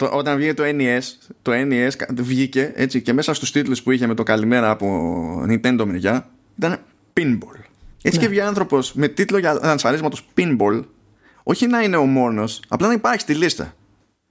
[0.00, 1.02] Ε, όταν βγήκε το NES,
[1.42, 4.86] το NES βγήκε έτσι και μέσα στους τίτλους που είχε με το καλημέρα από
[5.48, 6.28] Nintendo μεριά
[6.58, 6.78] ήταν
[7.14, 7.58] pinball.
[8.02, 8.22] Έτσι ναι.
[8.22, 10.84] και βγήκε άνθρωπος με τίτλο για λανσαρίσματο pinball,
[11.42, 13.74] όχι να είναι ο μόνος, απλά να υπάρχει στη λίστα.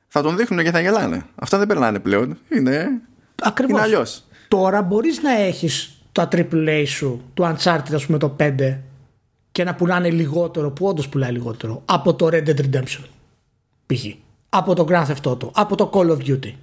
[0.08, 1.26] Θα τον δείχνουν και θα γελάνε.
[1.36, 2.38] Αυτά δεν περνάνε πλέον.
[2.50, 3.02] Είναι,
[3.42, 3.72] Ακριβώς.
[3.72, 4.24] είναι αλλιώς.
[4.48, 8.78] Τώρα μπορείς να έχεις τα AAA σου, του Uncharted, ας πούμε το 5,
[9.52, 13.04] και να πουλάνε λιγότερο, που όντως πουλάει λιγότερο, από το Red Dead Redemption.
[13.86, 14.06] Π.χ.
[14.50, 16.54] Από το Grand Theft Auto, από το Call of Duty.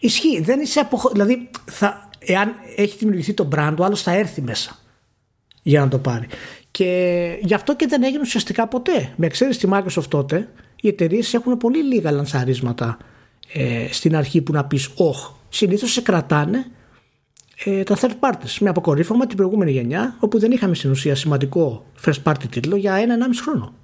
[0.00, 1.08] Ισχύει, δεν είσαι αποχω...
[1.08, 4.78] Δηλαδή, θα, εάν έχει δημιουργηθεί το brand, ο άλλος θα έρθει μέσα
[5.62, 6.26] για να το πάρει.
[6.70, 9.12] Και γι' αυτό και δεν έγινε ουσιαστικά ποτέ.
[9.16, 10.48] Με εξαίρεση τη Microsoft τότε,
[10.80, 12.98] οι εταιρείες έχουν πολύ λίγα λανσαρίσματα
[13.52, 16.66] ε, στην αρχή που να πεις, Όχι, συνήθως σε κρατάνε
[17.64, 21.86] ε, τα third parties με αποκορύφωμα την προηγούμενη γενιά όπου δεν είχαμε στην ουσία σημαντικό
[22.04, 23.74] first party τίτλο για ένα-ενάμιση χρόνο.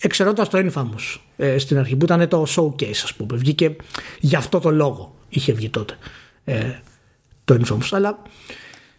[0.00, 3.36] Εξαιρώντας το Infamous ε, στην αρχή που ήταν το showcase ας πούμε.
[3.36, 3.76] Βγήκε
[4.20, 5.98] για αυτό το λόγο είχε βγει τότε
[6.44, 6.78] ε,
[7.44, 7.88] το Infamous.
[7.90, 8.22] Αλλά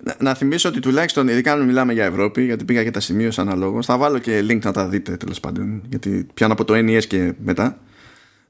[0.04, 3.42] να, να θυμίσω ότι τουλάχιστον, ειδικά αν μιλάμε για Ευρώπη, γιατί πήγα και τα σημείωσα
[3.42, 7.06] αναλόγως, θα βάλω και link να τα δείτε τέλος πάντων, γιατί πιάνω από το NES
[7.06, 7.80] και μετά.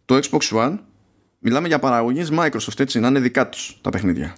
[0.06, 0.78] Το Xbox One,
[1.40, 4.36] μιλάμε για παραγωγής Microsoft, έτσι, να είναι δικά τους τα παιχνίδια.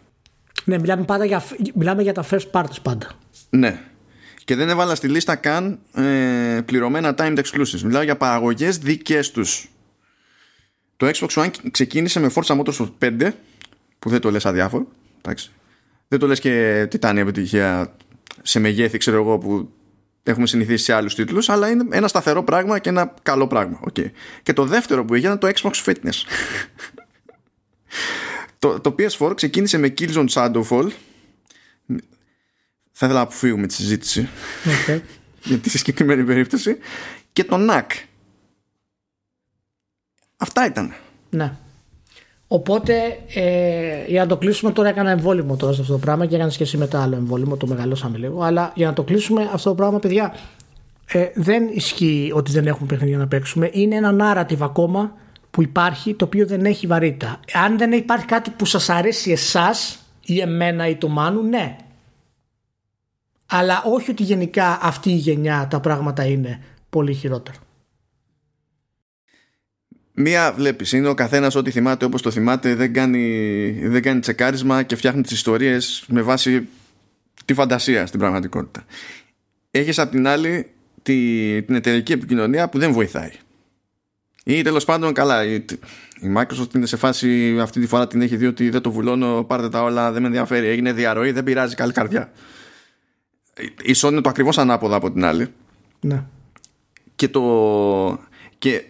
[0.68, 1.43] Ναι, μιλάμε, πάντα για,
[1.74, 3.09] μιλάμε για τα first parties πάντα.
[3.49, 3.80] Ναι.
[4.45, 7.80] Και δεν έβαλα στη λίστα καν ε, πληρωμένα timed exclusives.
[7.84, 9.70] Μιλάω για παραγωγές δικές τους.
[10.97, 13.32] Το Xbox One ξεκίνησε με Forza Motorsport 5,
[13.99, 14.88] που δεν το λες αδιάφορο.
[15.22, 15.51] Εντάξει.
[16.07, 17.95] Δεν το λες και τιτάνια επιτυχία
[18.41, 19.70] σε μεγέθη, ξέρω εγώ, που
[20.24, 23.80] έχουμε συνηθίσει σε άλλους τίτλους, αλλά είναι ένα σταθερό πράγμα και ένα καλό πράγμα.
[23.91, 24.11] Okay.
[24.43, 26.24] Και το δεύτερο που είχε ήταν το Xbox Fitness.
[28.59, 30.87] Το, το PS4 ξεκίνησε με Killzone Shadowfall.
[32.99, 34.27] Θα ήθελα να αποφύγουμε τη συζήτηση.
[34.65, 35.01] Okay.
[35.43, 36.77] Γιατί σε συγκεκριμένη περίπτωση.
[37.33, 37.85] Και το NAC.
[40.37, 40.93] Αυτά ήταν.
[41.29, 41.57] Ναι.
[42.47, 42.93] Οπότε,
[43.33, 46.51] ε, για να το κλείσουμε, τώρα έκανα εμβόλυμο τώρα σε αυτό το πράγμα και έκανε
[46.51, 48.41] σχέση με το άλλο εμβόλυμο, το μεγαλώσαμε λίγο.
[48.41, 50.33] Αλλά για να το κλείσουμε αυτό το πράγμα, παιδιά,
[51.05, 53.69] ε, δεν ισχύει ότι δεν έχουμε παιχνίδια να παίξουμε.
[53.73, 55.15] Είναι ένα narrative ακόμα
[55.57, 57.39] που υπάρχει το οποίο δεν έχει βαρύτητα.
[57.53, 61.75] Αν δεν υπάρχει κάτι που σας αρέσει εσάς ή εμένα ή το Μάνου, ναι.
[63.45, 67.57] Αλλά όχι ότι γενικά αυτή η γενιά τα πράγματα είναι πολύ χειρότερα.
[70.13, 74.83] Μία βλέπεις, είναι ο καθένας ό,τι θυμάται όπως το θυμάται, δεν κάνει, δεν κάνει τσεκάρισμα
[74.83, 76.67] και φτιάχνει τις ιστορίες με βάση
[77.45, 78.85] τη φαντασία στην πραγματικότητα.
[79.71, 80.69] Έχεις απ' την άλλη
[81.01, 83.31] την εταιρική επικοινωνία που δεν βοηθάει.
[84.49, 85.53] Ή τέλος πάντων, καλά, η,
[86.21, 89.43] η Microsoft είναι σε φάση αυτή τη φορά την έχει δει ότι δεν το βουλώνω,
[89.43, 90.67] πάρτε τα όλα, δεν με ενδιαφέρει.
[90.67, 92.31] Έγινε διαρροή, δεν πειράζει, καλή καρδιά.
[93.83, 95.53] Η Sony είναι το ακριβώς ανάποδα από την άλλη.
[95.99, 96.23] Ναι.
[97.15, 98.19] Και το.
[98.57, 98.83] Και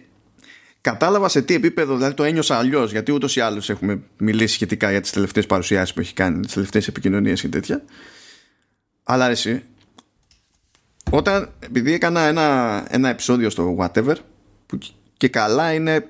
[0.80, 4.90] κατάλαβα σε τι επίπεδο, δηλαδή το ένιωσα αλλιώς, γιατί ούτως ή άλλως έχουμε μιλήσει σχετικά
[4.90, 7.82] για τις τελευταίες παρουσιάσεις που έχει κάνει, τις τελευταίες επικοινωνίες και τέτοια.
[9.02, 9.62] Αλλά εσύ,
[11.10, 14.14] όταν, επειδή έκανα ένα, ένα επεισόδιο στο Whatever,
[14.66, 14.78] που
[15.18, 16.06] και καλά είναι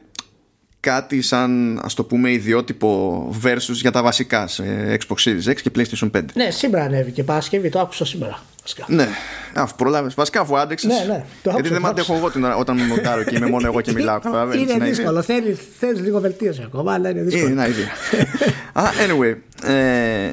[0.81, 4.65] κάτι σαν ας το πούμε ιδιότυπο versus για τα βασικά σε
[5.01, 6.23] Xbox Series X και PlayStation 5.
[6.35, 8.43] Ναι, σήμερα ανέβηκε Παρασκευή, το άκουσα σήμερα.
[8.63, 8.85] Βασικά.
[8.89, 9.09] Ναι,
[9.55, 10.15] αφού προλάβες.
[10.15, 10.91] Βασικά αφού άντεξες.
[10.91, 13.81] Ναι, ναι, το γιατί δεν αντέχω εγώ την, όταν με μοντάρω και είμαι μόνο εγώ
[13.81, 14.21] και μιλάω.
[14.61, 17.51] είναι δύσκολο, θέλει, θέλεις λίγο βελτίωση ακόμα, αλλά είναι δύσκολο.
[17.51, 17.89] Είναι ίδια.
[19.07, 19.37] anyway,
[19.71, 20.31] ε,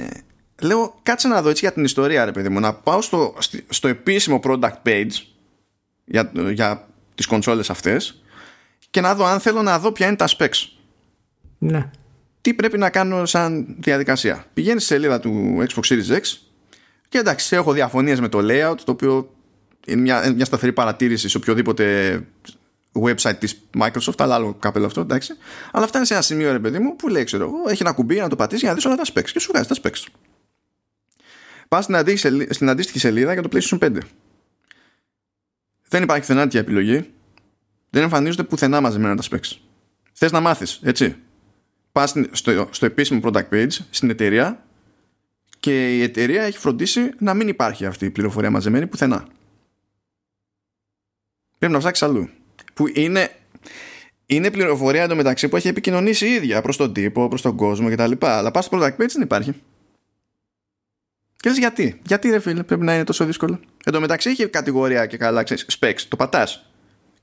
[0.62, 3.34] λέω κάτσε να δω έτσι για την ιστορία ρε παιδί μου, να πάω στο,
[3.70, 5.12] στο επίσημο product page
[6.06, 8.25] για, για τις κονσόλες αυτές
[8.96, 10.68] και να δω αν θέλω να δω ποια είναι τα specs.
[11.58, 11.90] Ναι.
[12.42, 14.46] Τι πρέπει να κάνω σαν διαδικασία.
[14.54, 16.22] Πηγαίνει στη σελίδα του Xbox Series X
[17.10, 19.34] και εντάξει, έχω διαφωνίες με το layout, το οποίο
[19.88, 22.20] είναι μια, μια σταθερή παρατήρηση σε οποιοδήποτε
[23.02, 25.34] website της Microsoft, αλλά άλλο κάπελο αυτό, εντάξει.
[25.72, 28.16] Αλλά φτάνει σε ένα σημείο, ρε παιδί μου, που λέει, ξέρω εγώ, έχει ένα κουμπί
[28.16, 30.06] να το πατήσει για να δεις όλα τα specs και σου βγάζει τα specs.
[31.68, 33.98] Πας στην, αντίστοιχη, στην αντίστοιχη σελίδα για το PlayStation 5.
[35.88, 37.14] Δεν υπάρχει πουθενά τέτοια επιλογή.
[37.96, 39.58] Δεν εμφανίζονται πουθενά μαζεμένα τα specs.
[40.14, 41.16] Θες να μάθεις, έτσι.
[41.92, 44.66] Πας στο, στο επίσημο product page, στην εταιρεία
[45.60, 49.28] και η εταιρεία έχει φροντίσει να μην υπάρχει αυτή η πληροφορία μαζεμένη πουθενά.
[51.58, 52.30] Πρέπει να ψάξεις αλλού.
[52.74, 53.30] Που είναι,
[54.26, 58.12] είναι πληροφορία εντωμεταξύ που έχει επικοινωνήσει η ίδια προς τον τύπο, προς τον κόσμο κτλ.
[58.20, 59.52] Αλλά πας στο product page δεν υπάρχει.
[61.36, 64.48] Και λες γιατί, γιατί ρε φίλε πρέπει να είναι τόσο δύσκολο; Εν τω μεταξύ έχει
[64.48, 66.70] κατηγορία και καλά, ξέρεις, specs, το πατάς.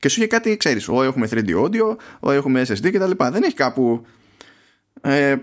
[0.03, 3.11] Και σου είχε κάτι, ξέρεις, ό έχουμε 3D audio, ό έχουμε SSD κτλ.
[3.30, 4.05] Δεν έχει κάπου,
[5.00, 5.36] ε,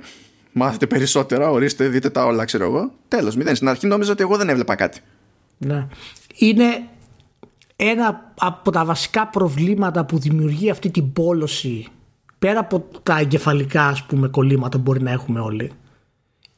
[0.52, 2.92] μάθετε περισσότερα, ορίστε, δείτε τα όλα, ξέρω εγώ.
[3.08, 3.56] Τέλος, μηδέν.
[3.56, 5.00] Στην αρχή νόμιζα ότι εγώ δεν έβλεπα κάτι.
[5.58, 5.88] Ναι.
[6.36, 6.84] Είναι
[7.76, 11.88] ένα από τα βασικά προβλήματα που δημιουργεί αυτή την πόλωση
[12.40, 15.72] πέρα από τα εγκεφαλικά ας πούμε κολλήματα που μπορεί να έχουμε όλοι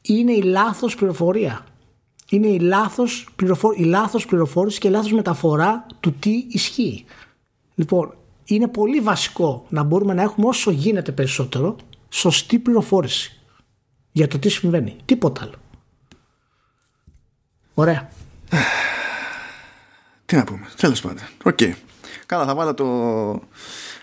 [0.02, 1.64] είναι η λάθος πληροφορία
[2.36, 3.72] είναι η λάθος, πληροφο...
[3.76, 7.04] η λάθος πληροφόρηση και η λάθος μεταφορά του τι ισχύει.
[7.74, 8.14] Λοιπόν,
[8.44, 11.76] είναι πολύ βασικό να μπορούμε να έχουμε όσο γίνεται περισσότερο
[12.08, 13.40] σωστή πληροφόρηση
[14.12, 14.96] για το τι συμβαίνει.
[15.04, 15.54] Τίποτα άλλο.
[17.74, 18.10] Ωραία.
[20.26, 20.66] Τι να πούμε.
[20.76, 21.22] Τέλος πάντων.
[21.44, 21.72] Okay.
[22.26, 22.84] Καλά, θα βάλω το.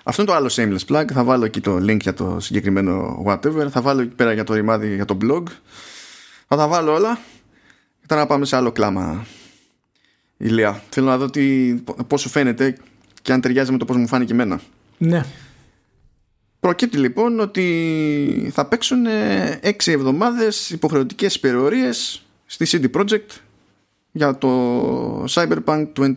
[0.04, 1.06] Αυτό είναι το άλλο shameless plug.
[1.14, 3.68] Θα βάλω εκεί το link για το συγκεκριμένο whatever.
[3.70, 5.44] Θα βάλω εκεί πέρα για το ρημάδι για το blog.
[6.48, 7.20] Θα τα βάλω όλα
[8.10, 9.26] Τώρα να πάμε σε άλλο κλάμα.
[10.38, 10.84] Ηλία.
[10.90, 11.74] Θέλω να δω τι,
[12.08, 12.78] πώς σου φαίνεται
[13.30, 14.62] και αν ταιριάζει με το πώς μου φάνηκε εμένα.
[14.98, 15.26] Ναι.
[16.60, 19.06] Προκύπτει λοιπόν ότι θα παίξουν
[19.62, 23.40] έξι εβδομάδες υποχρεωτικές υπερορίες στη CD Projekt
[24.12, 26.14] για το Cyberpunk 2077.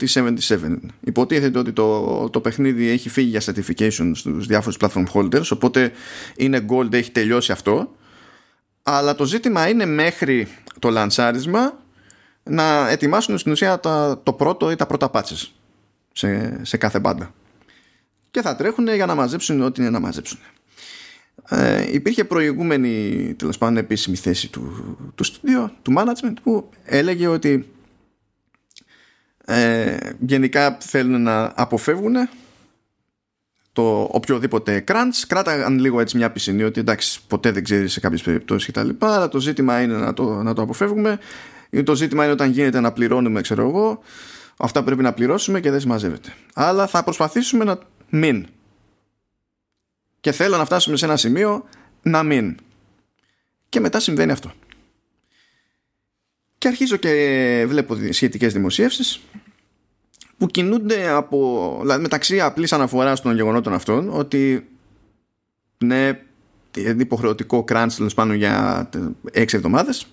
[1.01, 5.93] Υποτίθεται ότι το, το παιχνίδι έχει φύγει για certification στους διάφορους platform holders οπότε
[6.37, 7.95] είναι gold, έχει τελειώσει αυτό
[8.83, 10.49] αλλά το ζήτημα είναι μέχρι
[10.79, 11.79] το λανσάρισμα
[12.43, 13.81] να ετοιμάσουν στην ουσία
[14.23, 15.51] το πρώτο ή τα πρώτα patches
[16.13, 17.35] σε, σε κάθε μπάντα.
[18.31, 20.39] Και θα τρέχουν για να μαζέψουν ό,τι είναι να μαζέψουν.
[21.49, 27.73] Ε, υπήρχε προηγούμενη τέλος πάντων επίσημη θέση του, του στούντιο, του management που έλεγε ότι
[29.45, 32.15] ε, γενικά θέλουν να αποφεύγουν
[33.73, 38.23] το οποιοδήποτε crunch κράταγαν λίγο έτσι μια πισινή ότι εντάξει ποτέ δεν ξέρεις σε κάποιες
[38.23, 41.19] περιπτώσεις και τα λοιπά αλλά το ζήτημα είναι να το, να το αποφεύγουμε
[41.85, 44.03] το ζήτημα είναι όταν γίνεται να πληρώνουμε, ξέρω εγώ,
[44.63, 46.35] αυτά πρέπει να πληρώσουμε και δεν συμμαζεύεται.
[46.55, 48.47] Αλλά θα προσπαθήσουμε να μην.
[50.21, 51.65] Και θέλω να φτάσουμε σε ένα σημείο
[52.03, 52.57] να μην.
[53.69, 54.53] Και μετά συμβαίνει αυτό.
[56.59, 59.21] Και αρχίζω και βλέπω σχετικές δημοσίευσεις
[60.39, 64.69] που κινούνται από, δηλαδή μεταξύ απλής αναφοράς των γεγονότων αυτών ότι
[65.79, 66.21] ναι,
[66.77, 68.89] είναι υποχρεωτικό crunch τέλος πάνω για
[69.31, 70.07] έξι εβδομάδες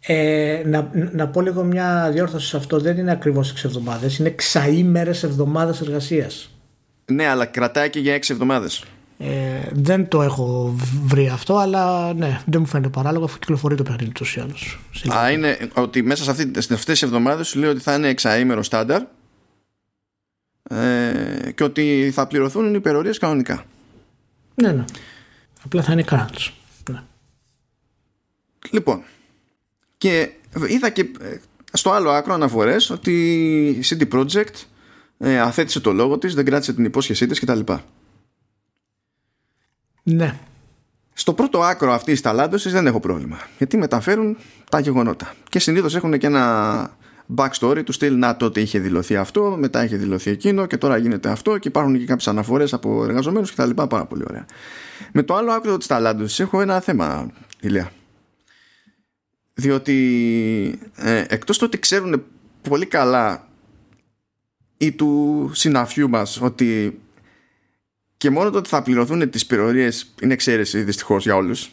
[0.00, 2.80] ε, να, να πω λίγο μια διόρθωση σε αυτό.
[2.80, 4.18] Δεν είναι ακριβώς 6 εβδομάδες.
[4.18, 6.50] Είναι ξαήμερες εβδομάδες εργασίας.
[7.04, 8.84] Ναι, αλλά κρατάει και για 6 εβδομάδες.
[9.18, 10.74] Ε, δεν το έχω
[11.04, 14.54] βρει αυτό, αλλά ναι, δεν μου φαίνεται παράλογο αφού κυκλοφορεί το παιχνίδι τους ή άλλω.
[15.18, 18.08] Α, είναι ότι μέσα σε, αυτή, σε αυτές τις εβδομάδες σου λέει ότι θα είναι
[18.08, 19.02] εξαήμερο στάνταρ
[20.70, 23.64] ε, και ότι θα πληρωθούν οι υπερορίες κανονικά.
[24.54, 24.84] Ναι, ναι.
[25.64, 26.50] Απλά θα είναι crunch.
[26.90, 27.02] Ναι.
[28.70, 29.02] Λοιπόν,
[30.00, 30.30] και
[30.68, 31.36] είδα και ε,
[31.72, 33.12] στο άλλο άκρο αναφορές ότι
[33.68, 34.64] η CD Projekt
[35.18, 37.60] ε, αθέτησε το λόγο της, δεν κράτησε την υπόσχεσή της κτλ.
[40.02, 40.38] Ναι.
[41.12, 43.38] Στο πρώτο άκρο αυτής της ταλάντωσης δεν έχω πρόβλημα.
[43.58, 44.36] Γιατί μεταφέρουν
[44.70, 45.34] τα γεγονότα.
[45.48, 46.96] Και συνήθως έχουν και ένα
[47.36, 51.30] backstory του στυλ να τότε είχε δηλωθεί αυτό, μετά είχε δηλωθεί εκείνο και τώρα γίνεται
[51.30, 53.70] αυτό και υπάρχουν και κάποιες αναφορές από εργαζομένους κτλ.
[53.70, 54.44] Πάρα πολύ ωραία.
[55.12, 57.90] Με το άλλο άκρο της ταλάντωσης έχω ένα θέμα, Ηλία
[59.60, 62.24] διότι ε, εκτός του ότι ξέρουν
[62.68, 63.48] πολύ καλά
[64.76, 67.00] ή του συναφιού μας ότι
[68.16, 71.70] και μόνο το ότι θα πληρωθούν τις πυρορίες είναι εξαίρεση δυστυχώς για όλους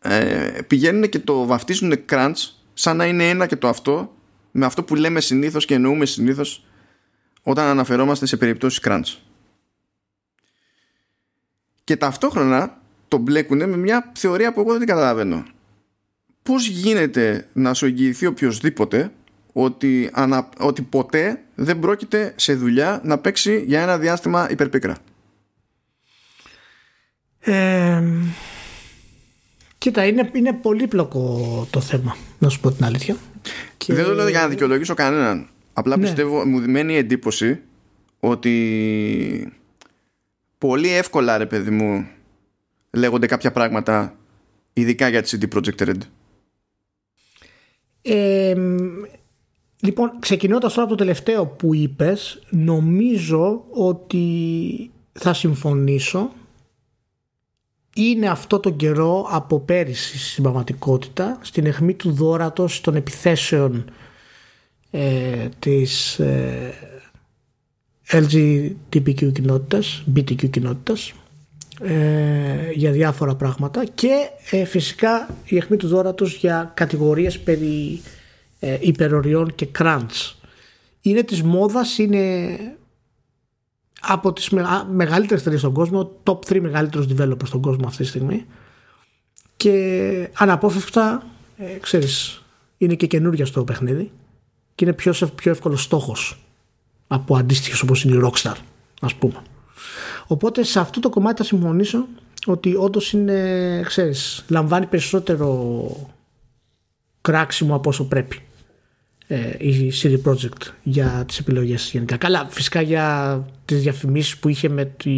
[0.00, 4.14] ε, πηγαίνουν και το βαφτίζουν crunch σαν να είναι ένα και το αυτό
[4.50, 6.64] με αυτό που λέμε συνήθως και εννοούμε συνήθως
[7.42, 9.16] όταν αναφερόμαστε σε περιπτώσεις crunch.
[11.84, 15.44] Και ταυτόχρονα το μπλέκουν με μια θεωρία που εγώ δεν την καταλαβαίνω
[16.46, 19.12] πώς γίνεται να σου εγγυηθεί οποιοδήποτε
[19.52, 24.96] ότι, ανα, ότι ποτέ δεν πρόκειται σε δουλειά να παίξει για ένα διάστημα υπερπίκρα;
[27.38, 28.02] Ε,
[29.78, 33.16] κοίτα, είναι, είναι πολύπλοκο το θέμα, να σου πω την αλήθεια.
[33.76, 33.94] Και...
[33.94, 35.48] Δεν το λέω για να δικαιολογήσω κανέναν.
[35.72, 36.02] Απλά Ναι.
[36.02, 37.60] πιστεύω, μου μένει η εντύπωση
[38.20, 39.52] ότι
[40.58, 42.06] πολύ εύκολα ρε παιδί μου
[42.90, 44.16] λέγονται κάποια πράγματα
[44.72, 45.98] ειδικά για τη CD Projekt Red.
[48.08, 48.54] Ε,
[49.80, 56.30] λοιπόν, ξεκινώντας τώρα από το τελευταίο που είπες, νομίζω ότι θα συμφωνήσω.
[57.94, 63.84] Είναι αυτό το καιρό από πέρυσι στην πραγματικότητα, στην αιχμή του δόρατος των επιθέσεων
[64.90, 66.72] ε, της ε,
[68.10, 71.12] LGBTQ κοινότητας, BTQ κοινότητας,
[71.82, 78.00] ε, για διάφορα πράγματα και ε, φυσικά η αιχμή του δόρατος για κατηγορίες περί
[78.58, 80.32] ε, υπεροριών και crunch.
[81.00, 82.56] Είναι της μόδας, είναι
[84.00, 88.08] από τις μεγα, μεγαλύτερες εταιρείες στον κόσμο, top 3 μεγαλύτερους developers στον κόσμο αυτή τη
[88.08, 88.46] στιγμή
[89.56, 91.26] και αναπόφευκτα,
[91.56, 92.42] ε, ξέρεις,
[92.78, 94.10] είναι και καινούργια στο παιχνίδι
[94.74, 96.38] και είναι πιο, σε- πιο εύκολος στόχος
[97.06, 98.54] από αντίστοιχες όπως είναι η Rockstar
[99.00, 99.42] ας πούμε.
[100.26, 102.06] Οπότε σε αυτό το κομμάτι θα συμφωνήσω
[102.46, 105.90] ότι όντως είναι, ξέρεις, λαμβάνει περισσότερο
[107.20, 108.40] κράξιμο από όσο πρέπει
[109.26, 112.16] ε, η CD Projekt για τις επιλογές γενικά.
[112.16, 115.10] Καλά, φυσικά για τις διαφημίσεις που είχε με, τη,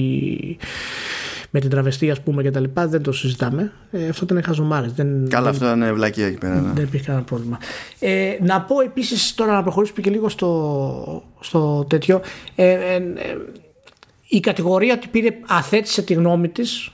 [1.51, 3.73] με την τραβεστή ας πούμε και τα λοιπά δεν το συζητάμε.
[3.91, 4.93] Ε, αυτό ήταν χαζομάρες.
[4.93, 6.61] Δεν, Καλά, δεν, αυτό είναι βλακία εκεί πέρα.
[6.61, 6.73] ναι.
[6.73, 7.59] δεν υπήρχε κανένα πρόβλημα.
[7.99, 12.21] Ε, να πω επίσης τώρα να προχωρήσουμε και λίγο στο, στο τέτοιο.
[12.55, 13.03] Ε, ε, ε,
[14.29, 16.91] η κατηγορία ότι πήρε αθέτησε τη γνώμη της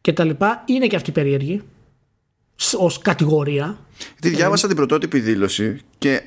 [0.00, 1.62] και τα λοιπά είναι και αυτή περίεργη
[2.56, 3.78] σ- ως κατηγορία.
[4.20, 6.22] Τι διάβασα την πρωτότυπη δήλωση και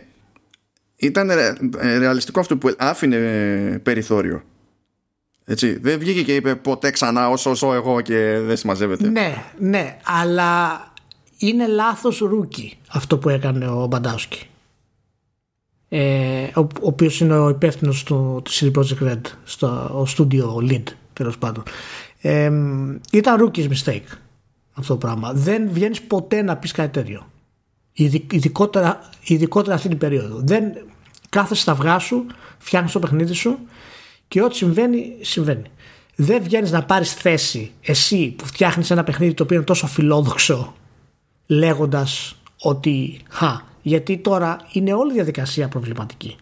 [0.95, 4.43] ήταν ρε- ε, ρεαλιστικό αυτό που άφηνε ε, περιθώριο.
[5.45, 9.07] Έτσι, δεν βγήκε και είπε ποτέ ξανά όσο όσο εγώ και δεν συμμαζεύεται.
[9.09, 10.83] Ναι, ναι, αλλά
[11.37, 14.47] είναι λάθος rookie αυτό που έκανε ο Badowski.
[15.97, 20.83] Ε, ο, ο οποίος είναι ο υπεύθυνος του CD Projekt Red, στο ο studio lead
[21.13, 21.63] τέλος πάντων.
[22.21, 22.51] Ε,
[23.11, 24.17] ήταν rookie's mistake
[24.73, 25.31] αυτό το πράγμα.
[25.33, 27.27] Δεν βγαίνεις ποτέ να πεις κάτι τέτοιο.
[27.93, 30.39] Ειδι- Ειδικότερα, ειδικότερα αυτή την περίοδο.
[30.43, 30.63] Δεν
[31.29, 32.25] κάθεσαι στα αυγά σου,
[32.57, 33.57] φτιάχνεις το παιχνίδι σου
[34.27, 35.63] και ό,τι συμβαίνει, συμβαίνει.
[36.15, 40.73] Δεν βγαίνεις να πάρεις θέση εσύ που φτιάχνεις ένα παιχνίδι το οποίο είναι τόσο φιλόδοξο
[41.47, 46.35] λέγοντας ότι χα, γιατί τώρα είναι όλη η διαδικασία προβληματική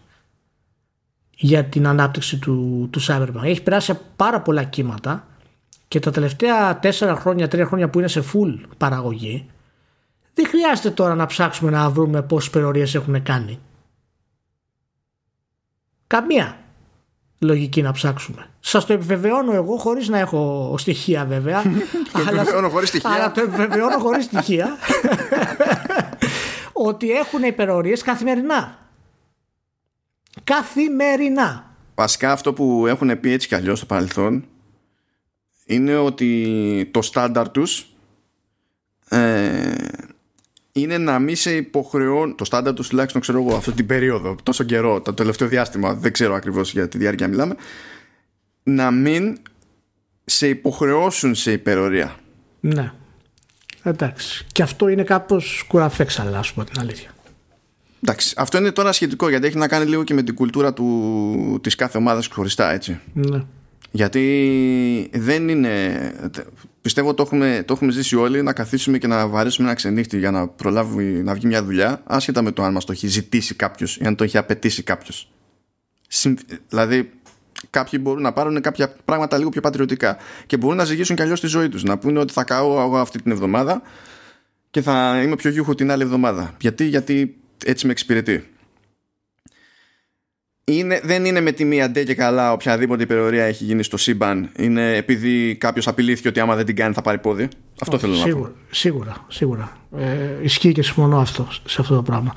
[1.36, 3.42] για την ανάπτυξη του, του Cyberpunk.
[3.42, 5.26] Έχει περάσει από πάρα πολλά κύματα
[5.88, 9.50] και τα τελευταία τέσσερα χρόνια, τρία χρόνια που είναι σε full παραγωγή
[10.34, 13.58] δεν χρειάζεται τώρα να ψάξουμε να βρούμε πόσες περιορίες έχουν κάνει.
[16.06, 16.58] Καμία
[17.38, 18.46] λογική να ψάξουμε.
[18.60, 21.62] Σας το επιβεβαιώνω εγώ χωρίς να έχω στοιχεία βέβαια.
[22.28, 23.10] επιβεβαιώνω χωρίς στοιχεία.
[23.10, 24.76] Αλλά το επιβεβαιώνω χωρίς στοιχεία.
[26.74, 28.78] ότι έχουν υπερορίες καθημερινά.
[30.44, 31.76] Καθημερινά.
[31.94, 34.44] Βασικά αυτό που έχουν πει έτσι κι αλλιώς στο παρελθόν
[35.66, 37.94] είναι ότι το στάνταρ τους
[39.08, 39.74] ε,
[40.72, 44.64] είναι να μην σε υποχρεώνει το στάνταρ τους τουλάχιστον ξέρω εγώ αυτή την περίοδο τόσο
[44.64, 47.56] καιρό, το τελευταίο διάστημα δεν ξέρω ακριβώς για τη διάρκεια μιλάμε
[48.62, 49.38] να μην
[50.24, 52.16] σε υποχρεώσουν σε υπερορία
[52.60, 52.92] Ναι.
[53.86, 54.44] Εντάξει.
[54.52, 57.10] Και αυτό είναι κάπως κουραφέξαλα, ας πούμε την αλήθεια.
[58.02, 61.60] Εντάξει, αυτό είναι τώρα σχετικό γιατί έχει να κάνει λίγο και με την κουλτούρα του,
[61.62, 63.42] της κάθε ομάδας χωριστά έτσι Ναι.
[63.90, 66.12] Γιατί δεν είναι.
[66.80, 70.30] Πιστεύω το έχουμε, το έχουμε ζήσει όλοι να καθίσουμε και να βαρέσουμε ένα ξενύχτη για
[70.30, 73.96] να προλάβει να βγει μια δουλειά, άσχετα με το αν μας το έχει ζητήσει κάποιος
[73.96, 75.28] ή αν το έχει απαιτήσει κάποιος.
[76.68, 77.10] Δηλαδή,
[77.70, 80.16] κάποιοι μπορούν να πάρουν κάποια πράγματα λίγο πιο πατριωτικά
[80.46, 81.82] και μπορούν να ζυγίσουν κι αλλιώς τη ζωή τους.
[81.82, 83.82] Να πούνε ότι θα καώ εγώ αυτή την εβδομάδα
[84.70, 86.54] και θα είμαι πιο γιούχο την άλλη εβδομάδα.
[86.60, 88.48] Γιατί, γιατί έτσι με εξυπηρετεί.
[90.66, 94.50] Είναι, δεν είναι με τη μία ντε και καλά οποιαδήποτε υπερορία έχει γίνει στο σύμπαν.
[94.56, 97.48] Είναι επειδή κάποιος απειλήθηκε ότι άμα δεν την κάνει θα πάρει πόδι.
[97.80, 98.56] Αυτό θέλω να Σίγουρα, πω.
[98.70, 99.76] σίγουρα, σίγουρα.
[99.98, 102.32] Ε, ισχύει και συμφωνώ αυτό, σε αυτό το πράγμα.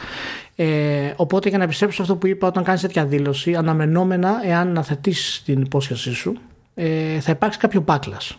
[0.59, 4.67] Ε, οπότε για να επιστρέψω σε αυτό που είπα, όταν κάνεις τέτοια δήλωση, αναμενόμενα, εάν
[4.67, 6.37] αναθετήσει την υπόσχεσή σου,
[6.73, 8.35] ε, θα υπάρξει κάποιο backlash.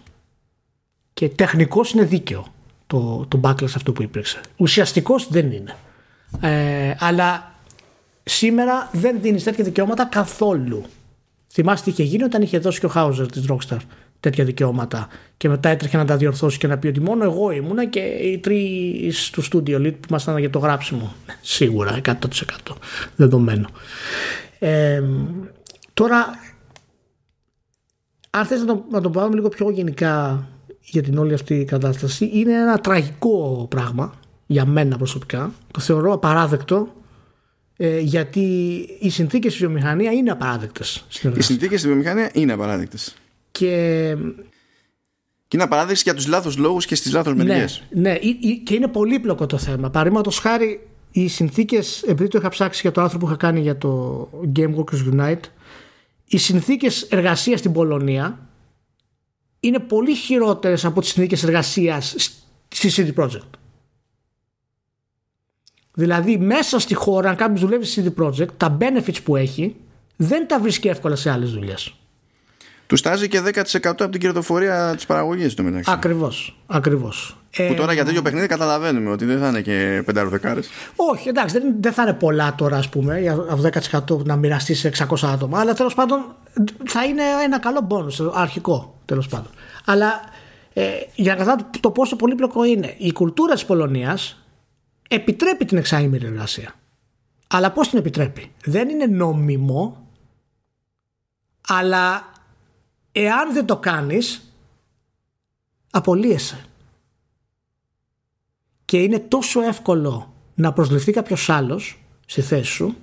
[1.12, 2.46] Και τεχνικώς είναι δίκαιο
[2.86, 4.40] το, το backlash αυτό που υπήρξε.
[4.56, 5.76] Ουσιαστικός δεν είναι.
[6.40, 7.54] Ε, αλλά
[8.24, 10.84] σήμερα δεν δίνεις τέτοια δικαιώματα καθόλου.
[11.52, 13.78] Θυμάστε τι είχε γίνει όταν είχε δώσει και ο Χάουζερ της Rockstar
[14.20, 17.86] τέτοια δικαιώματα και μετά έτρεχε να τα διορθώσει και να πει ότι μόνο εγώ ήμουνα
[17.86, 21.14] και οι τρεις του Studio Lead που ήμασταν για το γράψιμο.
[21.40, 22.14] Σίγουρα, 100%
[23.16, 23.68] δεδομένο.
[24.58, 25.02] Ε,
[25.94, 26.26] τώρα,
[28.30, 30.46] αν θες να το, να το πάμε λίγο πιο γενικά
[30.80, 34.14] για την όλη αυτή η κατάσταση, είναι ένα τραγικό πράγμα
[34.46, 35.52] για μένα προσωπικά.
[35.70, 36.88] Το θεωρώ απαράδεκτο
[37.76, 38.40] ε, γιατί
[39.00, 41.04] οι συνθήκες στη βιομηχανία είναι απαράδεκτες.
[41.36, 43.16] Οι συνθήκες στη βιομηχανία είναι απαράδεκτες.
[43.58, 44.16] Και...
[45.48, 47.82] Και είναι απαράδεκτες για τους λάθος λόγους και στις λάθος μεριές.
[47.90, 48.18] Ναι, ναι,
[48.64, 49.90] και είναι πολύπλοκο το θέμα.
[49.90, 53.78] Παραδείγματος χάρη οι συνθήκες, επειδή το είχα ψάξει για το άρθρο που είχα κάνει για
[53.78, 55.40] το Game Workers Unite,
[56.24, 58.48] οι συνθήκες εργασίας στην Πολωνία
[59.60, 62.14] είναι πολύ χειρότερες από τις συνθήκες εργασίας
[62.68, 63.50] στη CD Projekt.
[65.92, 69.76] Δηλαδή μέσα στη χώρα αν κάποιος δουλεύει στη CD Projekt τα benefits που έχει
[70.16, 71.94] δεν τα βρίσκει εύκολα σε άλλες δουλειές.
[72.88, 75.90] Του στάζει και 10% από την κερδοφορία της παραγωγής του μεταξύ.
[75.92, 76.56] Ακριβώς.
[76.66, 77.36] Ακριβώς.
[77.68, 80.60] Που τώρα για τέτοιο παιχνίδι καταλαβαίνουμε ότι δεν θα είναι και πεντάροδεκάρε.
[80.96, 83.62] Όχι, εντάξει, δεν, δεν θα είναι πολλά τώρα, ας πούμε, από
[84.18, 85.60] 10% να μοιραστεί σε 600 άτομα.
[85.60, 86.24] Αλλά τέλος πάντων
[86.86, 89.50] θα είναι ένα καλό μπόνου, αρχικό τέλος πάντων.
[89.84, 90.20] Αλλά
[90.72, 94.44] ε, για να καταλάβετε το πόσο πολύπλοκο είναι, η κουλτούρα της Πολωνίας
[95.08, 96.74] επιτρέπει την εξάημερη εργασία.
[97.46, 100.06] Αλλά πώς την επιτρέπει, Δεν είναι νόμιμο,
[101.68, 102.32] αλλά
[103.12, 104.52] εάν δεν το κάνεις
[105.90, 106.64] απολύεσαι
[108.84, 112.96] και είναι τόσο εύκολο να προσληφθεί κάποιος άλλος στη θέση σου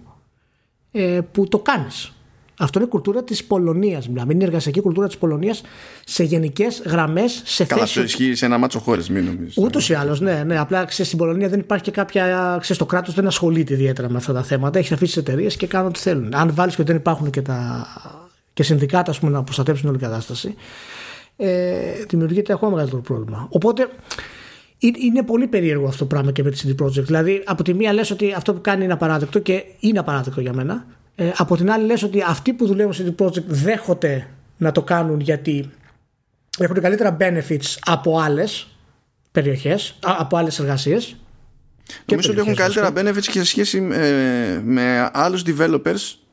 [0.91, 2.15] ε, που το κάνεις
[2.59, 4.07] αυτό είναι η κουλτούρα της Πολωνίας.
[4.07, 4.33] Μιλάμε.
[4.33, 5.61] Είναι η εργασιακή κουλτούρα της Πολωνίας
[6.05, 7.41] σε γενικές γραμμές.
[7.45, 9.57] Σε Καλά, αυτό ισχύει σε ένα μάτσο χώρες, μην νομίζεις.
[9.57, 10.59] Ούτως ή άλλως, ναι, ναι.
[10.59, 12.57] Απλά ξέρεις, στην Πολωνία δεν υπάρχει και κάποια.
[12.59, 14.79] Ξέρεις, το κράτος δεν ασχολείται ιδιαίτερα με αυτά τα θέματα.
[14.79, 16.35] Έχεις αφήσει τις εταιρείες και κάνουν ό,τι θέλουν.
[16.35, 17.87] Αν βάλεις και ότι δεν υπάρχουν και τα
[18.55, 20.55] και συνδικάτα πούμε, να προστατέψουν όλη την κατάσταση,
[21.37, 23.47] ε, δημιουργείται ακόμα μεγαλύτερο πρόβλημα.
[23.49, 23.89] Οπότε
[24.77, 27.03] είναι πολύ περίεργο αυτό το πράγμα και με τη CD Projekt.
[27.03, 30.53] Δηλαδή, από τη μία λες ότι αυτό που κάνει είναι απαράδεκτο και είναι απαράδεκτο για
[30.53, 30.85] μένα.
[31.15, 34.27] Ε, από την άλλη, λες ότι αυτοί που δουλεύουν στη CD Projekt δέχονται
[34.57, 35.69] να το κάνουν γιατί
[36.59, 38.67] έχουν καλύτερα benefits από άλλες
[39.31, 41.15] περιοχές, από άλλες εργασίες.
[42.05, 46.24] Νομίζω ότι έχουν καλύτερα benefits και σε σχέση με, με άλλους developers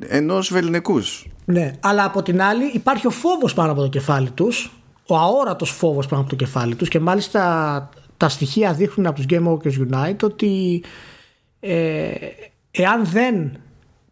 [0.00, 1.26] ενός βεληνικούς.
[1.44, 4.72] Ναι, αλλά από την άλλη υπάρχει ο φόβος πάνω από το κεφάλι τους,
[5.06, 9.26] ο αόρατος φόβος πάνω από το κεφάλι τους και μάλιστα τα στοιχεία δείχνουν από τους
[9.28, 10.82] Game Workers Unite ότι
[11.60, 12.10] ε,
[12.70, 13.52] εάν δεν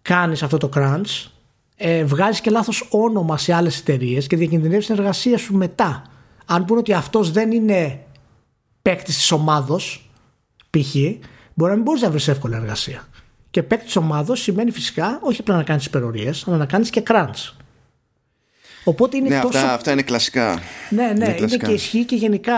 [0.02, 1.30] κάνεις αυτό το crunch,
[1.76, 6.02] ε, βγάζεις και λάθος όνομα σε άλλες εταιρείες και διακινδυνεύεις την εργασία σου μετά.
[6.46, 8.04] Αν πούνε ότι αυτός δεν είναι
[8.82, 10.10] παίκτης της ομάδος,
[10.70, 10.94] π.χ.,
[11.54, 13.08] μπορεί να μην μπορείς να βρεις εύκολα εργασία.
[13.50, 17.52] Και παίκτη ομάδος σημαίνει φυσικά όχι απλά να κάνεις υπερορίες, αλλά να κάνεις και crunch.
[18.84, 19.58] Οπότε είναι ναι, τόσο...
[19.58, 20.60] αυτά, αυτά είναι κλασικά.
[20.90, 22.54] Ναι, ναι, είναι, είναι και ισχύει και γενικά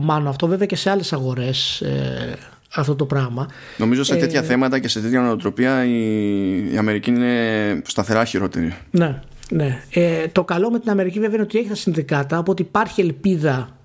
[0.00, 2.36] μάλλον αυτό, βέβαια και σε άλλες αγορές ε,
[2.74, 3.48] αυτό το πράγμα.
[3.76, 8.76] Νομίζω σε τέτοια ε, θέματα και σε τέτοια νοοτροπία η, η Αμερική είναι σταθερά χειρότερη.
[8.90, 9.82] Ναι, ναι.
[9.90, 13.76] Ε, το καλό με την Αμερική βέβαια είναι ότι έχει τα συνδικάτα, οπότε υπάρχει ελπίδα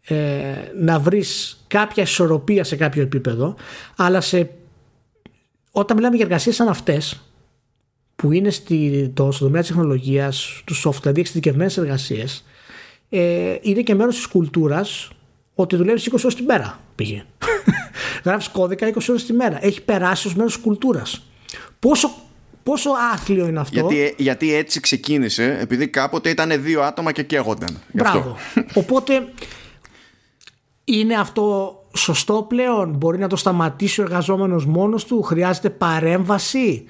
[0.00, 0.16] ε,
[0.80, 3.54] να βρεις κάποια ισορροπία σε κάποιο επίπεδο,
[3.96, 4.50] αλλά σε
[5.70, 7.20] όταν μιλάμε για εργασίες σαν αυτές,
[8.16, 12.44] που είναι στη, το, στο τομέα της τεχνολογίας, του software, δηλαδή εξειδικευμένες εργασίες,
[13.08, 15.10] ε, είναι και μέρος της κουλτούρας
[15.54, 16.80] ότι δουλεύεις 20 ώρες την μέρα.
[16.94, 17.24] Πήγε.
[18.24, 19.64] Γράφεις κώδικα 20 ώρες τη μέρα.
[19.64, 21.22] Έχει περάσει ως μέρος της κουλτούρας.
[21.78, 22.10] Πόσο,
[22.62, 27.80] πόσο άθλιο είναι αυτό; Γιατί, γιατί έτσι ξεκίνησε, επειδή κάποτε ήταν δύο άτομα και καίγονταν.
[27.92, 28.36] Μπράβο.
[28.74, 29.32] Οπότε
[30.84, 36.84] είναι αυτό σωστό πλέον; Μπορεί να το σταματήσει ο εργαζόμενος μόνος του; Χρειάζεται παρέμβαση;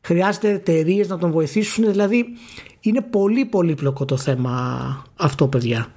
[0.00, 2.26] Χρειάζεται εταιρείες να τον βοηθήσουν; Δηλαδή
[2.80, 5.92] είναι πολύ πολύπλοκο το θέμα αυτό παιδιά.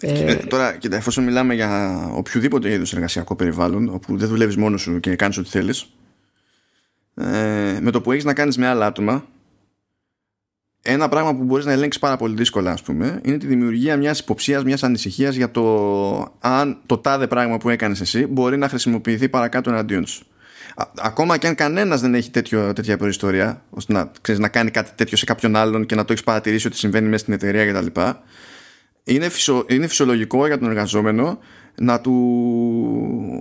[0.00, 5.00] Ε, τώρα, κοίτα, εφόσον μιλάμε για οποιοδήποτε είδους εργασιακό περιβάλλον, όπου δεν δουλεύεις μόνος σου
[5.00, 5.86] και κάνεις ό,τι θέλεις,
[7.14, 9.24] ε, με το που έχεις να κάνεις με άλλα άτομα,
[10.86, 14.18] ένα πράγμα που μπορείς να ελέγξεις πάρα πολύ δύσκολα, ας πούμε, είναι τη δημιουργία μιας
[14.18, 19.28] υποψίας, μιας ανησυχίας για το αν το τάδε πράγμα που έκανες εσύ μπορεί να χρησιμοποιηθεί
[19.28, 20.26] παρακάτω εναντίον σου.
[20.96, 24.90] Ακόμα και αν κανένας δεν έχει τέτοιο, τέτοια προϊστορία, ώστε να, ξέρεις, να κάνει κάτι
[24.94, 28.00] τέτοιο σε κάποιον άλλον και να το έχεις παρατηρήσει ότι συμβαίνει μέσα στην εταιρεία κτλ.
[29.04, 31.38] Είναι, φυσιο, είναι φυσιολογικό για τον εργαζόμενο
[31.74, 32.14] να του,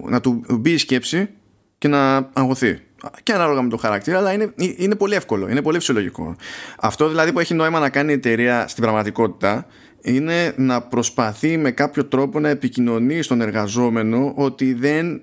[0.09, 1.29] να του μπει η σκέψη
[1.77, 2.84] και να αγωθεί
[3.23, 6.35] και ανάλογα με το χαρακτήρα, αλλά είναι, είναι πολύ εύκολο, είναι πολύ φυσιολογικό.
[6.79, 9.65] Αυτό δηλαδή που έχει νόημα να κάνει η εταιρεία στην πραγματικότητα
[10.01, 15.21] είναι να προσπαθεί με κάποιο τρόπο να επικοινωνεί στον εργαζόμενο ότι δεν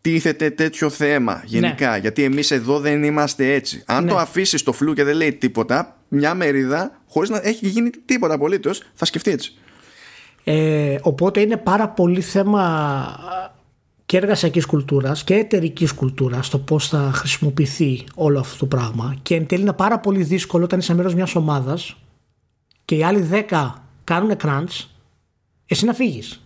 [0.00, 1.90] τίθεται τέτοιο θέμα γενικά.
[1.90, 1.98] Ναι.
[1.98, 3.82] Γιατί εμείς εδώ δεν είμαστε έτσι.
[3.86, 4.10] Αν ναι.
[4.10, 8.34] το αφήσεις το φλου και δεν λέει τίποτα, μια μερίδα, χωρίς να έχει γίνει τίποτα
[8.34, 9.54] απολύτως, θα σκεφτεί έτσι.
[10.44, 13.16] Ε, οπότε είναι πάρα πολύ θέμα
[14.14, 19.16] και εργασιακής κουλτούρας και εταιρικής κουλτούρας το πώς θα χρησιμοποιηθεί όλο αυτό το πράγμα.
[19.22, 21.96] Και εν τέλει είναι πάρα πολύ δύσκολο όταν είσαι μέρος μιας ομάδας
[22.84, 23.70] και οι άλλοι 10
[24.04, 24.86] κάνουν crunch,
[25.66, 26.42] εσύ να φύγεις.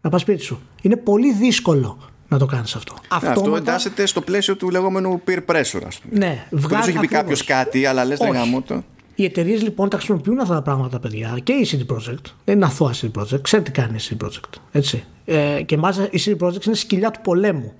[0.00, 0.60] Να πας σπίτι σου.
[0.82, 2.94] Είναι πολύ δύσκολο να το κάνεις αυτό.
[3.08, 3.40] Αυτόματα...
[3.40, 6.18] Αυτό εντάσσεται στο πλαίσιο του λεγόμενου peer pressure, ας πούμε.
[6.18, 6.84] Ναι, βγάζει.
[6.84, 8.84] Δεν έχει πει κάποιος κάτι, αλλά λες δεν γάμο το.
[9.20, 11.38] Οι εταιρείες λοιπόν τα χρησιμοποιούν αυτά τα πράγματα, παιδιά.
[11.42, 12.32] Και η CD Projekt.
[12.44, 13.42] Δεν είναι αθώα CD Projekt.
[13.42, 14.58] Ξέρετε τι κάνει η CD Projekt.
[14.72, 15.04] Έτσι.
[15.24, 17.72] Ε, και μάλιστα η CD Projekt είναι σκυλιά του πολέμου.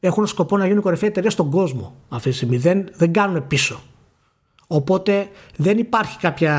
[0.00, 2.56] Έχουν σκοπό να γίνουν κορυφαία εταιρεία στον κόσμο αυτή τη στιγμή.
[2.56, 3.80] Δεν, δεν κάνουν πίσω.
[4.66, 6.54] Οπότε δεν υπάρχει κάποια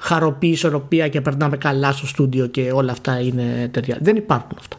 [0.00, 3.98] χαροπή, ισορροπία και περνάμε καλά στο στούντιο και όλα αυτά είναι εταιρεία.
[4.00, 4.76] Δεν υπάρχουν αυτά.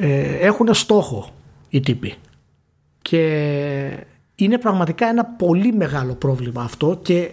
[0.00, 1.28] Ε, έχουν στόχο
[1.68, 2.14] οι τύποι.
[3.02, 7.30] Και είναι πραγματικά ένα πολύ μεγάλο πρόβλημα αυτό και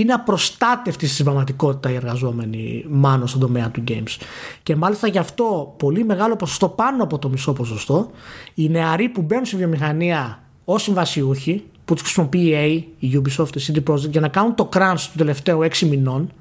[0.00, 4.16] είναι απροστάτευτοι στην πραγματικότητα οι εργαζόμενοι μάλλον στον τομέα του games.
[4.62, 8.10] Και μάλιστα γι' αυτό πολύ μεγάλο ποσοστό, πάνω από το μισό ποσοστό,
[8.54, 13.56] οι νεαροί που μπαίνουν στη βιομηχανία ως συμβασιούχοι, που τους χρησιμοποιεί η EA, η Ubisoft,
[13.56, 16.32] η CD Projekt, για να κάνουν το crunch του τελευταίου 6 μηνών,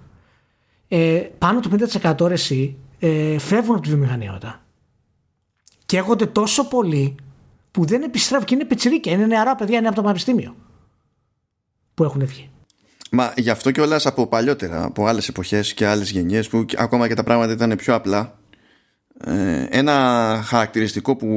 [0.88, 4.60] ε, πάνω το 50% εσύ, ε, φεύγουν από τη βιομηχανία μετά.
[5.86, 7.15] Και έχονται τόσο πολύ
[7.72, 9.11] που δεν επιστρέφουν και είναι πιτσιρίκια.
[9.11, 10.56] Είναι νεαρά παιδιά, είναι από το πανεπιστήμιο
[11.94, 12.49] που έχουν βγει.
[13.16, 17.08] Μα γι' αυτό και όλα από παλιότερα, από άλλες εποχές και άλλες γενιές που ακόμα
[17.08, 18.40] και τα πράγματα ήταν πιο απλά.
[19.26, 19.94] Ε, ένα
[20.46, 21.28] χαρακτηριστικό που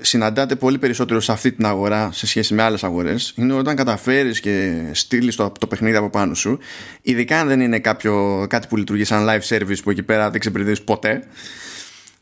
[0.00, 4.40] συναντάτε πολύ περισσότερο σε αυτή την αγορά σε σχέση με άλλες αγορές είναι όταν καταφέρεις
[4.40, 6.58] και στείλεις το, το παιχνίδι από πάνω σου
[7.02, 10.40] ειδικά αν δεν είναι κάποιο, κάτι που λειτουργεί σαν live service που εκεί πέρα δεν
[10.40, 11.22] ξεπερδείς ποτέ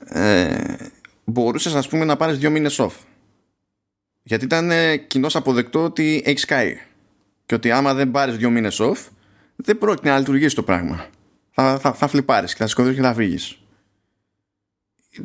[0.05, 0.57] ε,
[1.25, 2.93] μπορούσες ας πούμε να πάρεις δύο μήνες off
[4.23, 6.79] γιατί ήταν ε, κοινώς αποδεκτό ότι έχεις καεί
[7.49, 8.97] και ότι άμα δεν πάρεις δύο μήνες off,
[9.57, 11.07] δεν πρόκειται να λειτουργήσει το πράγμα.
[11.51, 13.59] Θα, θα, θα φλιπάρεις και θα σηκωθείς και θα φύγεις.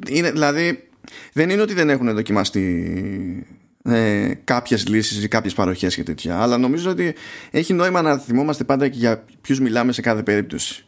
[0.07, 0.89] Είναι, δηλαδή,
[1.33, 3.47] δεν είναι ότι δεν έχουν δοκιμαστεί
[3.83, 7.15] ε, κάποιες λύσεις ή κάποιες παροχές και τέτοια, αλλά νομίζω ότι
[7.51, 10.85] έχει νόημα να θυμόμαστε πάντα και για ποιους μιλάμε σε κάθε περίπτωση.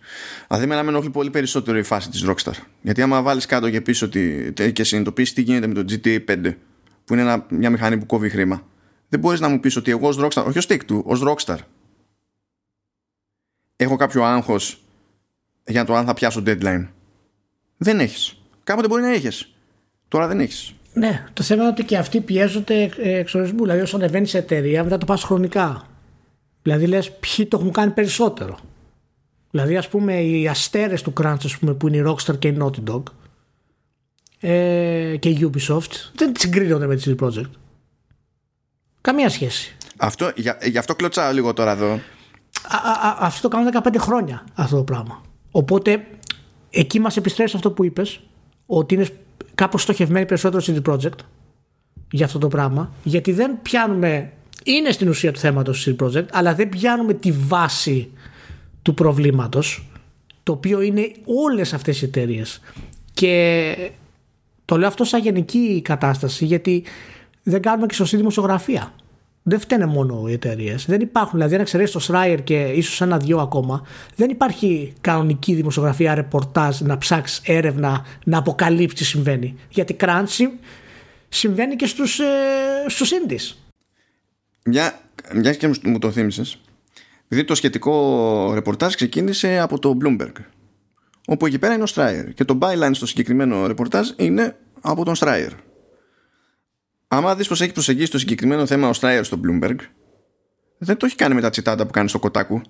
[0.47, 2.55] Δηλαδή, με ενοχλεί πολύ περισσότερο η φάση της Rockstar.
[2.81, 4.07] Γιατί άμα βάλεις κάτω και πίσω
[4.73, 6.55] και συνειδητοποιήσεις τι γίνεται με το GTA 5,
[7.05, 8.63] που είναι ένα, μια μηχανή που κόβει χρήμα
[9.09, 11.57] δεν μπορείς να μου πεις ότι εγώ ως Rockstar, όχι ως Take-Two, ως Rockstar
[13.75, 14.79] έχω κάποιο άγχος
[15.65, 16.87] για το αν θα πιάσω deadline.
[17.77, 18.37] Δεν έχεις.
[18.63, 19.53] Κάποτε μπορεί να έχεις.
[20.07, 20.73] Τώρα δεν έχεις.
[20.93, 23.61] Ναι, το θέμα είναι ότι και αυτοί πιέζονται εξορισμού.
[23.61, 25.87] Δηλαδή, όσο ανεβαίνεις σε εταιρεία, μετά το πας χρονικά.
[26.61, 28.59] Δηλαδή, λες, ποιοι το έχουν κάνει περισσότερο.
[29.51, 32.57] Δηλαδή, ας πούμε, οι αστέρες του Crunch, ας πούμε, που είναι η Rockstar και η
[32.61, 33.03] Naughty Dog
[34.39, 37.49] ε, και η Ubisoft, δεν συγκρίνονται με τη CD Projekt.
[39.05, 39.75] Καμία σχέση.
[39.97, 41.91] Αυτό, για, γι' αυτό κλωτσάω λίγο τώρα εδώ.
[42.67, 45.21] Α, α, αυτό το κάνω 15 χρόνια αυτό το πράγμα.
[45.51, 46.07] Οπότε
[46.69, 48.19] εκεί μας επιστρέφει αυτό που είπες,
[48.65, 49.07] ότι είναι
[49.55, 51.19] κάπως στοχευμένη περισσότερο CD Projekt
[52.11, 54.31] για αυτό το πράγμα, γιατί δεν πιάνουμε.
[54.63, 58.11] Είναι στην ουσία του θέματο CD Projekt, αλλά δεν πιάνουμε τη βάση
[58.81, 59.87] του προβλήματος,
[60.43, 62.61] το οποίο είναι όλες αυτές οι εταιρείες.
[63.13, 63.75] Και
[64.65, 66.83] το λέω αυτό σαν γενική κατάσταση, γιατί
[67.47, 68.93] δεν κάνουμε και σωστή δημοσιογραφία.
[69.43, 70.85] Δεν φταίνε μόνο οι εταιρείες.
[70.85, 73.85] Δεν υπάρχουν, δηλαδή, αν εξαιρέσεις το Schreier και ίσως ένα-δυο ακόμα,
[74.15, 79.55] δεν υπάρχει κανονική δημοσιογραφία, ρεπορτάζ, να ψάξεις έρευνα, να αποκαλύψεις τι συμβαίνει.
[79.69, 80.49] Γιατί κράντσι
[81.29, 82.25] συμβαίνει και στους ε,
[82.87, 83.11] στους
[84.65, 84.99] Μια,
[85.33, 86.59] μιας και μου το θύμισες.
[87.27, 90.33] Δηλαδή το σχετικό ρεπορτάζ ξεκίνησε από το Bloomberg.
[91.27, 92.33] Όπου εκεί πέρα είναι ο Schreier.
[92.33, 95.51] Και το byline στο συγκεκριμένο ρεπορτάζ είναι από τον Schreier
[97.15, 99.75] άμα δεις πως έχει προσεγγίσει το συγκεκριμένο θέμα ο Στράιερ στο Bloomberg
[100.77, 102.61] δεν το έχει κάνει με τα τσιτάτα που κάνει στο κοτάκου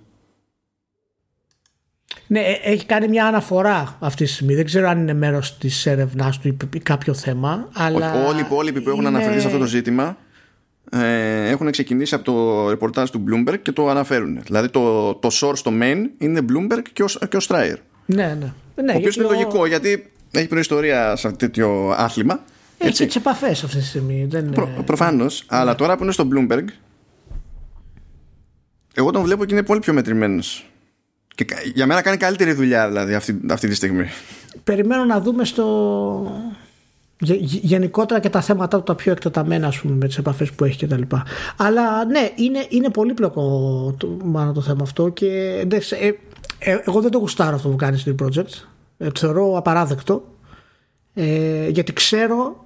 [2.28, 4.56] ναι, ε, έχει κάνει μια αναφορά αυτή τη στιγμή.
[4.56, 7.70] Δεν ξέρω αν είναι μέρος της έρευνάς του ή κάποιο θέμα.
[7.74, 10.18] Αλλά όλοι οι υπόλοιποι που έχουν αναφερθεί σε αυτό το ζήτημα
[10.92, 14.42] ε, έχουν ξεκινήσει από το ρεπορτάζ του Bloomberg και το αναφέρουν.
[14.44, 17.76] Δηλαδή το, το source, το main είναι Bloomberg και ο, και ο Stryer.
[18.06, 18.54] Ναι, ναι.
[18.84, 22.44] ναι ο οποίος είναι λογικό γιατί έχει προϊστορία σε τέτοιο άθλημα
[22.88, 24.26] έχει τις επαφές αυτή τη στιγμή.
[24.30, 24.50] Δεν...
[24.50, 25.46] Προ, Προφανώς.
[25.52, 25.58] Ναι.
[25.58, 26.66] Αλλά τώρα που είναι στο Bloomberg,
[28.94, 30.70] εγώ τον βλέπω και είναι πολύ πιο μετρημένος.
[31.36, 34.10] Και για μένα κάνει καλύτερη δουλειά δηλαδή αυτή, αυτή τη στιγμή.
[34.64, 36.42] Περιμένω να δούμε στο.
[37.48, 40.78] Γενικότερα και τα θέματα του τα πιο εκτεταμένα ας πούμε, με τις επαφές που έχει
[40.78, 41.26] και τα λοιπά.
[41.58, 43.42] Αλλά ναι είναι, είναι πολύπλοκο
[43.98, 45.28] το, μάλλον το θέμα αυτό και
[46.00, 46.10] ε,
[46.60, 48.66] ε, εγώ δεν το γουστάρω αυτό που κάνει στην project
[48.98, 50.24] ε, θεωρώ απαράδεκτο
[51.14, 52.65] ε, γιατί ξέρω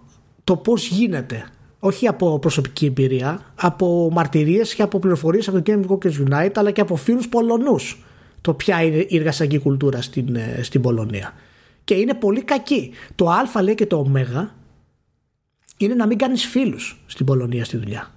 [0.49, 1.47] το πώς γίνεται
[1.79, 6.71] όχι από προσωπική εμπειρία, από μαρτυρίες και από πληροφορίες από το Game Workers Unite αλλά
[6.71, 8.03] και από φίλους Πολωνούς
[8.41, 11.33] το ποια είναι η εργασιακή κουλτούρα στην, ε, στην Πολωνία.
[11.83, 12.91] Και είναι πολύ κακή.
[13.15, 14.11] Το α λέει και το ω
[15.77, 18.11] είναι να μην κάνεις φίλους στην Πολωνία στη δουλειά.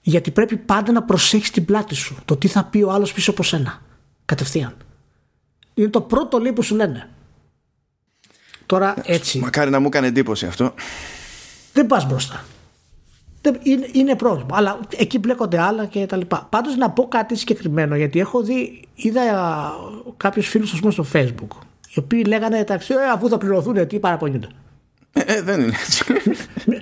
[0.00, 2.16] Γιατί πρέπει πάντα να προσέχεις την πλάτη σου.
[2.24, 3.82] Το τι θα πει ο άλλος πίσω από σένα.
[4.24, 4.76] Κατευθείαν.
[5.74, 7.08] Είναι το πρώτο λέει που σου λένε.
[8.72, 9.38] Τώρα έτσι.
[9.38, 10.74] Μακάρι να μου έκανε εντύπωση αυτό.
[11.72, 12.44] Δεν πας μπροστά.
[13.62, 14.50] Είναι, είναι πρόβλημα.
[14.52, 16.46] Αλλά εκεί μπλέκονται άλλα και τα λοιπά.
[16.50, 19.22] Πάντως να πω κάτι συγκεκριμένο, γιατί έχω δει, είδα
[20.16, 21.56] κάποιους φίλους στο Facebook,
[21.94, 24.48] οι οποίοι λέγανε εντάξει, ε, αφού θα πληρωθούν, τι παραπονιούνται.
[25.12, 26.04] Ε, ε, δεν είναι έτσι.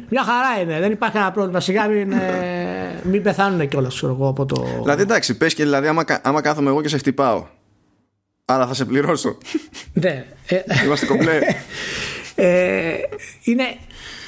[0.09, 0.81] Μια χαρά είναι.
[0.81, 1.61] Δεν υπάρχει κανένα πρόβλημα.
[1.61, 4.65] Σιγά μην, ε, μην πεθάνουν κιόλας, ξέρω εγώ από το.
[4.83, 7.47] Δηλαδή, εντάξει, πες και δηλαδή, άμα, άμα κάθομαι εγώ και σε χτυπάω.
[8.53, 9.37] Άρα θα σε πληρώσω.
[9.93, 10.27] Ναι.
[10.47, 11.39] Ε, Είμαστε κομπλέ.
[12.35, 12.93] ε,
[13.45, 13.65] είναι.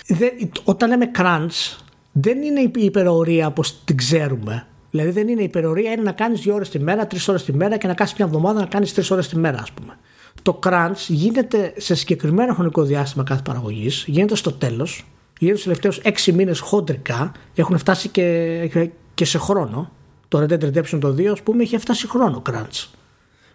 [0.06, 0.26] Δε,
[0.64, 1.76] όταν λέμε crunch,
[2.12, 4.66] δεν είναι η υπερορία όπως την ξέρουμε.
[4.90, 7.76] Δηλαδή δεν είναι υπερορία, είναι να κάνεις δύο ώρες τη μέρα, τρεις ώρες τη μέρα
[7.76, 9.98] και να κάνει μια εβδομάδα να κάνεις τρεις ώρες τη μέρα, ας πούμε.
[10.42, 15.04] Το crunch γίνεται σε συγκεκριμένο χρονικό διάστημα κάθε παραγωγής, γίνεται στο τέλος,
[15.38, 19.90] γίνεται στους τελευταίους έξι μήνες χοντρικά, έχουν φτάσει και, και σε χρόνο.
[20.28, 22.86] Το Red Dead Redemption το 2, ας πούμε, είχε φτάσει χρόνο crunch.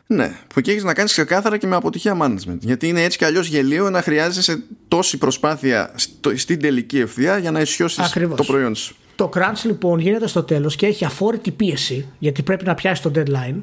[0.08, 2.58] Ναι, που εκεί έχεις να κάνεις ξεκάθαρα και με αποτυχία management.
[2.60, 5.94] Γιατί είναι έτσι κι αλλιώς γελίο να χρειάζεσαι τόση προσπάθεια
[6.36, 8.96] στην τελική ευθεία για να ισιώσεις το προϊόν σου.
[9.16, 13.12] Το crunch λοιπόν γίνεται στο τέλος και έχει αφόρητη πίεση, γιατί πρέπει να πιάσει το
[13.16, 13.62] deadline.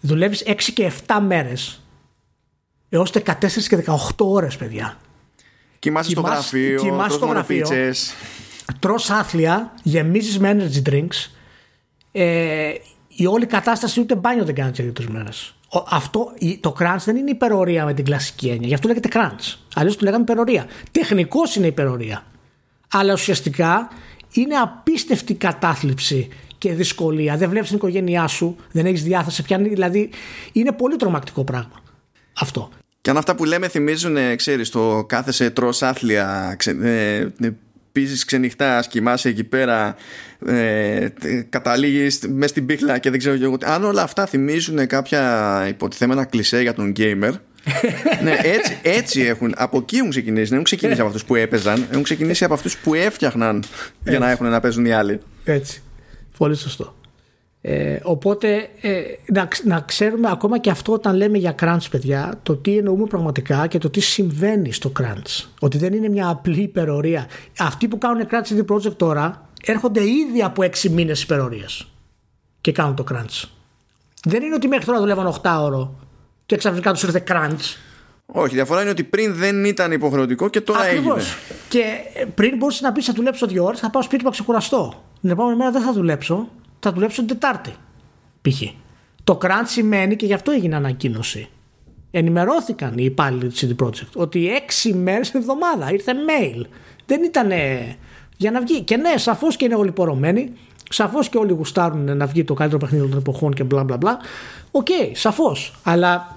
[0.00, 1.82] Δουλεύεις 6 και 7 μέρες
[2.88, 3.22] έως 14
[3.68, 4.98] και 18 ώρες, παιδιά.
[5.78, 7.68] Κοιμάσαι στο γραφείο, κοιμάσαι στο γραφείο.
[8.78, 11.30] Τρως άθλια, γεμίζεις με energy drinks.
[12.12, 12.72] Ε,
[13.16, 15.54] η όλη κατάσταση ούτε μπάνιο δεν κάνει για τρει μέρες.
[15.90, 18.68] Αυτό, το crunch δεν είναι υπερορία με την κλασική έννοια.
[18.68, 19.54] Γι' αυτό λέγεται crunch.
[19.74, 20.66] Αλλιώς του λέγαμε υπερορία.
[20.90, 22.24] Τεχνικώς είναι υπερορία.
[22.88, 23.88] Αλλά ουσιαστικά
[24.32, 26.28] είναι απίστευτη κατάθλιψη
[26.58, 27.36] και δυσκολία.
[27.36, 29.68] Δεν βλέπεις την οικογένειά σου, δεν έχεις διάθεση πιάνει.
[29.68, 30.10] Δηλαδή
[30.52, 31.82] είναι πολύ τρομακτικό πράγμα
[32.40, 32.70] αυτό.
[33.00, 37.28] Και αν αυτά που λέμε θυμίζουν, ξέρεις, το κάθεσαι τρως άθλια, ξε, ε,
[38.00, 39.96] πίζεις ξενυχτά, κοιμάσαι εκεί πέρα,
[40.46, 41.08] ε,
[41.48, 43.56] καταλήγεις μέσα στην πίχλα και δεν ξέρω εγώ.
[43.64, 47.32] Αν όλα αυτά θυμίζουν κάποια υποτιθέμενα κλισέ για τον gamer,
[48.24, 49.54] ναι, έτσι, έτσι έχουν.
[49.56, 50.44] Από εκεί έχουν ξεκινήσει.
[50.44, 51.86] Δεν έχουν ξεκινήσει από αυτούς που έπαιζαν.
[51.90, 53.64] Έχουν ξεκινήσει από αυτούς που έφτιαχναν
[54.04, 55.20] για να έχουν να παίζουν οι άλλοι.
[55.44, 55.82] Έτσι.
[56.38, 56.94] Πολύ σωστό.
[57.68, 59.02] Ε, οπότε ε,
[59.32, 63.66] να, να ξέρουμε ακόμα και αυτό όταν λέμε για crunch παιδιά το τι εννοούμε πραγματικά
[63.66, 67.26] και το τι συμβαίνει στο crunch ότι δεν είναι μια απλή υπερορία
[67.58, 71.92] αυτοί που κάνουν crunch CD project τώρα έρχονται ήδη από 6 μήνες υπερορίας
[72.60, 73.48] και κάνουν το crunch
[74.24, 75.94] δεν είναι ότι μέχρι τώρα δουλεύαν 8 ώρο
[76.46, 77.76] και ξαφνικά τους ήρθε crunch
[78.26, 81.16] όχι, η διαφορά είναι ότι πριν δεν ήταν υποχρεωτικό και τώρα Ακριβώς.
[81.16, 81.60] έγινε.
[81.68, 81.84] Και
[82.34, 85.02] πριν μπορούσες να πεις θα δουλέψω δύο ώρες, θα πάω σπίτι μου να ξεκουραστώ.
[85.20, 86.48] Την επόμενη μέρα δεν θα δουλέψω
[86.78, 87.74] θα δουλέψω την Τετάρτη.
[88.42, 88.62] Π.χ.
[89.24, 91.48] Το crunch σημαίνει και γι' αυτό έγινε ανακοίνωση.
[92.10, 96.62] Ενημερώθηκαν οι υπάλληλοι του CD Projekt ότι έξι μέρες την εβδομάδα ήρθε mail.
[97.06, 97.50] Δεν ήταν
[98.36, 98.80] για να βγει.
[98.80, 100.52] Και ναι, σαφώς και είναι όλοι πορωμένοι.
[100.90, 104.18] Σαφώς και όλοι γουστάρουν να βγει το καλύτερο παιχνίδι των εποχών και μπλα μπλα μπλα.
[104.70, 105.74] Okay, σαφώς.
[105.82, 106.36] Αλλά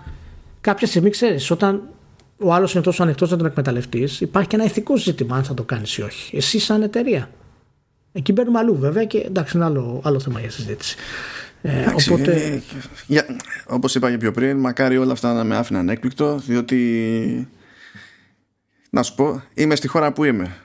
[0.61, 1.81] κάποια στιγμή ξέρεις, όταν
[2.37, 5.53] ο άλλος είναι τόσο ανοιχτός να τον εκμεταλλευτείς, υπάρχει και ένα ηθικό ζήτημα αν θα
[5.53, 6.35] το κάνεις ή όχι.
[6.37, 7.29] Εσύ, σαν εταιρεία.
[8.11, 10.95] Εκεί μπαίνουμε αλλού βέβαια και εντάξει είναι άλλο, άλλο θέμα για συζήτηση.
[11.61, 12.31] Ε, εντάξει, οπότε...
[12.31, 12.61] Ε,
[13.07, 13.25] για,
[13.67, 17.47] όπως είπα και πιο πριν μακάρι όλα αυτά να με άφηναν έκπληκτο διότι
[18.89, 20.55] να σου πω είμαι στη χώρα που είμαι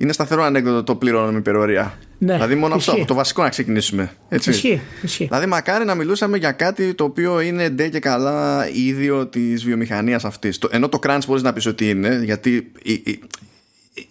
[0.00, 1.98] είναι σταθερό ανέκδοτο το πληρώνω με υπερορία.
[2.18, 2.90] Ναι, δηλαδή μόνο ισχύει.
[2.90, 4.10] αυτό, το βασικό να ξεκινήσουμε.
[4.28, 4.50] Έτσι.
[4.50, 5.24] Ισχύει, ισχύει.
[5.24, 10.24] Δηλαδή μακάρι να μιλούσαμε για κάτι το οποίο είναι ντε και καλά ίδιο της βιομηχανίας
[10.24, 10.58] αυτής.
[10.70, 12.72] Ενώ το crunch μπορείς να πεις ότι είναι, γιατί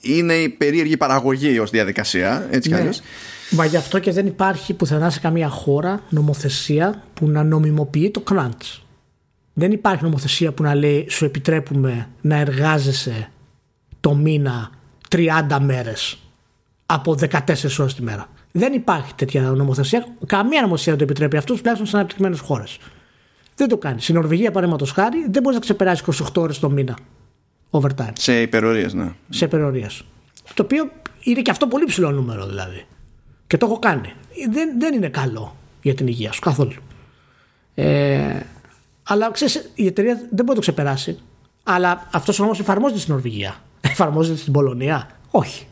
[0.02, 2.90] είναι η περίεργη παραγωγή ως διαδικασία έτσι ναι.
[3.52, 8.24] Μα γι' αυτό και δεν υπάρχει πουθενά σε καμία χώρα νομοθεσία που να νομιμοποιεί το
[8.32, 8.82] crunch.
[9.54, 13.32] Δεν υπάρχει νομοθεσία που να λέει σου επιτρέπουμε να εργάζεσαι
[14.00, 14.70] το μήνα
[15.10, 16.18] 30 μέρες
[16.86, 17.38] από 14
[17.80, 18.30] ώρες τη μέρα.
[18.52, 20.06] Δεν υπάρχει τέτοια νομοθεσία.
[20.26, 22.78] Καμία νομοθεσία δεν το επιτρέπει αυτό, τουλάχιστον σε αναπτυγμένες χώρες.
[23.56, 24.02] Δεν το κάνει.
[24.02, 26.98] Στην Νορβηγία, παραδείγματος χάρη, δεν μπορείς να ξεπεράσεις 28 ώρες το μήνα
[27.70, 28.14] overtime.
[28.14, 29.12] Σε υπερορίες, ναι.
[29.30, 30.04] Σε υπερορίες.
[30.54, 30.92] Το οποίο
[31.24, 32.86] είναι και αυτό πολύ ψηλό νούμερο δηλαδή.
[33.48, 34.14] Και το έχω κάνει.
[34.52, 36.74] Δεν, δεν είναι καλό για την υγεία σου καθόλου.
[37.76, 38.40] Ε,
[39.04, 41.20] αλλά ξέρεις, η εταιρεία δεν μπορεί να το ξεπεράσει.
[41.64, 43.56] Αλλά αυτός ο νόμος εφαρμόζεται στην Νορβηγία.
[43.82, 45.10] Εφαρμόζεται στην Πολωνία.
[45.32, 45.68] Όχι.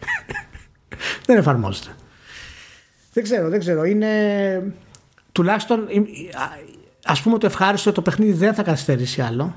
[1.26, 1.90] δεν εφαρμόζεται.
[3.14, 3.84] Δεν ξέρω, δεν ξέρω.
[3.84, 4.74] Είναι.
[5.32, 5.88] Τουλάχιστον
[7.06, 9.56] ας πούμε το ευχάριστο το παιχνίδι δεν θα καθυστερήσει άλλο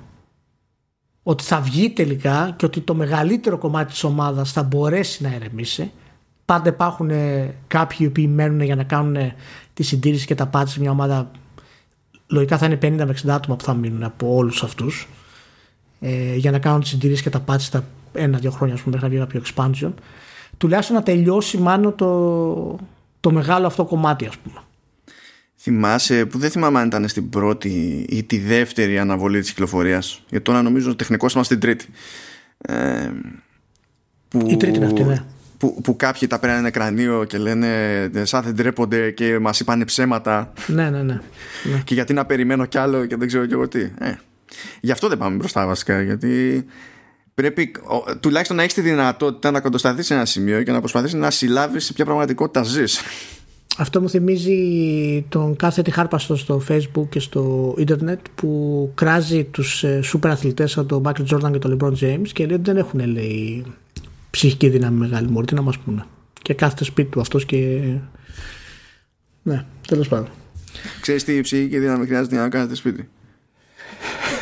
[1.22, 5.90] ότι θα βγει τελικά και ότι το μεγαλύτερο κομμάτι της ομάδας θα μπορέσει να ερεμήσει.
[6.44, 9.34] Πάντα υπάρχουν ε, κάποιοι οι οποίοι μένουν για να κάνουν ε,
[9.74, 11.30] τη συντήρηση και τα πάτια σε μια ομάδα.
[12.26, 15.08] Λογικά θα είναι 50 με 60 άτομα που θα μείνουν από όλους αυτούς
[16.00, 19.18] ε, για να κάνουν τη συντήρηση και τα πάτια στα ένα-δύο χρόνια ας πούμε, μέχρι
[19.18, 19.92] να βγει κάποιο expansion.
[20.56, 22.76] Τουλάχιστον να τελειώσει μάλλον το,
[23.20, 24.60] το μεγάλο αυτό κομμάτι ας πούμε.
[25.62, 27.68] Θυμάσαι, που δεν θυμάμαι αν ήταν στην πρώτη
[28.08, 31.86] ή τη δεύτερη αναβολή της κυκλοφορίας γιατί τώρα νομίζω τεχνικώς είμαστε στην τρίτη
[32.58, 33.10] Ε,
[34.28, 35.24] που, Η τρίτη αυτή, ναι.
[35.58, 40.52] Που, που κάποιοι τα πέρανε κρανίο και λένε σαν δεν τρέπονται και μας είπανε ψέματα.
[40.66, 41.20] Ναι, ναι, ναι,
[41.64, 41.82] ναι.
[41.84, 43.80] Και γιατί να περιμένω κι άλλο και δεν ξέρω κι εγώ τι.
[43.80, 44.14] Ε.
[44.80, 46.64] Γι' αυτό δεν πάμε μπροστά βασικά, γιατί
[47.34, 47.72] πρέπει
[48.20, 51.84] τουλάχιστον να έχεις τη δυνατότητα να κοντοσταθείς σε ένα σημείο και να προσπαθήσει να συλλάβεις
[51.84, 53.00] σε ποια πραγματικότητα ζεις.
[53.78, 59.84] Αυτό μου θυμίζει τον κάθε τη χάρπαστο στο facebook και στο ίντερνετ που κράζει τους
[59.84, 62.76] ε, σούπερ αθλητές από τον Michael Jordan και τον LeBron James και λέει ότι δεν
[62.76, 63.64] έχουν λέει,
[64.30, 66.04] ψυχική δύναμη μεγάλη μόρη, τι να μας πούνε.
[66.42, 67.80] Και κάθεται σπίτι του αυτός και...
[69.42, 70.28] Ναι, τέλος πάντων.
[71.00, 73.08] Ξέρεις τι ψυχική δύναμη χρειάζεται για να κάνετε σπίτι;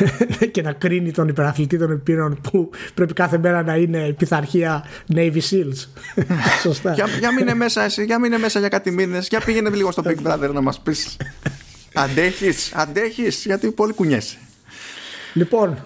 [0.51, 5.39] και να κρίνει τον υπεραθλητή των επίρων που πρέπει κάθε μέρα να είναι πειθαρχία Navy
[5.49, 5.87] Seals.
[6.63, 6.93] Σωστά.
[6.93, 10.03] για, για μείνε μέσα εσύ, για μείνε μέσα για κάτι μήνες, για πήγαινε λίγο στο
[10.05, 11.17] Big Brother να μας πεις.
[11.93, 14.37] αντέχεις, αντέχεις, γιατί πολύ κουνιέσαι.
[15.33, 15.83] Λοιπόν,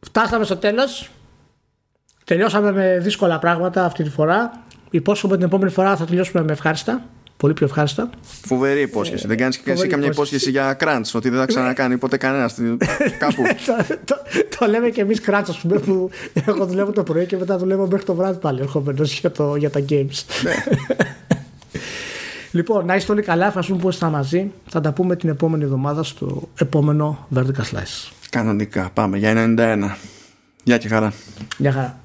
[0.00, 1.10] φτάσαμε στο τέλος.
[2.24, 4.62] Τελειώσαμε με δύσκολα πράγματα αυτή τη φορά.
[4.90, 7.02] Υπόσχομαι την επόμενη φορά θα τελειώσουμε με ευχάριστα
[7.42, 8.10] πολύ πιο ευχάριστα.
[8.46, 9.26] Φοβερή υπόσχεση.
[9.26, 12.50] δεν κάνεις και εσύ καμιά υπόσχεση για κράντ, ότι δεν θα ξανακάνει ποτέ κανένα
[13.18, 13.42] κάπου.
[14.04, 14.16] το,
[14.58, 16.10] το, λέμε και εμείς κράντ, ας πούμε, που
[16.46, 19.84] εγώ δουλεύω το πρωί και μετά δουλεύω μέχρι το βράδυ πάλι ερχόμενος για, για τα
[19.88, 20.24] games.
[20.42, 20.52] Ναι.
[22.58, 23.46] λοιπόν, να είστε όλοι καλά.
[23.46, 24.50] Ευχαριστούμε που ήσασταν μαζί.
[24.68, 28.10] Θα τα πούμε την επόμενη εβδομάδα στο επόμενο Vertical Slice.
[28.30, 28.90] Κανονικά.
[28.94, 29.90] Πάμε για 91.
[30.64, 31.12] Γεια και χαρά.
[31.58, 32.01] Γεια χαρά.